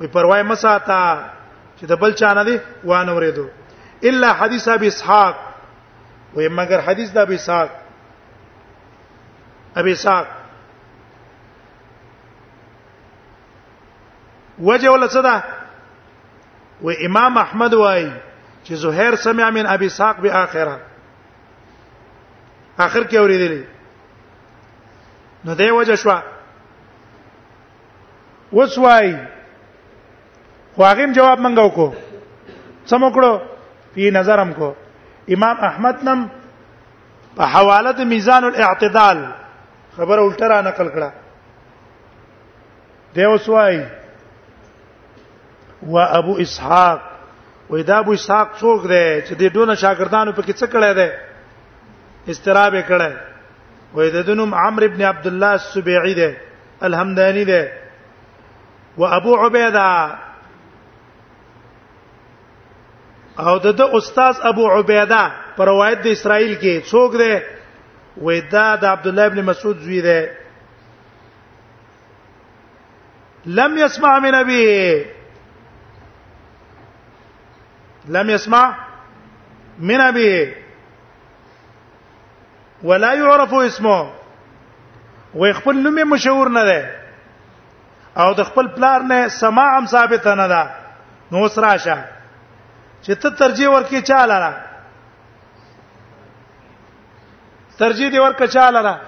وي 0.00 0.06
پروا 0.08 0.42
مې 0.50 0.54
ساته 0.54 1.18
چې 1.80 1.84
د 1.84 1.92
بل 1.92 2.14
چانه 2.14 2.42
دي 2.42 2.60
وانه 2.84 3.14
ورېدو 3.16 3.46
الا 4.04 4.32
حديث 4.32 4.68
ابي 4.68 4.86
اسحاق 4.88 5.34
وي 6.34 6.48
مگر 6.48 6.80
حديث 6.80 7.10
د 7.10 7.18
ابي 7.18 7.34
اسحاق 7.34 7.68
ابي 9.76 9.92
اسحاق 9.92 10.26
وجه 14.58 14.88
ولا 14.92 15.06
صدا 15.06 15.40
و 16.82 16.90
امام 17.00 17.36
احمد 17.38 17.74
وای 17.74 18.10
چې 18.64 18.72
زهير 18.74 19.14
سمع 19.24 19.50
من 19.50 19.66
ابي 19.66 19.88
ساق 19.88 20.16
به 20.20 20.42
اخره 20.42 20.80
اخر 22.78 23.04
کې 23.04 23.14
اوریدلې 23.18 23.64
نو 25.44 25.54
دی 25.60 25.70
وجه 25.70 25.94
شو 26.04 26.18
وس 28.52 28.78
وای 28.78 29.16
خو 30.74 30.84
هغه 30.84 31.12
جواب 31.12 31.38
منګو 31.46 31.70
کو 31.74 31.94
سمو 32.92 33.08
کړو 33.18 33.32
په 33.94 34.04
نظرم 34.20 34.50
کو 34.62 34.68
امام 35.36 35.56
احمد 35.70 35.96
نم 36.08 36.20
په 37.36 37.42
حواله 37.54 37.90
د 37.92 38.00
میزان 38.14 38.42
الاعتدال 38.50 39.18
خبره 39.96 40.22
الټرا 40.32 40.66
نقل 40.70 40.88
کړه 40.96 41.10
دی 43.18 43.26
وسوای 43.34 43.76
و 45.82 45.98
ابو 45.98 46.34
اسحاق 46.38 47.00
وای 47.70 47.82
دا 47.82 47.96
ابو 47.98 48.10
اسحاق 48.12 48.48
څوک 48.60 48.82
دی 48.88 49.04
چې 49.22 49.32
د 49.40 49.52
ډونه 49.54 49.74
شاګردانو 49.82 50.32
په 50.32 50.42
کې 50.42 50.52
څه 50.60 50.66
کړی 50.72 50.92
دی 50.98 51.08
استراب 52.32 52.74
کړی 52.88 53.12
وای 53.94 54.10
د 54.10 54.22
دنوم 54.26 54.54
عمرو 54.54 54.86
ابن 54.86 55.02
عبد 55.02 55.26
الله 55.26 55.46
السبيعي 55.60 56.14
دی 56.20 56.30
الحمداني 56.88 57.44
دی 57.50 57.64
و 58.98 59.04
ابو 59.18 59.36
عبیده 59.36 60.14
او 63.38 63.58
د 63.58 63.80
استاد 63.98 64.34
ابو 64.52 64.70
عبیده 64.78 65.22
پر 65.56 65.66
روایت 65.68 66.02
د 66.02 66.06
اسرائیل 66.16 66.54
کې 66.60 66.90
څوک 66.90 67.18
دی 67.18 67.40
ودا 68.22 68.76
د 68.76 68.84
عبد 68.84 69.06
الله 69.06 69.26
ابن 69.26 69.40
مسعود 69.50 69.78
زوی 69.82 70.00
دی 70.08 70.20
لم 73.46 73.78
يسمع 73.78 74.18
من 74.18 74.34
ابي 74.34 74.62
لم 78.08 78.30
يسمع 78.30 78.74
من 79.78 80.00
أبيه 80.00 80.56
ولا 82.82 83.14
يعرف 83.14 83.54
اسمه 83.54 84.10
وې 85.34 85.52
خپل 85.52 85.82
نوم 85.82 86.10
مشهور 86.10 86.48
نه 86.48 86.64
ده 86.64 86.90
او 88.18 88.32
د 88.32 88.42
خپل 88.42 88.66
پلار 88.76 89.02
نه 89.02 89.28
سماع 89.38 89.78
هم 89.78 89.86
ثابت 89.86 90.28
نه 90.28 90.46
ده 90.46 90.70
نو 91.32 91.48
سراشه 91.48 91.98
چې 93.02 93.12
ته 93.22 93.30
ترجیح 93.30 93.68
ورکې 93.70 94.00
چاله 94.04 94.38
را 94.44 94.52
ترجیح 97.78 98.10
دی 98.10 98.18
ورکې 98.18 98.46
چاله 98.46 98.80
را 98.80 99.00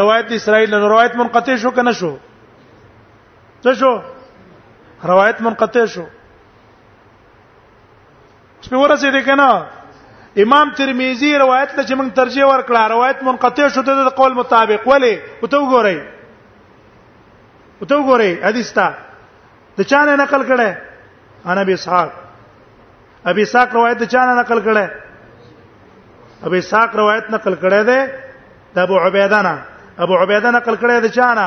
روایت 0.00 0.32
اسرائیل 0.32 0.70
نو 0.70 0.88
روایت 0.88 1.16
منقطع 1.16 1.56
شو 1.64 1.70
کنه 1.80 1.92
شو 2.00 2.14
څه 3.64 3.72
شو 3.82 3.94
روایت 5.10 5.40
منقطع 5.40 5.84
شو 5.96 6.04
چې 8.62 8.70
ورسې 8.82 9.08
دي 9.14 9.22
کنه 9.28 9.50
امام 10.44 10.68
ترمذی 10.78 11.30
روایت 11.42 11.70
ته 11.76 11.82
چې 11.88 11.94
موږ 12.00 12.08
ترجیح 12.20 12.44
ورکړه 12.52 12.82
روایت 12.94 13.22
منقطع 13.28 13.68
شو 13.74 13.82
د 13.86 14.08
قول 14.20 14.32
مطابق 14.38 14.86
ولی 14.90 15.14
او 15.42 15.46
ته 15.46 15.56
وګورئ 15.56 15.98
او 17.80 17.86
ته 17.90 17.94
وګورئ 17.96 18.32
حدیث 18.44 18.72
ته 18.78 18.86
د 19.78 19.90
چا 19.90 20.00
نه 20.06 20.16
نقل 20.22 20.42
کړه 20.50 20.70
انا 21.50 21.60
ابي 21.66 21.74
اسحاق 21.78 22.12
ابي 23.32 23.42
اسحاق 23.42 23.74
روایت 23.78 23.98
د 24.04 24.10
چا 24.14 24.24
نه 24.26 24.34
نقل 24.40 24.60
کړه 24.62 24.86
ابي 26.50 26.58
اسحاق 26.64 26.96
روایت 27.02 27.30
نقل 27.36 27.54
کړه 27.54 27.82
ده 27.88 28.12
د 28.74 28.78
ابو 28.86 28.98
عبیده 29.06 29.42
نه 29.48 29.54
ابو 30.06 30.14
عبیده 30.22 30.50
نقل 30.58 30.76
کړه 30.82 31.02
ده 31.02 31.08
چا 31.20 31.30
نه 31.34 31.46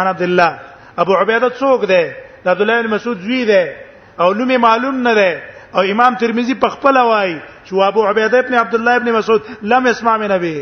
عن 0.00 0.06
عبد 0.14 0.22
الله 0.28 0.58
ابو 1.04 1.16
عبیده 1.20 1.48
څوک 1.62 1.80
ده 1.84 2.14
د 2.44 2.48
عبد 2.52 2.60
الله 2.60 2.82
بن 2.82 2.90
مسعود 2.96 3.20
زوی 3.28 3.44
ده 3.44 3.76
او 4.20 4.32
نوم 4.40 4.56
معلوم 4.62 5.00
نه 5.06 5.14
ده 5.20 5.42
او 5.74 5.80
امام 5.92 6.14
ترمذی 6.20 6.54
په 6.62 6.68
خپل 6.74 6.94
وای 6.96 7.30
چې 7.64 7.72
ابو 7.86 8.00
عبیده 8.08 8.38
ابن 8.38 8.54
عبد 8.60 8.74
الله 8.74 8.96
ابن 8.96 9.08
مسعود 9.16 9.42
لم 9.72 9.86
يسمع 9.86 10.16
من 10.22 10.30
ابي 10.36 10.56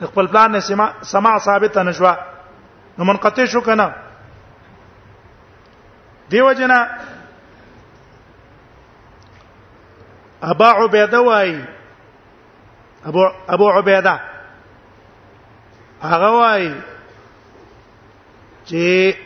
خپل 0.00 0.26
پلان 0.26 0.50
نه 0.52 0.58
سماع 0.66 0.90
سماع 1.12 1.34
ثابت 1.44 1.78
نشوا 1.88 2.12
نو 2.98 3.02
منقطع 3.10 3.44
شو 3.54 3.60
کنه 3.68 3.88
دیو 6.30 6.50
جنا 6.60 6.78
ابا 10.54 10.70
عبیده 10.70 11.18
وای 11.28 11.52
ابو 13.10 13.22
ابو 13.56 13.66
عبیده 13.78 14.14
هغه 16.02 16.28
وای 16.34 16.64
چې 18.66 19.16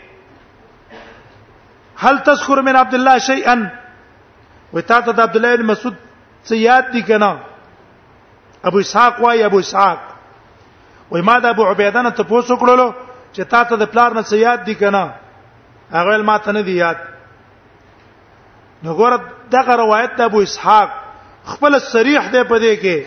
هل 2.06 2.16
تذكر 2.30 2.58
من 2.70 2.74
عبد 2.82 2.94
الله 2.94 3.16
شيئا 3.30 3.56
و 4.76 4.80
تا 4.80 4.96
ته 5.04 5.12
د 5.18 5.20
عبد 5.22 5.36
الله 5.38 5.56
بن 5.56 5.66
مسعود 5.72 5.94
څه 6.46 6.54
یاد 6.68 6.84
دي 6.94 7.00
کنه 7.08 7.32
ابو 8.70 8.78
اسحاق 8.84 9.14
وای 9.24 9.42
ابو 9.48 9.58
اسحاق 9.64 10.00
وای 11.12 11.22
ما 11.28 11.36
د 11.44 11.54
ابو 11.54 11.62
عبیده 11.72 12.00
نه 12.06 12.10
تاسو 12.18 12.54
کړلو 12.62 12.86
چې 13.34 13.42
تا 13.54 13.60
ته 13.70 13.76
د 13.82 13.90
پلار 13.94 14.10
نه 14.18 14.22
څه 14.22 14.36
یاد 14.48 14.60
دي 14.66 14.74
کنه 14.82 15.02
هغه 15.96 16.16
ما 16.30 16.34
ته 16.48 16.52
نه 16.56 16.62
دی 16.66 16.72
یاد 16.80 16.98
نو 18.82 18.94
ګوره 18.96 19.20
دغه 19.54 19.72
روایت 19.82 20.12
د 20.18 20.28
ابو 20.32 20.40
اسحاق 20.48 20.90
خپل 21.52 21.78
صریح 21.86 22.28
دی 22.34 22.42
په 22.44 22.58
دې 22.58 22.74
کې 22.82 22.98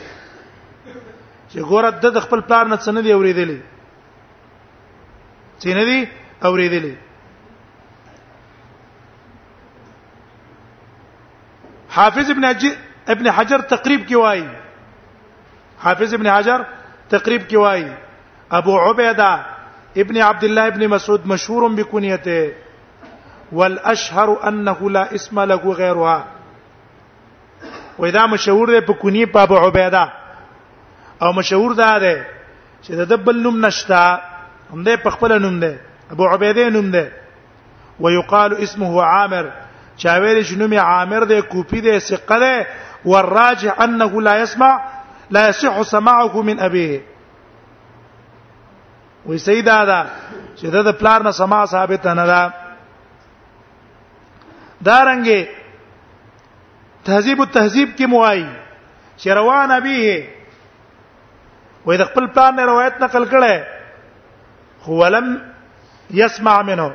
چې 1.51 1.59
ګوره 1.73 1.89
د 2.17 2.25
خپل 2.27 2.39
پلار 2.49 2.65
نه 2.73 2.77
څه 2.77 2.91
نه 2.91 3.01
دی 3.09 3.15
اوریدلی 3.17 3.59
څه 5.61 5.67
نه 5.81 5.85
دی 5.91 5.99
اوریدلی 6.51 6.95
حافظ 11.89 12.29
ابن 12.31 12.43
ابن 13.07 13.27
حجر 13.31 13.61
تقریب 13.75 14.07
کی 14.07 14.15
حافظ 15.85 16.13
ابن 16.13 16.27
حجر 16.27 16.61
تقریب 17.09 17.47
کی 17.49 17.55
ابو 18.57 18.75
عبيده 18.79 19.97
ابن 20.03 20.17
عبد 20.27 20.43
الله 20.43 20.65
ابن 20.67 20.87
مسعود 20.89 21.25
مشهور 21.31 21.67
بكنيته 21.79 22.51
والاشهر 23.51 24.47
انه 24.49 24.89
لا 24.89 25.15
اسم 25.15 25.39
له 25.39 25.73
غيرها 25.81 26.25
واذا 27.99 28.25
مشهور 28.25 28.71
ده 28.71 28.79
په 28.87 28.93
کنیه 28.93 29.25
په 29.25 29.37
ابو 29.37 29.57
او 31.21 31.33
مشهور 31.33 31.73
ده 31.75 31.99
ده 31.99 32.25
چې 32.83 32.91
د 32.91 33.05
دبل 33.11 33.41
نوم 33.43 33.65
نشتا 33.65 34.19
هم 34.73 34.83
ده 34.83 34.95
په 34.97 35.09
خپل 35.09 35.41
نوم 35.41 35.59
ده 35.59 35.77
ابو 36.11 36.25
عبيده 36.27 36.69
نوم 36.69 36.91
ده 36.91 37.11
ويقال 37.99 38.53
اسمه 38.57 39.01
عامر 39.03 39.49
چاویر 40.01 40.35
ویل 40.35 40.43
چې 40.73 40.77
عامر 40.77 41.21
دے 41.29 41.37
کوپی 41.51 41.79
دے 41.85 41.93
سقلے 42.09 42.55
دی 42.63 42.67
والراجح 43.09 43.73
انه 43.83 44.21
لا 44.21 44.35
يسمع 44.41 44.71
لا 45.31 45.49
يصح 45.49 45.81
سماعه 45.91 46.41
من 46.47 46.59
ابيه 46.59 47.01
و 49.25 49.37
سیدا 49.37 49.85
دا 49.85 50.05
چې 50.55 50.65
د 50.87 50.89
پلار 50.99 51.21
نه 51.27 51.31
سماع 51.37 51.65
ثابت 51.73 52.05
نه 52.07 52.25
دا 52.29 52.41
دارنګه 54.89 55.41
تهذیب 57.05 57.39
التهذیب 57.41 57.89
کی 57.97 58.05
موای 58.13 58.43
چې 59.17 59.27
روان 59.41 59.69
ابي 59.77 59.99
وې 61.85 61.97
د 62.01 62.03
خپل 62.11 62.25
پلان 62.37 62.51
نه 62.55 62.63
روایت 62.71 62.95
نقل 63.05 63.23
کړه 63.35 63.55
هو 64.87 65.01
لم 65.17 65.27
يسمع 66.21 66.57
منه 66.71 66.89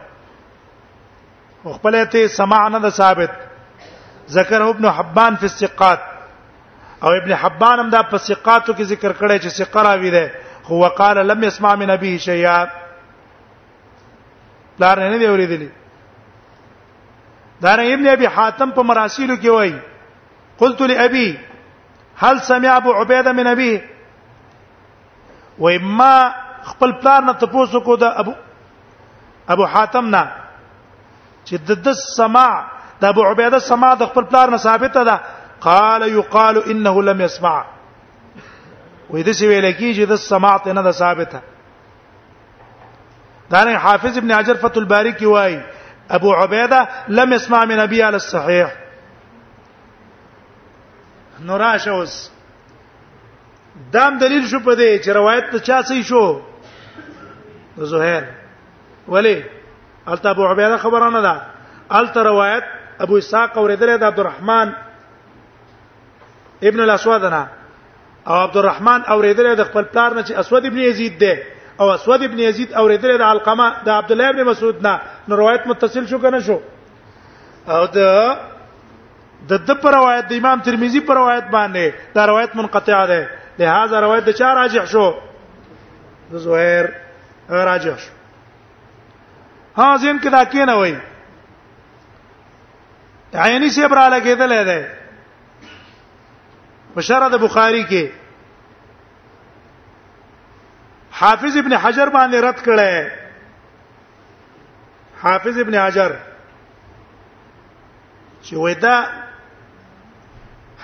خپل 1.73 2.05
ته 2.05 2.27
سمعنا 2.29 2.79
ده 2.79 2.91
ثابت 2.91 3.31
ذکر 4.31 4.61
ابن 4.63 4.89
حبان 4.91 5.37
فی 5.37 5.45
الثقات 5.47 5.99
او 7.03 7.09
ابن 7.09 7.35
حبان 7.35 7.79
هم 7.81 7.91
دا 7.91 8.03
په 8.03 8.17
ثقاتو 8.19 8.73
کې 8.75 8.83
ذکر 8.83 9.13
کړی 9.13 9.39
چې 9.39 9.49
ثقه 9.49 9.83
راوی 9.83 10.11
ده 10.11 10.31
خو 10.65 10.75
وقاله 10.81 11.23
لم 11.23 11.43
يسمع 11.45 11.75
من 11.75 11.91
ابي 11.91 12.19
شيئا 12.19 12.67
لار 14.81 14.99
نه 15.09 15.17
دی 15.19 15.27
اوریدلی 15.27 15.71
دا 17.63 17.73
ابن 17.73 18.09
ابي 18.09 18.27
حاتم 18.29 18.71
په 18.71 18.81
مراسیلو 18.83 19.37
کې 19.43 19.47
وایي 19.47 19.79
قلت 20.59 20.83
لابي 20.83 21.39
هل 22.17 22.41
سمع 22.41 22.77
ابو 22.77 22.93
عبيده 22.93 23.33
من 23.33 23.47
ابي 23.47 23.83
و 25.59 25.69
اما 25.69 26.31
خپل 26.63 26.93
پلار 26.93 27.23
نه 27.23 27.33
تاسو 27.33 27.81
کو 27.81 27.97
دا 27.97 28.09
ابو 28.21 28.33
ابو 29.49 29.65
حاتم 29.67 30.09
نه 30.09 30.44
چې 31.49 31.57
د 31.69 31.71
د 31.87 31.89
سما 32.17 32.51
د 33.01 33.03
ابو 33.13 33.23
عبیده 33.31 33.59
سما 33.69 33.91
د 33.95 34.03
خپل 34.11 34.25
پلار 34.33 34.47
نه 34.55 34.59
ثابته 34.67 35.01
ده 35.11 35.17
قال 35.67 36.03
يقال 36.19 36.57
انه 36.73 36.95
لم 37.09 37.19
يسمع 37.27 37.59
وې 39.13 39.23
د 39.29 39.31
سی 39.39 39.45
ویل 39.47 39.69
کی 39.73 39.91
چې 39.97 40.05
د 40.13 40.15
سما 40.27 40.53
ته 40.59 40.71
نه 40.79 40.83
ده 40.83 40.91
ثابته 41.01 41.41
دا 43.51 43.59
نه 43.65 43.79
حافظ 43.87 44.13
ابن 44.19 44.31
حجر 44.37 44.55
فتح 44.63 44.77
الباری 44.83 45.13
کی 45.21 45.27
وای 45.33 45.55
ابو 46.19 46.31
عبیده 46.35 46.81
لم 47.09 47.29
يسمع 47.33 47.61
من 47.73 47.79
ابي 47.81 47.99
على 48.03 48.17
الصحيح 48.23 48.69
نوراشوس 51.49 52.15
دام 53.93 54.13
دلیل 54.19 54.45
شو 54.49 54.59
پدې 54.59 55.01
چې 55.05 55.09
روایت 55.17 55.45
ته 55.53 55.59
چا 55.59 55.83
صحیح 55.93 56.03
شو 56.11 56.25
زهير 57.93 58.23
ولی 59.15 59.39
الته 60.09 60.31
ابو 60.31 60.47
عبیده 60.47 60.77
خبرانه 60.77 61.21
ده 61.21 61.41
الته 61.91 62.23
روایت 62.23 62.65
ابو 63.01 63.15
اسحاق 63.17 63.59
اوریدل 63.59 63.97
ده 63.99 64.07
عبدالرحمن 64.07 64.73
ابن 66.63 66.81
الاسود 66.81 67.25
نه 67.25 67.47
او 68.29 68.35
عبدالرحمن 68.35 69.01
اوریدل 69.09 69.55
د 69.55 69.65
خپل 69.65 69.83
پلار 69.85 70.15
نه 70.15 70.23
چې 70.23 70.33
اسود 70.39 70.65
ابن 70.67 70.77
یزید 70.79 71.19
ده 71.19 71.39
او 71.81 71.91
اسود 71.91 72.23
ابن 72.23 72.39
یزید 72.39 72.73
اوریدل 72.75 73.19
د 73.19 73.23
علقمه 73.23 73.73
د 73.85 73.89
عبد 73.89 74.13
الله 74.13 74.29
ابن 74.29 74.43
مسعود 74.43 74.83
نه 74.87 75.01
نو 75.29 75.37
روایت 75.37 75.67
متصل 75.67 76.07
شو 76.07 76.19
کنه 76.19 76.41
شو 76.41 76.59
او 77.69 77.87
د 77.87 77.99
د 79.49 79.53
د 79.69 79.71
پر 79.81 79.93
روایت 79.93 80.25
د 80.29 80.33
امام 80.33 80.61
ترمذی 80.61 81.01
پر 81.01 81.15
روایت 81.17 81.45
باندې 81.45 82.15
دا 82.15 82.27
روایت 82.27 82.57
منقطع 82.57 83.07
ده 83.07 83.31
لہذا 83.59 84.01
روایت 84.01 84.25
د 84.25 84.31
چا 84.31 84.55
راجح 84.55 84.85
شو 84.85 85.11
د 86.33 86.37
زهیر 86.39 86.85
راجح 87.51 87.97
شو 87.99 88.11
ها 89.77 89.97
زین 90.01 90.19
کدا 90.21 90.45
کینه 90.55 90.73
وای 90.73 90.97
عینی 93.35 93.69
سی 93.69 93.87
برا 93.89 94.09
لګیدل 94.19 94.53
دی 94.69 94.83
مشرد 96.97 97.33
بخاری 97.41 97.83
کې 97.87 98.05
حافظ 101.21 101.57
ابن 101.57 101.73
حجر 101.73 102.09
باندې 102.09 102.35
رد 102.35 102.63
کړه 102.63 103.11
حافظ 105.23 105.59
ابن 105.59 105.75
حجر 105.75 106.13
چې 108.43 108.53
ودا 108.53 108.97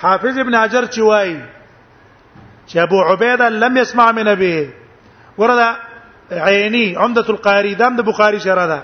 حافظ 0.01 0.38
ابن 0.38 0.55
حجر 0.55 0.86
چې 0.86 0.99
وایي 0.99 1.41
چې 2.66 2.76
ابو 2.76 3.03
عبیده 3.05 3.49
لم 3.49 3.76
يسمع 3.76 4.11
من 4.12 4.28
ابيه 4.28 4.72
وردا 5.38 5.70
عینی 6.39 6.95
عمدۃ 6.95 7.28
القاری 7.31 7.74
دام 7.74 7.97
د 7.97 8.01
بخاری 8.07 8.39
شرح 8.45 8.66
ده 8.72 8.78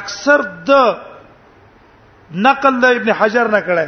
اکثر 0.00 0.40
د 0.68 0.70
نقل 2.46 2.74
د 2.80 2.84
ابن 2.98 3.08
حجر 3.18 3.46
نه 3.54 3.60
کړه 3.68 3.86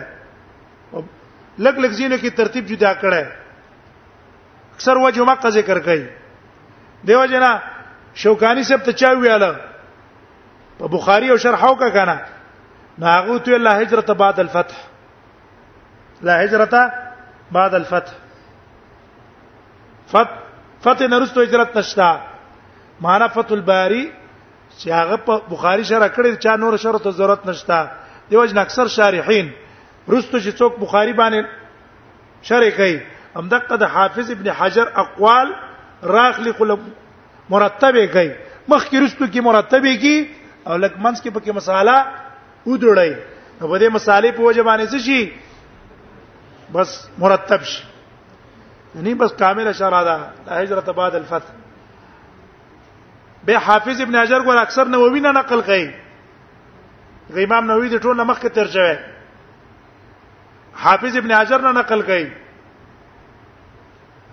لګ 1.59 1.77
لګ 1.79 1.91
زینو 1.99 2.17
کې 2.19 2.37
ترتیب 2.43 2.65
جدا 2.69 2.93
کړه 3.03 3.23
اکثر 4.75 4.97
وجه 5.05 5.25
ما 5.31 5.35
قضې 5.45 5.63
کر 5.67 5.79
کوي 5.89 6.05
دیو 7.07 7.25
جنا 7.33 7.53
شوکانی 8.23 8.65
سب 8.71 8.81
ته 8.85 8.91
چا 9.03 9.11
ویاله 9.23 9.51
په 10.79 10.85
بخاری 10.95 11.29
او 11.31 11.37
شرحو 11.45 11.75
کا 11.83 11.89
کنه 11.97 12.17
ناغو 13.05 13.35
تو 13.47 13.51
الله 13.57 13.71
هجرت 13.83 14.09
بعد 14.23 14.37
الفتح 14.45 14.77
لا 16.29 16.35
هجرت 16.45 16.75
بعد 17.59 17.73
الفتح 17.81 18.13
فت 20.13 20.31
فتح 20.87 21.07
نرستو 21.15 21.41
هجرت 21.41 21.73
نشتا 21.79 22.09
معنا 23.05 23.27
فتح 23.37 23.53
الباری 23.59 24.03
چې 24.79 24.91
هغه 25.01 25.17
په 25.29 25.55
بخاری 25.55 25.85
شرح 25.89 26.09
کړی 26.19 26.33
چا 26.45 26.57
نور 26.65 26.77
شرح 26.83 27.01
ته 27.07 27.11
ضرورت 27.21 27.47
نشتا 27.47 27.79
دیوژن 28.31 28.53
جن 28.55 28.59
اکثر 28.63 28.87
شارحین 28.97 29.49
رستو 30.09 30.41
چې 30.41 30.51
څوک 30.61 30.79
بخاری 30.83 31.15
باندې 31.21 32.45
شرح 32.51 32.71
کوي 32.77 32.95
همدغه 33.41 33.81
د 33.85 33.91
حافظ 33.97 34.31
ابن 34.37 34.51
حجر 34.61 34.93
اقوال 35.05 35.51
راخلی 36.19 36.53
خل 36.61 36.75
مرتبه 37.51 38.07
کوي 38.07 38.31
مخکې 38.31 39.05
رستو 39.07 39.27
کې 39.27 39.41
مرتبه 39.51 39.97
کی 40.05 40.15
او 40.67 40.77
لکمنس 40.85 41.23
کې 41.23 41.37
پکې 41.41 41.59
مساله 41.59 41.99
ودړی 42.05 43.59
نو 43.59 43.75
په 43.75 43.83
دې 43.83 43.99
مسالې 43.99 44.41
په 44.41 44.49
وجه 44.51 44.63
باندې 44.71 44.89
څه 44.95 45.05
شي 45.11 46.73
بس 46.79 46.97
مرتب 47.25 47.63
شي 47.75 47.85
یعنی 48.97 49.15
بس 49.15 49.33
کامل 49.39 49.67
اشاره 49.69 50.05
ده 50.05 50.17
هجرت 50.55 50.91
بعد 50.91 51.15
الفتح 51.15 51.51
به 53.47 53.59
حافظ 53.59 54.01
ابن 54.01 54.17
حجر 54.23 54.41
ګور 54.43 54.57
اکثر 54.63 54.85
نووي 54.89 55.21
نه 55.21 55.31
نقل 55.33 55.61
کوي 55.63 55.93
غ 57.35 57.39
امام 57.39 57.67
نووي 57.67 57.89
د 57.89 58.03
ټول 58.03 58.21
مخکې 58.31 58.47
ترجمه 58.53 58.99
حافظ 60.75 61.17
ابن 61.17 61.33
حجر 61.35 61.61
نه 61.61 61.73
نقل 61.73 62.03
کوي 62.03 62.31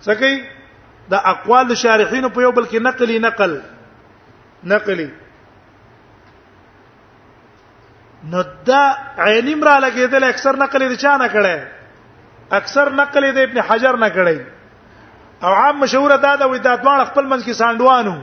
څکه 0.00 0.32
د 1.10 1.14
اقوال 1.32 1.74
شارحین 1.76 2.28
په 2.28 2.40
یو 2.42 2.52
بل 2.52 2.66
کې 2.66 2.74
نقلی 2.74 3.18
نقل 3.18 3.60
نقلی 4.64 5.10
نو 8.32 8.42
دا 8.66 8.96
علم 9.18 9.64
را 9.64 9.78
لګیدل 9.80 10.22
اکثر 10.24 10.56
نقل 10.56 10.88
دي 10.88 10.96
چا 10.96 11.16
نه 11.16 11.28
کړي 11.28 11.74
اکثر 12.52 12.92
نقل 12.94 13.32
دي 13.32 13.42
ابن 13.42 13.60
حجر 13.70 13.96
نه 14.06 14.10
کړي 14.10 14.53
او 15.42 15.48
عام 15.48 15.80
مشهور 15.80 16.16
دا 16.16 16.34
دا 16.36 16.46
وې 16.54 16.58
دا 16.58 16.76
ټول 16.76 17.04
خپل 17.10 17.26
منځ 17.26 17.44
کې 17.44 17.52
سانډوانو 17.62 18.14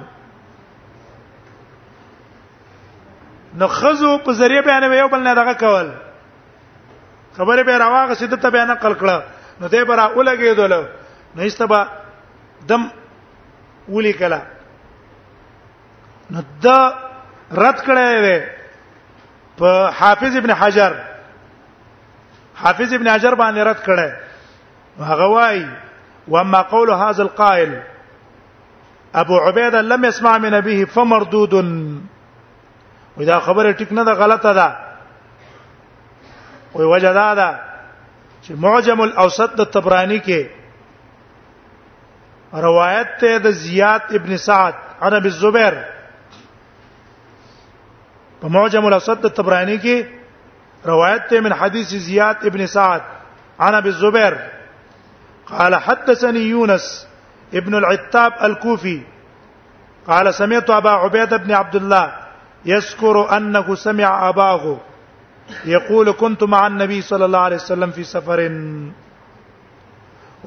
نو 3.62 3.68
خزو 3.78 4.18
په 4.28 4.32
ذریعہ 4.42 4.62
بیان 4.70 4.84
یو 4.98 5.08
بل 5.16 5.20
نه 5.24 5.34
دغه 5.42 5.54
کول 5.66 5.92
خبره 7.38 7.64
به 7.68 7.78
راواغه 7.84 8.14
سید 8.22 8.36
ته 8.42 8.50
بیان 8.56 8.68
نقل 8.74 8.96
کړه 8.96 9.24
نو 9.62 9.70
دې 9.70 9.88
برا 9.92 10.08
اولګې 10.16 10.56
دول 10.56 10.86
نو 11.36 11.44
استبا 11.52 11.84
دم 12.72 12.88
ولي 13.92 14.12
کلا 14.24 14.40
نو 16.32 16.42
د 16.64 16.94
رد 17.52 17.84
کړه 17.84 18.24
وې 18.24 18.44
په 19.62 19.92
حافظ 20.02 20.36
ابن 20.42 20.52
حجر 20.64 20.96
حافظ 22.66 22.94
ابن 23.00 23.08
حجر 23.12 23.36
باندې 23.36 23.58
رد 23.58 23.84
کړه 23.88 24.14
هغه 25.12 25.26
وایي 25.36 25.66
واما 26.28 26.62
قول 26.62 26.92
هذا 26.92 27.24
القائل 27.24 27.84
ابو 29.16 29.38
عبيده 29.38 29.82
لم 29.82 30.06
يسمع 30.06 30.38
من 30.38 30.54
ابيه 30.54 30.86
فمردود 30.86 31.54
واذا 33.18 33.40
خبر 33.40 33.74
ټیک 33.74 33.92
نه 33.94 34.04
ده 34.04 34.14
غلطه 34.14 34.54
ده 34.54 34.78
وی 36.74 36.86
وجه 36.86 37.14
ده 37.34 37.60
چې 38.48 38.52
معجم 38.52 39.02
الاوسط 39.02 39.56
د 39.62 39.72
تبرانی 39.72 40.20
کې 40.20 40.46
روایت 42.54 43.08
ته 43.20 43.38
د 43.38 43.48
زیاد 43.50 44.00
ابن 44.12 44.38
سعد 44.38 44.74
عن 45.02 45.14
ابي 45.14 45.28
الزبير 45.28 45.74
په 48.42 48.48
معجم 48.48 48.86
الاوسط 48.86 49.18
د 49.26 49.36
تبرانی 49.36 49.78
کې 49.80 50.06
روایت 50.86 51.28
ته 51.28 51.40
من 51.42 51.54
حديث 51.54 51.88
زیاد 51.88 52.38
ابن 52.46 52.66
سعد 52.66 53.02
عن 53.60 53.74
ابي 53.74 53.90
الزبير 53.90 54.38
قال 55.48 55.76
حدثني 55.76 56.40
يونس 56.40 57.08
ابن 57.54 57.76
العتاب 57.76 58.34
الكوفي 58.44 59.02
قال 60.08 60.34
سمعت 60.34 60.70
أبا 60.70 60.90
عبيدة 60.90 61.38
بن 61.38 61.52
عبد 61.52 61.76
الله 61.76 62.14
يذكر 62.66 63.38
أنه 63.38 63.76
سمع 63.76 64.30
أباه 64.30 64.78
يقول 65.66 66.12
كنت 66.12 66.44
مع 66.44 66.68
النبي 66.68 67.02
صلى 67.02 67.26
الله 67.26 67.40
عليه 67.40 67.56
وسلم 67.56 67.92
في 67.92 68.04
سفر 68.04 68.40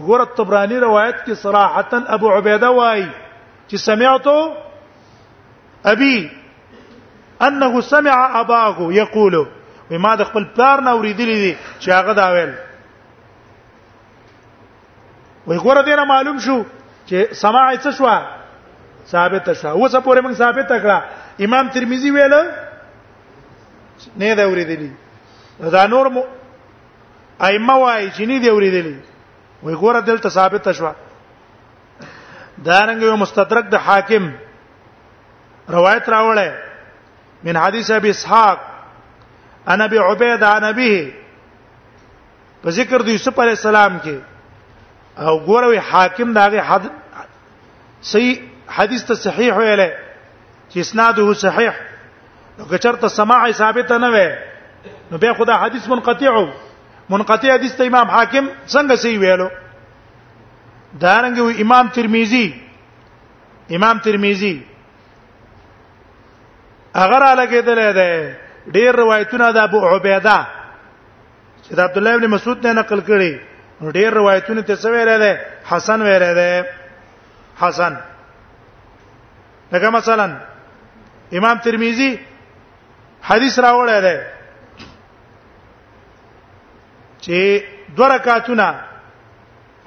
غور 0.01 0.23
الطبراني 0.23 0.79
روایت 0.79 1.17
کې 1.27 1.33
صراحتا 1.33 1.99
ابو 2.09 2.31
عبيده 2.31 2.71
وای 2.71 3.07
چې 3.73 3.77
سمعتو 3.77 4.55
ابي 5.87 6.31
انه 7.43 7.81
سمع 7.81 8.41
اباه 8.41 8.77
يقول 8.81 9.47
وما 9.91 10.15
د 10.15 10.25
خپل 10.25 10.45
پلار 10.57 10.81
نه 10.81 10.91
اوریدلی 10.91 11.35
دي 11.35 11.55
چې 11.81 11.89
هغه 11.89 12.13
دا 12.13 12.27
ویل 12.31 12.55
وای 15.47 15.59
ګوره 15.59 15.83
دې 15.87 15.97
نه 16.01 16.05
معلوم 16.11 16.37
شو 16.47 16.59
چې 17.09 17.17
سماع 17.43 17.71
څه 17.85 17.91
شو 17.99 18.07
ثابت 19.09 19.49
شو 19.63 19.69
اوسه 19.69 20.01
پورې 20.01 20.21
موږ 20.27 20.35
ثابت 20.43 20.69
کړه 20.83 20.99
امام 21.49 21.65
ترمذی 21.77 22.11
ویل 22.17 22.35
نه 24.21 24.35
دا 24.41 24.45
اوریدلی 24.51 24.93
دا 25.75 25.83
نور 25.87 26.07
مو 26.17 26.23
ائمه 27.41 27.75
وای 27.75 28.11
چې 28.13 28.21
نه 28.33 28.39
دی 28.45 28.49
اوریدلی 28.51 28.99
وای 29.63 29.75
ګوره 29.77 30.01
دلته 30.11 30.29
ثابت 30.41 30.63
شو 30.81 30.89
دا 32.67 32.79
رنګ 32.87 33.01
یو 33.03 33.17
مستدرک 33.25 33.65
د 33.71 33.75
حاکم 33.87 34.25
روایت 35.77 36.05
راوړل 36.17 36.41
من 37.47 37.55
حدیث 37.67 37.87
ابي 38.01 38.11
اسحاق 38.11 38.59
انا 39.73 39.85
ابي 39.85 39.99
عبيده 39.99 40.47
عن 40.51 40.65
ابيه 40.71 41.05
په 42.63 42.69
ذکر 42.77 42.99
د 43.03 43.09
یوسف 43.09 43.35
عليه 43.45 43.53
السلام 43.61 43.95
کې 44.05 44.17
او 45.19 45.39
ګوروي 45.47 45.79
حاکم 45.81 46.33
داغه 46.33 46.61
حد 46.63 46.83
صحیح 48.13 48.35
حدیث 48.79 49.05
ته 49.11 49.15
صحیح 49.25 49.53
ویلې 49.55 49.89
چې 50.71 50.81
اسناده 50.81 51.35
صحیح 51.43 51.75
نو 52.59 52.65
کچرته 52.71 53.09
سماع 53.17 53.51
ثابت 53.59 53.93
نه 53.93 54.09
وي 54.15 54.27
نو 55.11 55.19
به 55.19 55.35
خدا 55.39 55.57
حدیث 55.65 55.87
منقطع 55.89 56.35
منقطع 57.11 57.53
حدیث 57.55 57.75
ته 57.81 57.85
امام 57.93 58.09
حاکم 58.17 58.49
څنګه 58.69 58.95
صحیح 59.05 59.19
ویلو 59.19 59.49
دارنګ 61.01 61.39
وی 61.39 61.63
امام 61.67 61.89
ترمذی 61.99 62.47
امام 63.79 63.99
ترمذی 64.09 64.55
اگر 67.07 67.23
الګیدل 67.31 67.99
ده 67.99 68.37
ډیر 68.75 68.97
روایتونه 69.03 69.53
د 69.55 69.65
ابو 69.69 69.89
عبیده 69.89 70.37
چې 71.63 71.75
د 71.75 71.81
عبد 71.81 71.97
الله 71.99 72.15
ابن 72.15 72.27
مسعود 72.37 72.65
نه 72.67 72.73
نقل 72.83 73.01
کړي 73.09 73.54
نو 73.81 73.87
ډېر 73.97 74.11
روایتونه 74.21 74.63
ته 74.69 74.77
څه 74.83 74.91
ویل 74.93 75.11
دي 75.23 75.33
حسن 75.71 76.03
ویل 76.03 76.25
دي 76.39 76.53
حسن 77.63 77.95
لکه 79.73 79.91
مثلا 79.91 80.27
امام 81.39 81.57
ترمذی 81.65 82.11
حدیث 83.29 83.55
راوړی 83.67 83.99
دی 84.07 84.17
چې 87.25 87.63
دوه 87.97 88.09
رکعاتونه 88.15 88.67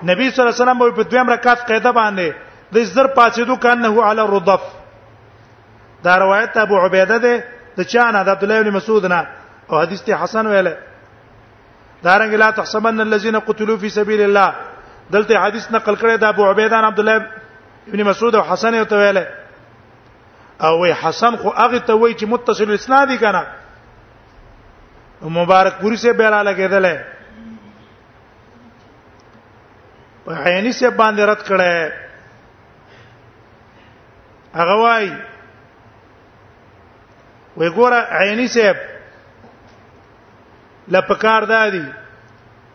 نبی 0.09 0.25
صلی 0.31 0.41
الله 0.41 0.55
علیه 0.55 0.63
وسلم 0.63 0.95
په 0.97 1.03
دویم 1.11 1.29
رکعت 1.29 1.59
قاعده 1.67 1.91
باندې 1.99 2.27
د 2.73 2.77
زر 2.93 3.07
پاتېدو 3.19 3.57
کنه 3.63 4.03
علی 4.09 4.21
الردف 4.21 4.61
دا 6.03 6.17
روایت 6.19 6.57
ابو 6.57 6.75
عبیده 6.85 7.17
ده 7.25 7.33
د 7.77 7.81
چانه 7.91 8.23
د 8.23 8.29
عبد 8.29 8.43
الله 8.43 8.61
بن 8.63 8.69
مسعود 8.77 9.05
نه 9.05 9.27
او 9.69 9.79
حدیث 9.83 10.01
ته 10.03 10.15
حسن 10.23 10.47
ویله 10.47 10.73
دارنګ 12.03 12.33
لا 12.35 12.49
تحسبن 12.49 13.01
الذين 13.01 13.39
قتلوا 13.39 13.77
في 13.77 13.89
سبيل 13.89 14.21
الله 14.21 14.53
دلته 15.11 15.37
حدیث 15.47 15.71
نقل 15.71 15.95
کړی 15.95 16.17
دا 16.17 16.27
ابو 16.29 16.49
عبیدان 16.49 16.83
عبد 16.83 16.99
الله 16.99 17.27
ابن 17.87 18.03
مسعود 18.03 18.35
او 18.35 18.41
حسن 18.53 18.73
او 18.75 18.83
تویله 18.83 19.27
او 20.61 20.77
وی 20.83 20.91
حسن 20.93 21.35
خو 21.37 21.49
هغه 21.49 21.77
ته 21.79 21.93
وی 21.97 22.13
چې 22.15 22.23
متصل 22.23 22.71
اسنادی 22.73 23.17
کنه 23.17 23.43
مبارک 25.37 25.73
پوری 25.81 25.95
سے 25.95 26.13
بیره 26.13 26.41
لګیدل 26.43 26.87
په 30.25 30.35
عینی 30.35 30.71
سے 30.71 30.89
باندې 30.89 31.19
رد 31.19 31.43
کړه 31.45 31.91
هغه 34.53 34.73
وای 34.81 35.09
وی 37.57 37.69
ګوره 37.69 38.07
عینی 38.21 38.47
سے 38.47 38.71
لپکار 40.91 41.43
دادي 41.51 41.83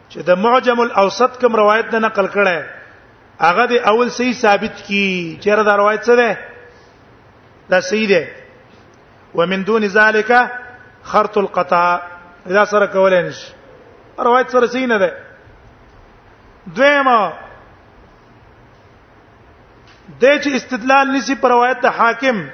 چې 0.09 0.21
د 0.29 0.39
معجم 0.45 0.81
الاوسط 0.81 1.41
کوم 1.41 1.55
روایت 1.63 1.87
د 1.93 1.97
نقل 2.05 2.27
کړه 2.27 2.67
هغه 3.43 3.65
د 3.73 3.85
اول 3.93 4.11
صحیح 4.17 4.33
ثابت 4.41 4.83
کی 4.89 5.05
چیرې 5.43 5.63
دا 5.69 5.77
روایت 5.83 6.03
څه 6.09 6.15
ده 6.21 6.39
دا 7.75 7.81
صحیح 7.89 8.09
ده 8.13 8.29
ومن 9.41 9.65
دون 9.71 9.89
ذالک 9.95 10.31
خرط 11.13 11.39
القطاع 11.39 12.03
دا 12.55 12.65
سره 12.73 12.87
کولای 12.97 13.23
نشي 13.23 13.53
روایت 14.27 14.49
سره 14.57 14.67
صحیح 14.77 14.87
نه 14.87 14.99
ده 14.99 15.17
دویمه 16.81 17.17
د 20.21 20.41
چې 20.43 20.49
استدلال 20.61 21.11
نسی 21.17 21.35
پر 21.45 21.49
روایت 21.57 21.81
د 21.87 21.99
حاکم 22.01 22.47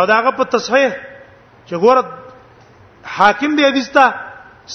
او 0.00 0.04
داغه 0.06 0.30
په 0.40 0.44
تصحیح 0.56 0.92
چې 1.66 1.72
ګوره 1.72 2.19
حاکم 3.18 3.50
دی 3.56 3.62
حدیثا 3.66 4.04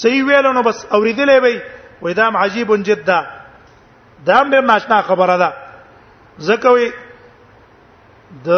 صحیح 0.00 0.22
ویلو 0.26 0.50
نو 0.52 0.62
بس 0.62 0.84
اوریدلې 0.90 1.38
وي 1.42 1.60
وای 2.02 2.12
دا 2.14 2.28
عجیب 2.38 2.74
جدا 2.84 3.18
دا 4.26 4.40
هم 4.40 4.50
ډیر 4.50 4.60
ناشنا 4.70 5.02
خبره 5.10 5.36
ده 5.42 5.50
ځکه 6.48 6.68
وي 6.78 6.88
د 8.48 8.50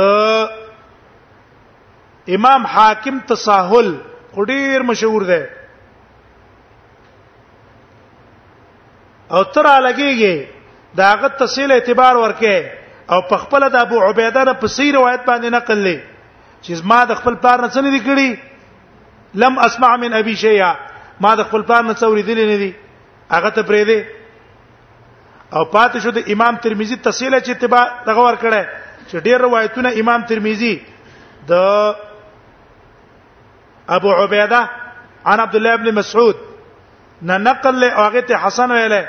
امام 2.39 2.63
حاکم 2.77 3.15
تساهل 3.33 3.89
ډیر 4.49 4.81
مشهور 4.89 5.23
ده 5.29 5.41
او 9.31 9.41
تر 9.55 9.67
لګيږي 9.93 10.47
دا 10.99 11.07
غت 11.23 11.33
تسهیل 11.39 11.71
اعتبار 11.73 12.15
ورکه 12.17 12.57
او 13.15 13.21
په 13.33 13.37
خپل 13.45 13.63
د 13.73 13.77
ابو 13.81 13.97
عبیده 14.09 14.43
نه 14.45 14.53
په 14.61 14.67
سی 14.75 14.89
روایت 14.99 15.23
باندې 15.31 15.47
نقل 15.57 15.79
لې 15.85 16.01
چې 16.63 16.85
ما 16.93 17.01
د 17.11 17.13
خپل 17.23 17.35
پلار 17.43 17.59
نه 17.65 17.69
څه 17.73 17.79
نه 17.89 17.93
دی 17.97 18.01
کړی 18.11 18.31
لم 19.39 19.55
اسمع 19.59 19.97
من 20.03 20.13
ابي 20.21 20.35
شيئا 20.45 20.75
ما 21.25 21.31
د 21.41 21.43
خپل 21.51 21.63
پلان 21.71 21.85
نه 21.91 21.95
څوري 22.03 22.23
دي 22.29 22.35
نه 22.41 22.57
دي 22.63 22.71
هغه 23.35 23.51
ته 23.59 23.63
پرې 23.71 23.83
دي 23.91 23.99
او 25.57 25.65
پاتې 25.75 25.99
شو 26.07 26.11
د 26.17 26.19
امام 26.37 26.55
ترمذی 26.67 26.97
تفصیل 27.07 27.33
چې 27.41 27.51
اتباع 27.55 27.85
دغه 28.09 28.21
ور 28.27 28.37
کړه 28.45 28.63
چې 29.09 29.17
ډېر 29.27 29.39
روایتونه 29.47 29.89
امام 30.03 30.21
ترمذی 30.33 30.75
د 31.51 31.53
ابو 33.97 34.11
عبیده 34.23 34.61
عن 35.33 35.39
عبد 35.47 35.55
الله 35.59 35.73
ابن 35.81 35.89
مسعود 36.01 36.35
نه 37.31 37.37
نقل 37.45 37.75
له 37.83 37.89
هغه 38.07 38.21
ته 38.31 38.35
حسن 38.47 38.69
ویله 38.77 39.03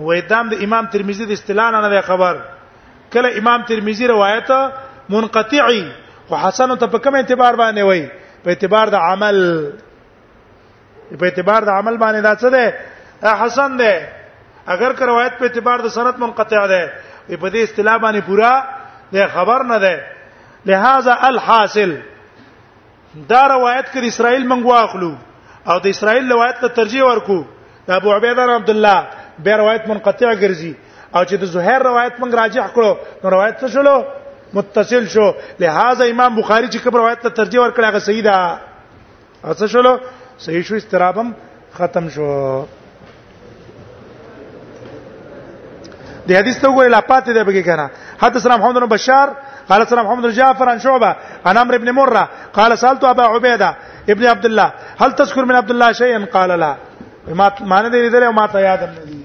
وې 0.00 0.28
دام 0.30 0.44
د 0.54 0.56
امام 0.68 0.84
ترمذی 0.94 1.24
د 1.26 1.30
استلان 1.40 1.72
نه 1.86 1.90
خبر 2.08 2.34
کله 3.16 3.30
امام 3.42 3.60
ترمذی 3.72 4.06
روایت 4.14 4.48
منقطعی 5.16 5.82
خو 6.30 6.34
حسن 6.44 6.70
ته 6.76 6.86
په 6.94 6.98
کوم 7.04 7.14
اعتبار 7.20 7.52
باندې 7.60 7.82
وایي 7.90 8.06
په 8.48 8.52
اعتبار 8.52 8.86
د 8.88 8.96
عمل 8.96 9.36
په 11.20 11.24
اعتبار 11.28 11.60
د 11.68 11.70
عمل 11.78 11.96
باندې 12.02 12.20
دا 12.28 12.34
څه 12.40 12.48
ده 13.22 13.36
حسن 13.40 13.76
ده 13.76 14.08
اگر 14.74 14.92
که 14.92 15.04
روایت 15.10 15.32
په 15.40 15.44
اعتبار 15.46 15.78
د 15.84 15.88
سند 15.96 16.18
منقطع 16.22 16.62
ده 16.72 16.82
په 17.36 17.50
دې 17.50 17.56
اصطلاح 17.64 17.96
باندې 17.98 18.20
پورا 18.28 18.54
د 19.12 19.28
خبر 19.34 19.62
نه 19.72 19.78
ده 19.78 20.02
لہذا 20.70 21.12
الحاصل 21.28 21.94
دا 23.32 23.42
روایت 23.54 23.86
کړ 23.86 24.04
اسرائیل 24.08 24.46
منغو 24.54 24.72
اخلو 24.78 25.12
او 25.72 25.76
د 25.84 25.86
اسرائیل 25.94 26.32
روایت 26.32 26.60
ته 26.62 26.68
ترجیح 26.80 27.04
ورکو 27.08 27.38
د 27.90 27.96
ابو 28.00 28.12
عبیده 28.16 28.54
عبد 28.62 28.70
الله 28.76 29.06
به 29.44 29.56
روایت 29.64 29.88
منقطع 29.92 30.32
ګرځي 30.34 30.72
او 31.16 31.24
چې 31.24 31.34
د 31.42 31.52
زهیر 31.56 31.82
روایت 31.90 32.12
منګ 32.24 32.34
راجح 32.42 32.66
کړو 32.66 32.96
نو 33.24 33.30
روایت 33.36 33.60
څه 33.64 33.68
شلو 33.74 33.98
متصل 34.54 35.06
شو 35.12 35.24
لہذا 35.60 36.04
امام 36.10 36.34
بخاری 36.36 36.66
چې 36.66 36.78
کوم 36.84 36.96
روایت 36.96 37.20
ته 37.26 37.30
ترجیح 37.40 37.60
ورکړه 37.60 37.84
هغه 37.90 37.98
صحیح 38.08 38.22
ده 38.28 38.36
اڅه 39.44 39.66
شلو 39.74 39.94
صحیح 40.46 40.62
شو 40.70 40.74
استرابم 40.80 41.28
ختم 41.80 42.04
شو 42.14 42.28
د 46.28 46.32
حدیث 46.32 46.58
ته 46.58 46.68
وګورئ 46.68 46.88
لا 46.88 47.00
پاتې 47.00 47.32
ده 47.32 47.44
بګی 47.50 47.62
کنه 47.68 47.86
حدثنا 48.22 48.54
محمد 48.56 48.74
بن 48.82 48.86
بشار 48.96 49.26
قال 49.68 49.80
سلام 49.88 50.04
محمد 50.06 50.22
بن 50.24 50.32
جعفر 50.36 50.66
عن 50.70 50.78
شعبه 50.84 51.10
عن 51.50 51.56
عمرو 51.62 51.78
بن 51.84 51.88
مره 52.00 52.24
قال 52.58 52.70
سالت 52.84 53.02
ابا 53.04 53.24
عبيده 53.34 53.70
ابن 54.16 54.24
عبد 54.34 54.44
الله 54.50 54.68
هل 55.00 55.10
تذكر 55.22 55.42
من 55.44 55.54
عبد 55.60 55.70
الله 55.76 55.90
شيئا 56.02 56.20
قال 56.38 56.50
لا 56.60 56.72
ما 57.28 57.46
ما 57.60 57.78
نه 57.82 57.88
دي 57.88 58.08
دي 58.08 58.28
ما 58.40 58.46
ته 58.46 58.58
یادم 58.60 58.88
نه 58.98 59.04
دي 59.06 59.17